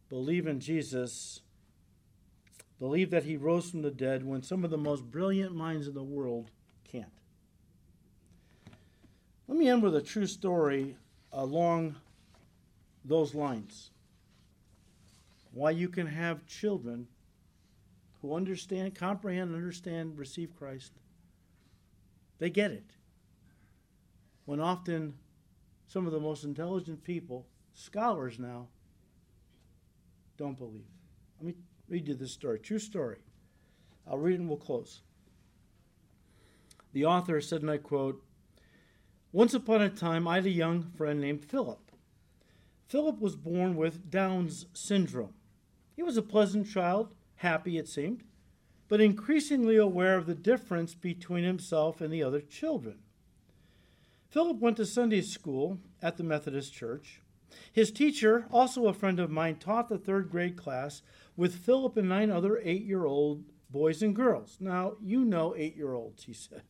believe 0.09 0.47
in 0.47 0.59
Jesus, 0.59 1.41
believe 2.79 3.09
that 3.11 3.23
he 3.23 3.37
rose 3.37 3.69
from 3.69 3.81
the 3.81 3.91
dead, 3.91 4.25
when 4.25 4.43
some 4.43 4.63
of 4.63 4.71
the 4.71 4.77
most 4.77 5.09
brilliant 5.09 5.55
minds 5.55 5.87
in 5.87 5.93
the 5.93 6.03
world 6.03 6.49
can't? 6.83 7.05
Let 9.47 9.57
me 9.57 9.69
end 9.69 9.83
with 9.83 9.95
a 9.95 10.01
true 10.01 10.27
story 10.27 10.95
along 11.31 11.95
those 13.05 13.33
lines. 13.33 13.91
Why 15.53 15.71
you 15.71 15.89
can 15.89 16.07
have 16.07 16.45
children 16.45 17.07
who 18.21 18.35
understand, 18.35 18.95
comprehend, 18.95 19.55
understand, 19.55 20.17
receive 20.17 20.55
Christ. 20.57 20.91
They 22.39 22.49
get 22.49 22.71
it. 22.71 22.91
When 24.45 24.59
often 24.59 25.13
some 25.87 26.05
of 26.05 26.13
the 26.13 26.19
most 26.19 26.43
intelligent 26.43 27.03
people 27.03 27.45
Scholars 27.77 28.39
now 28.39 28.67
don't 30.35 30.57
believe. 30.57 30.87
Let 31.39 31.45
me 31.45 31.53
read 31.89 32.07
you 32.07 32.13
this 32.13 32.31
story. 32.31 32.59
True 32.59 32.79
story. 32.79 33.17
I'll 34.09 34.17
read 34.17 34.39
and 34.39 34.47
we'll 34.47 34.57
close. 34.57 35.01
The 36.93 37.05
author 37.05 37.41
said, 37.41 37.61
and 37.61 37.71
I 37.71 37.77
quote 37.77 38.23
Once 39.31 39.53
upon 39.53 39.81
a 39.81 39.89
time, 39.89 40.27
I 40.27 40.35
had 40.35 40.45
a 40.45 40.51
young 40.51 40.83
friend 40.83 41.19
named 41.19 41.45
Philip. 41.45 41.91
Philip 42.87 43.19
was 43.19 43.35
born 43.35 43.75
with 43.75 44.09
Down's 44.09 44.65
syndrome. 44.73 45.33
He 45.95 46.03
was 46.03 46.15
a 46.15 46.21
pleasant 46.21 46.69
child, 46.69 47.13
happy 47.37 47.77
it 47.77 47.87
seemed, 47.87 48.23
but 48.87 49.01
increasingly 49.01 49.75
aware 49.75 50.15
of 50.17 50.25
the 50.25 50.35
difference 50.35 50.95
between 50.95 51.43
himself 51.43 51.99
and 51.99 52.13
the 52.13 52.23
other 52.23 52.39
children. 52.39 52.99
Philip 54.29 54.59
went 54.59 54.77
to 54.77 54.85
Sunday 54.85 55.21
school 55.21 55.79
at 56.01 56.17
the 56.17 56.23
Methodist 56.23 56.73
Church. 56.73 57.21
His 57.71 57.91
teacher, 57.91 58.45
also 58.51 58.87
a 58.87 58.93
friend 58.93 59.19
of 59.19 59.29
mine, 59.29 59.55
taught 59.55 59.89
the 59.89 59.97
third 59.97 60.29
grade 60.29 60.57
class 60.57 61.01
with 61.37 61.55
Philip 61.55 61.95
and 61.95 62.09
nine 62.09 62.31
other 62.31 62.59
eight 62.63 62.83
year 62.83 63.05
old 63.05 63.45
boys 63.69 64.01
and 64.01 64.15
girls. 64.15 64.57
Now, 64.59 64.93
you 65.01 65.23
know 65.23 65.55
eight 65.55 65.77
year 65.77 65.93
olds, 65.93 66.23
he 66.23 66.33
said. 66.33 66.63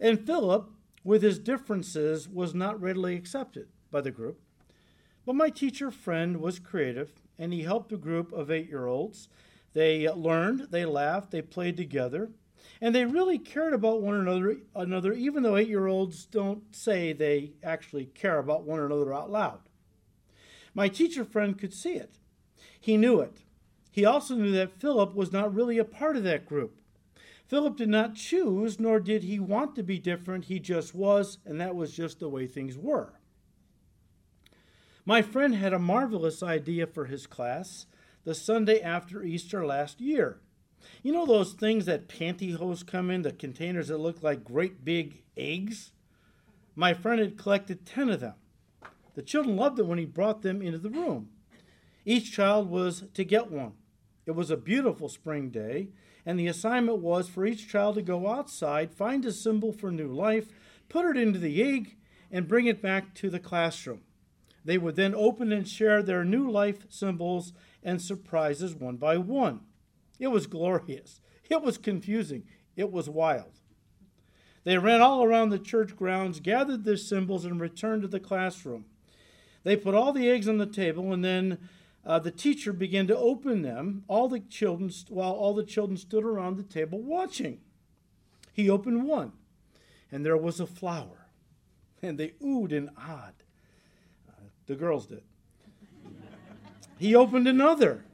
And 0.00 0.26
Philip, 0.26 0.68
with 1.04 1.22
his 1.22 1.38
differences, 1.38 2.28
was 2.28 2.54
not 2.54 2.80
readily 2.80 3.14
accepted 3.14 3.68
by 3.90 4.00
the 4.00 4.10
group. 4.10 4.40
But 5.24 5.36
my 5.36 5.48
teacher 5.48 5.90
friend 5.90 6.40
was 6.40 6.58
creative, 6.58 7.12
and 7.38 7.52
he 7.52 7.62
helped 7.62 7.92
a 7.92 7.96
group 7.96 8.32
of 8.32 8.50
eight 8.50 8.68
year 8.68 8.86
olds. 8.86 9.28
They 9.72 10.08
learned, 10.10 10.68
they 10.70 10.84
laughed, 10.84 11.30
they 11.30 11.42
played 11.42 11.76
together, 11.76 12.30
and 12.80 12.94
they 12.94 13.04
really 13.04 13.38
cared 13.38 13.74
about 13.74 14.02
one 14.02 14.14
another, 14.14 14.56
another 14.74 15.12
even 15.12 15.42
though 15.42 15.56
eight 15.56 15.68
year 15.68 15.86
olds 15.86 16.26
don't 16.26 16.74
say 16.74 17.12
they 17.12 17.52
actually 17.62 18.06
care 18.06 18.38
about 18.38 18.64
one 18.64 18.80
another 18.80 19.14
out 19.14 19.30
loud. 19.30 19.60
My 20.74 20.88
teacher 20.88 21.24
friend 21.24 21.56
could 21.56 21.72
see 21.72 21.94
it. 21.94 22.18
He 22.80 22.96
knew 22.96 23.20
it. 23.20 23.43
He 23.94 24.04
also 24.04 24.34
knew 24.34 24.50
that 24.50 24.80
Philip 24.80 25.14
was 25.14 25.30
not 25.30 25.54
really 25.54 25.78
a 25.78 25.84
part 25.84 26.16
of 26.16 26.24
that 26.24 26.46
group. 26.46 26.80
Philip 27.46 27.76
did 27.76 27.88
not 27.88 28.16
choose, 28.16 28.80
nor 28.80 28.98
did 28.98 29.22
he 29.22 29.38
want 29.38 29.76
to 29.76 29.84
be 29.84 30.00
different. 30.00 30.46
He 30.46 30.58
just 30.58 30.96
was, 30.96 31.38
and 31.46 31.60
that 31.60 31.76
was 31.76 31.92
just 31.92 32.18
the 32.18 32.28
way 32.28 32.48
things 32.48 32.76
were. 32.76 33.20
My 35.06 35.22
friend 35.22 35.54
had 35.54 35.72
a 35.72 35.78
marvelous 35.78 36.42
idea 36.42 36.88
for 36.88 37.04
his 37.04 37.28
class 37.28 37.86
the 38.24 38.34
Sunday 38.34 38.80
after 38.80 39.22
Easter 39.22 39.64
last 39.64 40.00
year. 40.00 40.40
You 41.04 41.12
know 41.12 41.24
those 41.24 41.52
things 41.52 41.86
that 41.86 42.08
pantyhose 42.08 42.84
come 42.84 43.12
in, 43.12 43.22
the 43.22 43.30
containers 43.30 43.86
that 43.86 43.98
look 43.98 44.24
like 44.24 44.42
great 44.42 44.84
big 44.84 45.22
eggs? 45.36 45.92
My 46.74 46.94
friend 46.94 47.20
had 47.20 47.38
collected 47.38 47.86
10 47.86 48.08
of 48.10 48.18
them. 48.18 48.34
The 49.14 49.22
children 49.22 49.54
loved 49.54 49.78
it 49.78 49.86
when 49.86 49.98
he 49.98 50.04
brought 50.04 50.42
them 50.42 50.60
into 50.60 50.78
the 50.78 50.90
room. 50.90 51.28
Each 52.04 52.32
child 52.32 52.68
was 52.68 53.04
to 53.14 53.22
get 53.22 53.52
one. 53.52 53.74
It 54.26 54.32
was 54.32 54.50
a 54.50 54.56
beautiful 54.56 55.08
spring 55.08 55.50
day, 55.50 55.88
and 56.24 56.38
the 56.38 56.46
assignment 56.46 56.98
was 56.98 57.28
for 57.28 57.44
each 57.44 57.68
child 57.68 57.96
to 57.96 58.02
go 58.02 58.28
outside, 58.28 58.94
find 58.94 59.24
a 59.24 59.32
symbol 59.32 59.72
for 59.72 59.90
new 59.90 60.12
life, 60.12 60.48
put 60.88 61.04
it 61.04 61.20
into 61.20 61.38
the 61.38 61.62
egg, 61.62 61.96
and 62.30 62.48
bring 62.48 62.66
it 62.66 62.80
back 62.80 63.14
to 63.14 63.28
the 63.28 63.38
classroom. 63.38 64.00
They 64.64 64.78
would 64.78 64.96
then 64.96 65.14
open 65.14 65.52
and 65.52 65.68
share 65.68 66.02
their 66.02 66.24
new 66.24 66.50
life 66.50 66.86
symbols 66.88 67.52
and 67.82 68.00
surprises 68.00 68.74
one 68.74 68.96
by 68.96 69.18
one. 69.18 69.60
It 70.18 70.28
was 70.28 70.46
glorious. 70.46 71.20
It 71.50 71.60
was 71.60 71.76
confusing. 71.76 72.44
It 72.76 72.90
was 72.90 73.10
wild. 73.10 73.60
They 74.64 74.78
ran 74.78 75.02
all 75.02 75.22
around 75.22 75.50
the 75.50 75.58
church 75.58 75.94
grounds, 75.94 76.40
gathered 76.40 76.84
their 76.84 76.96
symbols, 76.96 77.44
and 77.44 77.60
returned 77.60 78.00
to 78.02 78.08
the 78.08 78.20
classroom. 78.20 78.86
They 79.62 79.76
put 79.76 79.94
all 79.94 80.12
the 80.14 80.30
eggs 80.30 80.48
on 80.48 80.56
the 80.56 80.66
table, 80.66 81.12
and 81.12 81.22
then 81.22 81.68
uh, 82.06 82.18
the 82.18 82.30
teacher 82.30 82.72
began 82.72 83.06
to 83.06 83.16
open 83.16 83.62
them. 83.62 84.04
All 84.08 84.28
the 84.28 84.40
children, 84.40 84.90
while 85.08 85.32
all 85.32 85.54
the 85.54 85.64
children 85.64 85.96
stood 85.96 86.24
around 86.24 86.56
the 86.56 86.62
table 86.62 87.00
watching. 87.00 87.60
He 88.52 88.70
opened 88.70 89.04
one, 89.04 89.32
and 90.12 90.24
there 90.24 90.36
was 90.36 90.60
a 90.60 90.66
flower, 90.66 91.26
and 92.02 92.18
they 92.18 92.28
oohed 92.42 92.76
and 92.76 92.90
awed. 92.96 93.34
Uh, 94.28 94.44
the 94.66 94.76
girls 94.76 95.06
did. 95.06 95.22
he 96.98 97.14
opened 97.14 97.48
another, 97.48 98.04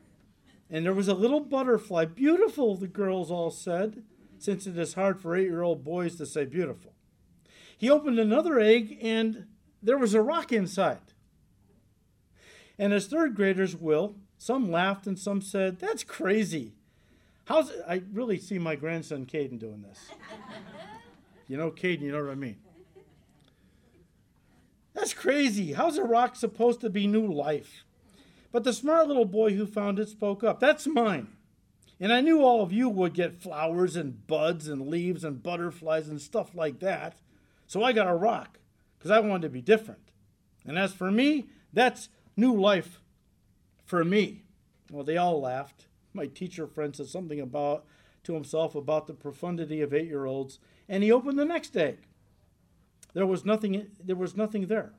and 0.71 0.85
there 0.85 0.95
was 0.95 1.09
a 1.09 1.15
little 1.15 1.41
butterfly. 1.41 2.05
Beautiful, 2.07 2.77
the 2.77 2.87
girls 2.87 3.31
all 3.31 3.51
said, 3.51 4.03
since 4.39 4.67
it 4.67 4.79
is 4.79 4.95
hard 4.95 5.21
for 5.21 5.37
eight 5.37 5.49
year 5.49 5.63
old 5.63 5.85
boys 5.85 6.17
to 6.17 6.27
say 6.27 6.45
beautiful. 6.45 6.95
He 7.77 7.91
opened 7.91 8.19
another 8.19 8.59
egg, 8.59 8.99
and 9.03 9.47
there 9.83 9.99
was 9.99 10.15
a 10.15 10.23
rock 10.23 10.53
inside. 10.53 11.13
And 12.81 12.95
as 12.95 13.07
third 13.07 13.35
graders 13.35 13.77
will, 13.77 14.15
some 14.39 14.73
laughed 14.73 15.07
and 15.07 15.19
some 15.19 15.43
said, 15.43 15.79
That's 15.81 16.03
crazy. 16.03 16.73
How's 17.45 17.69
it? 17.69 17.85
I 17.87 18.03
really 18.11 18.39
see 18.39 18.59
my 18.59 18.75
grandson 18.75 19.27
Caden 19.27 19.59
doing 19.59 19.83
this. 19.83 20.09
you 21.47 21.59
know, 21.59 21.71
Caden, 21.71 22.01
you 22.01 22.11
know 22.11 22.25
what 22.25 22.33
I 22.33 22.37
mean. 22.37 22.57
That's 24.95 25.13
crazy. 25.13 25.75
How's 25.75 25.99
a 25.99 26.05
rock 26.05 26.37
supposed 26.37 26.81
to 26.81 26.89
be 26.89 27.07
new 27.07 27.31
life? 27.31 27.85
But 28.51 28.65
the 28.65 28.73
smart 28.73 29.09
little 29.09 29.27
boy 29.27 29.53
who 29.53 29.67
found 29.67 29.99
it 29.99 30.09
spoke 30.09 30.43
up. 30.43 30.59
That's 30.59 30.87
mine. 30.87 31.29
And 32.01 32.15
I 32.15 32.23
knew 32.23 32.43
all 32.43 32.63
of 32.63 32.73
you 32.73 32.89
would 32.89 33.13
get 33.13 33.43
flowers 33.43 33.95
and 33.95 34.27
buds 34.27 34.69
and 34.69 34.89
leaves 34.89 35.23
and 35.23 35.43
butterflies 35.43 36.09
and 36.09 36.19
stuff 36.19 36.55
like 36.55 36.81
that. 36.81 37.17
So 37.67 37.83
I 37.83 37.93
got 37.93 38.09
a 38.09 38.15
rock 38.15 38.59
because 38.99 39.11
I 39.11 39.21
wanted 39.21 39.43
to 39.43 39.49
be 39.51 39.61
different. 39.61 40.13
And 40.65 40.79
as 40.79 40.95
for 40.95 41.11
me, 41.11 41.51
that's 41.75 42.09
new 42.41 42.59
life 42.59 43.01
for 43.85 44.05
me. 44.05 44.45
Well, 44.91 45.05
they 45.05 45.17
all 45.17 45.41
laughed. 45.41 45.87
My 46.13 46.27
teacher 46.27 46.67
friend 46.67 46.97
said 46.97 47.07
something 47.07 47.41
about 47.41 47.85
to 48.25 48.35
himself 48.35 48.75
about 48.75 49.07
the 49.07 49.15
profundity 49.15 49.81
of 49.81 49.95
eight-year-olds, 49.95 50.59
and 50.89 51.03
he 51.03 51.13
opened 51.13 51.39
the 51.39 51.45
next 51.45 51.77
egg. 51.77 51.99
There 53.15 53.27
was 53.27 53.45
nothing. 53.45 53.91
There 54.03 54.17
was 54.17 54.37
nothing 54.37 54.67
there. 54.67 54.95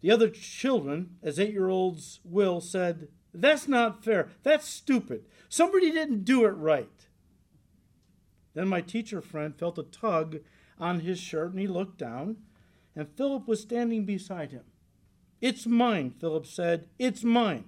The 0.00 0.10
other 0.10 0.28
children, 0.28 1.16
as 1.22 1.38
eight-year-olds 1.38 2.20
will, 2.24 2.60
said, 2.60 3.08
"That's 3.32 3.66
not 3.66 4.04
fair. 4.04 4.28
That's 4.42 4.66
stupid. 4.66 5.24
Somebody 5.48 5.90
didn't 5.90 6.24
do 6.24 6.44
it 6.44 6.50
right." 6.50 7.08
Then 8.54 8.68
my 8.68 8.80
teacher 8.80 9.20
friend 9.20 9.56
felt 9.56 9.78
a 9.78 9.84
tug 9.84 10.40
on 10.78 11.00
his 11.00 11.18
shirt, 11.18 11.50
and 11.50 11.60
he 11.60 11.66
looked 11.66 11.98
down, 11.98 12.36
and 12.94 13.08
Philip 13.08 13.46
was 13.48 13.60
standing 13.60 14.04
beside 14.04 14.52
him. 14.52 14.64
It's 15.40 15.66
mine, 15.66 16.14
Philip 16.20 16.46
said. 16.46 16.88
It's 16.98 17.22
mine. 17.22 17.64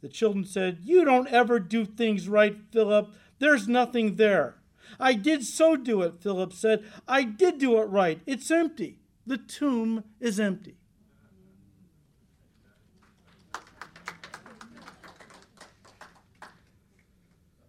The 0.00 0.08
children 0.08 0.44
said, 0.44 0.78
You 0.82 1.04
don't 1.04 1.28
ever 1.28 1.60
do 1.60 1.84
things 1.84 2.28
right, 2.28 2.56
Philip. 2.72 3.10
There's 3.38 3.68
nothing 3.68 4.16
there. 4.16 4.56
I 4.98 5.14
did 5.14 5.44
so 5.44 5.76
do 5.76 6.02
it, 6.02 6.20
Philip 6.20 6.52
said. 6.52 6.84
I 7.06 7.22
did 7.22 7.58
do 7.58 7.78
it 7.78 7.84
right. 7.84 8.20
It's 8.26 8.50
empty. 8.50 8.98
The 9.26 9.38
tomb 9.38 10.04
is 10.18 10.40
empty. 10.40 10.76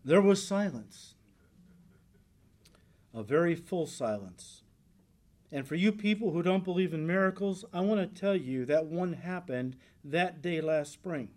There 0.03 0.21
was 0.21 0.45
silence. 0.45 1.15
a 3.13 3.21
very 3.21 3.55
full 3.55 3.85
silence. 3.85 4.60
And 5.51 5.67
for 5.67 5.75
you 5.75 5.91
people 5.91 6.31
who 6.31 6.41
don't 6.41 6.63
believe 6.63 6.93
in 6.93 7.05
miracles, 7.05 7.65
I 7.73 7.81
want 7.81 7.99
to 7.99 8.21
tell 8.21 8.35
you 8.35 8.65
that 8.65 8.85
one 8.85 9.13
happened 9.13 9.75
that 10.03 10.41
day 10.41 10.61
last 10.61 10.93
spring. 10.93 11.29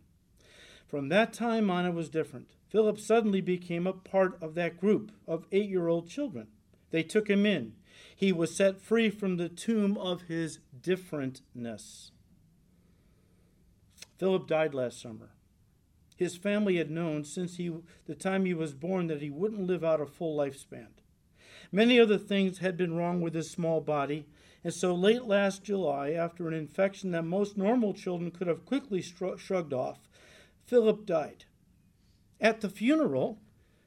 From 0.86 1.08
that 1.08 1.32
time 1.32 1.70
on, 1.70 1.86
it 1.86 1.94
was 1.94 2.08
different. 2.08 2.48
Philip 2.68 3.00
suddenly 3.00 3.40
became 3.40 3.86
a 3.86 3.92
part 3.92 4.40
of 4.40 4.54
that 4.54 4.78
group 4.78 5.10
of 5.26 5.46
eight 5.50 5.68
year 5.68 5.88
old 5.88 6.08
children. 6.08 6.48
They 6.90 7.02
took 7.02 7.28
him 7.28 7.44
in. 7.44 7.74
He 8.14 8.32
was 8.32 8.54
set 8.54 8.80
free 8.80 9.10
from 9.10 9.36
the 9.36 9.48
tomb 9.48 9.96
of 9.98 10.22
his 10.22 10.60
differentness. 10.80 12.10
Philip 14.18 14.46
died 14.46 14.74
last 14.74 15.00
summer. 15.00 15.30
His 16.16 16.36
family 16.36 16.76
had 16.76 16.90
known 16.90 17.24
since 17.24 17.56
he, 17.56 17.72
the 18.06 18.14
time 18.14 18.44
he 18.44 18.54
was 18.54 18.74
born 18.74 19.08
that 19.08 19.20
he 19.20 19.30
wouldn't 19.30 19.66
live 19.66 19.82
out 19.82 20.00
a 20.00 20.06
full 20.06 20.36
lifespan. 20.36 20.88
Many 21.74 21.98
other 21.98 22.18
things 22.18 22.58
had 22.58 22.76
been 22.76 22.94
wrong 22.94 23.20
with 23.20 23.34
his 23.34 23.50
small 23.50 23.80
body, 23.80 24.28
and 24.62 24.72
so 24.72 24.94
late 24.94 25.24
last 25.24 25.64
July, 25.64 26.12
after 26.12 26.46
an 26.46 26.54
infection 26.54 27.10
that 27.10 27.24
most 27.24 27.56
normal 27.56 27.92
children 27.92 28.30
could 28.30 28.46
have 28.46 28.64
quickly 28.64 29.02
shrugged 29.02 29.72
off, 29.72 29.98
Philip 30.64 31.04
died. 31.04 31.46
At 32.40 32.60
the 32.60 32.68
funeral, 32.68 33.40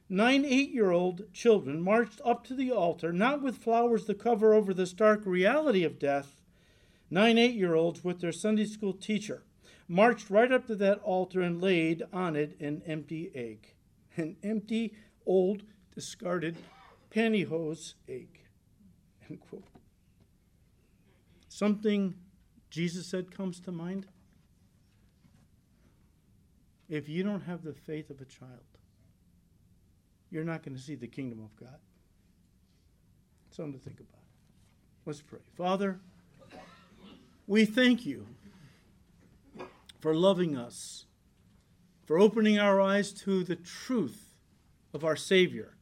nine 0.06 0.44
eight 0.44 0.68
year 0.68 0.90
old 0.90 1.32
children 1.32 1.80
marched 1.80 2.20
up 2.26 2.44
to 2.48 2.54
the 2.54 2.70
altar, 2.70 3.10
not 3.10 3.40
with 3.40 3.56
flowers 3.56 4.04
to 4.04 4.12
cover 4.12 4.52
over 4.52 4.74
the 4.74 4.84
stark 4.84 5.24
reality 5.24 5.82
of 5.82 5.98
death. 5.98 6.36
Nine 7.08 7.38
eight 7.38 7.54
year 7.54 7.74
olds 7.74 8.04
with 8.04 8.20
their 8.20 8.32
Sunday 8.32 8.66
school 8.66 8.92
teacher 8.92 9.44
marched 9.88 10.28
right 10.28 10.52
up 10.52 10.66
to 10.66 10.74
that 10.74 10.98
altar 10.98 11.40
and 11.40 11.62
laid 11.62 12.02
on 12.12 12.36
it 12.36 12.54
an 12.60 12.82
empty 12.84 13.30
egg. 13.34 13.72
An 14.14 14.36
empty, 14.42 14.92
old, 15.24 15.62
discarded 15.94 16.54
pantyhose 17.14 17.94
egg. 18.08 18.40
End 19.28 19.40
quote. 19.40 19.64
Something 21.48 22.14
Jesus 22.70 23.06
said 23.06 23.30
comes 23.30 23.60
to 23.60 23.72
mind. 23.72 24.06
If 26.88 27.08
you 27.08 27.22
don't 27.22 27.42
have 27.42 27.62
the 27.62 27.74
faith 27.74 28.10
of 28.10 28.20
a 28.20 28.24
child, 28.24 28.64
you're 30.30 30.44
not 30.44 30.62
going 30.62 30.76
to 30.76 30.82
see 30.82 30.94
the 30.94 31.06
kingdom 31.06 31.40
of 31.40 31.54
God. 31.56 31.78
Something 33.50 33.74
to 33.74 33.78
think 33.78 34.00
about. 34.00 34.22
Let's 35.04 35.22
pray. 35.22 35.40
Father, 35.56 36.00
we 37.46 37.64
thank 37.64 38.04
you 38.04 38.26
for 40.00 40.14
loving 40.14 40.56
us, 40.56 41.06
for 42.04 42.18
opening 42.18 42.58
our 42.58 42.80
eyes 42.80 43.12
to 43.12 43.42
the 43.42 43.56
truth 43.56 44.34
of 44.92 45.04
our 45.04 45.16
Savior. 45.16 45.77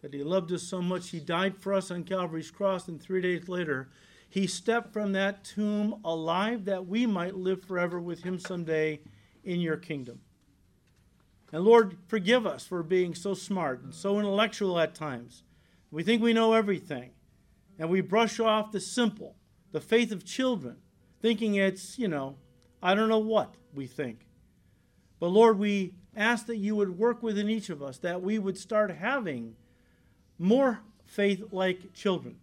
That 0.00 0.14
He 0.14 0.22
loved 0.22 0.52
us 0.52 0.62
so 0.62 0.80
much, 0.80 1.10
He 1.10 1.20
died 1.20 1.56
for 1.56 1.74
us 1.74 1.90
on 1.90 2.04
Calvary's 2.04 2.50
cross, 2.50 2.88
and 2.88 3.00
three 3.00 3.20
days 3.20 3.48
later, 3.48 3.88
He 4.28 4.46
stepped 4.46 4.92
from 4.92 5.12
that 5.12 5.44
tomb 5.44 6.00
alive 6.04 6.64
that 6.66 6.86
we 6.86 7.06
might 7.06 7.34
live 7.34 7.64
forever 7.64 7.98
with 7.98 8.22
Him 8.22 8.38
someday 8.38 9.00
in 9.44 9.60
your 9.60 9.76
kingdom. 9.76 10.20
And 11.52 11.64
Lord, 11.64 11.96
forgive 12.06 12.46
us 12.46 12.66
for 12.66 12.82
being 12.82 13.14
so 13.14 13.34
smart 13.34 13.82
and 13.82 13.94
so 13.94 14.18
intellectual 14.18 14.78
at 14.78 14.94
times. 14.94 15.42
We 15.90 16.02
think 16.02 16.22
we 16.22 16.34
know 16.34 16.52
everything, 16.52 17.10
and 17.78 17.88
we 17.88 18.02
brush 18.02 18.38
off 18.38 18.70
the 18.70 18.80
simple, 18.80 19.34
the 19.72 19.80
faith 19.80 20.12
of 20.12 20.24
children, 20.24 20.76
thinking 21.20 21.54
it's, 21.54 21.98
you 21.98 22.08
know, 22.08 22.36
I 22.82 22.94
don't 22.94 23.08
know 23.08 23.18
what 23.18 23.54
we 23.74 23.86
think. 23.86 24.26
But 25.18 25.28
Lord, 25.28 25.58
we 25.58 25.94
ask 26.14 26.46
that 26.46 26.58
you 26.58 26.76
would 26.76 26.98
work 26.98 27.22
within 27.22 27.48
each 27.48 27.70
of 27.70 27.82
us, 27.82 27.98
that 27.98 28.22
we 28.22 28.38
would 28.38 28.58
start 28.58 28.90
having 28.90 29.56
more 30.38 30.80
faith 31.06 31.44
like 31.52 31.92
children. 31.94 32.36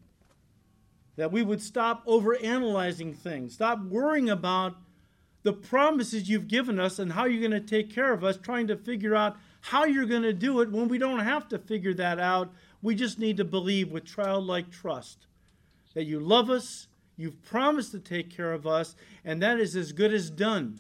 That 1.16 1.32
we 1.32 1.44
would 1.44 1.62
stop 1.62 2.06
overanalyzing 2.06 3.16
things, 3.16 3.54
stop 3.54 3.80
worrying 3.82 4.30
about 4.30 4.76
the 5.44 5.54
promises 5.54 6.28
you've 6.28 6.48
given 6.48 6.80
us 6.80 7.00
and 7.00 7.14
how 7.14 7.26
you're 7.26 7.48
going 7.48 7.52
to 7.52 7.60
take 7.60 7.94
care 7.94 8.12
of 8.12 8.24
us, 8.24 8.38
trying 8.38 8.68
to 8.68 8.76
figure 8.76 9.16
out 9.16 9.38
how 9.62 9.86
you're 9.86 10.06
going 10.06 10.24
to 10.24 10.34
do 10.34 10.60
it 10.62 10.72
when 10.72 10.88
we 10.88 10.98
don't 10.98 11.20
have 11.20 11.48
to 11.50 11.60
figure 11.60 11.94
that 11.94 12.20
out. 12.20 12.52
We 12.82 12.96
just 12.96 13.20
need 13.20 13.38
to 13.38 13.46
believe 13.46 13.92
with 13.92 14.06
childlike 14.06 14.72
trust 14.72 15.28
that 15.94 16.04
you 16.06 16.20
love 16.20 16.50
us, 16.50 16.88
You've 17.18 17.42
promised 17.44 17.92
to 17.92 18.00
take 18.00 18.30
care 18.30 18.52
of 18.52 18.68
us, 18.68 18.96
and 19.24 19.42
that 19.42 19.60
is 19.60 19.76
as 19.76 19.92
good 19.92 20.14
as 20.14 20.30
done. 20.30 20.80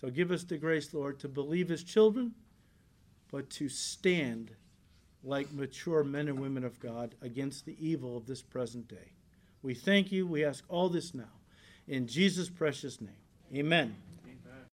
So 0.00 0.10
give 0.10 0.30
us 0.30 0.44
the 0.44 0.58
grace, 0.58 0.92
Lord, 0.92 1.20
to 1.20 1.28
believe 1.28 1.70
as 1.70 1.82
children, 1.82 2.34
but 3.30 3.48
to 3.50 3.68
stand 3.68 4.52
like 5.24 5.52
mature 5.52 6.04
men 6.04 6.28
and 6.28 6.40
women 6.40 6.64
of 6.64 6.78
God 6.80 7.14
against 7.22 7.64
the 7.64 7.76
evil 7.78 8.16
of 8.16 8.26
this 8.26 8.42
present 8.42 8.88
day. 8.88 9.12
We 9.62 9.74
thank 9.74 10.12
you. 10.12 10.26
We 10.26 10.44
ask 10.44 10.64
all 10.68 10.88
this 10.88 11.14
now. 11.14 11.24
In 11.88 12.06
Jesus' 12.06 12.48
precious 12.48 13.00
name. 13.00 13.10
Amen. 13.54 13.96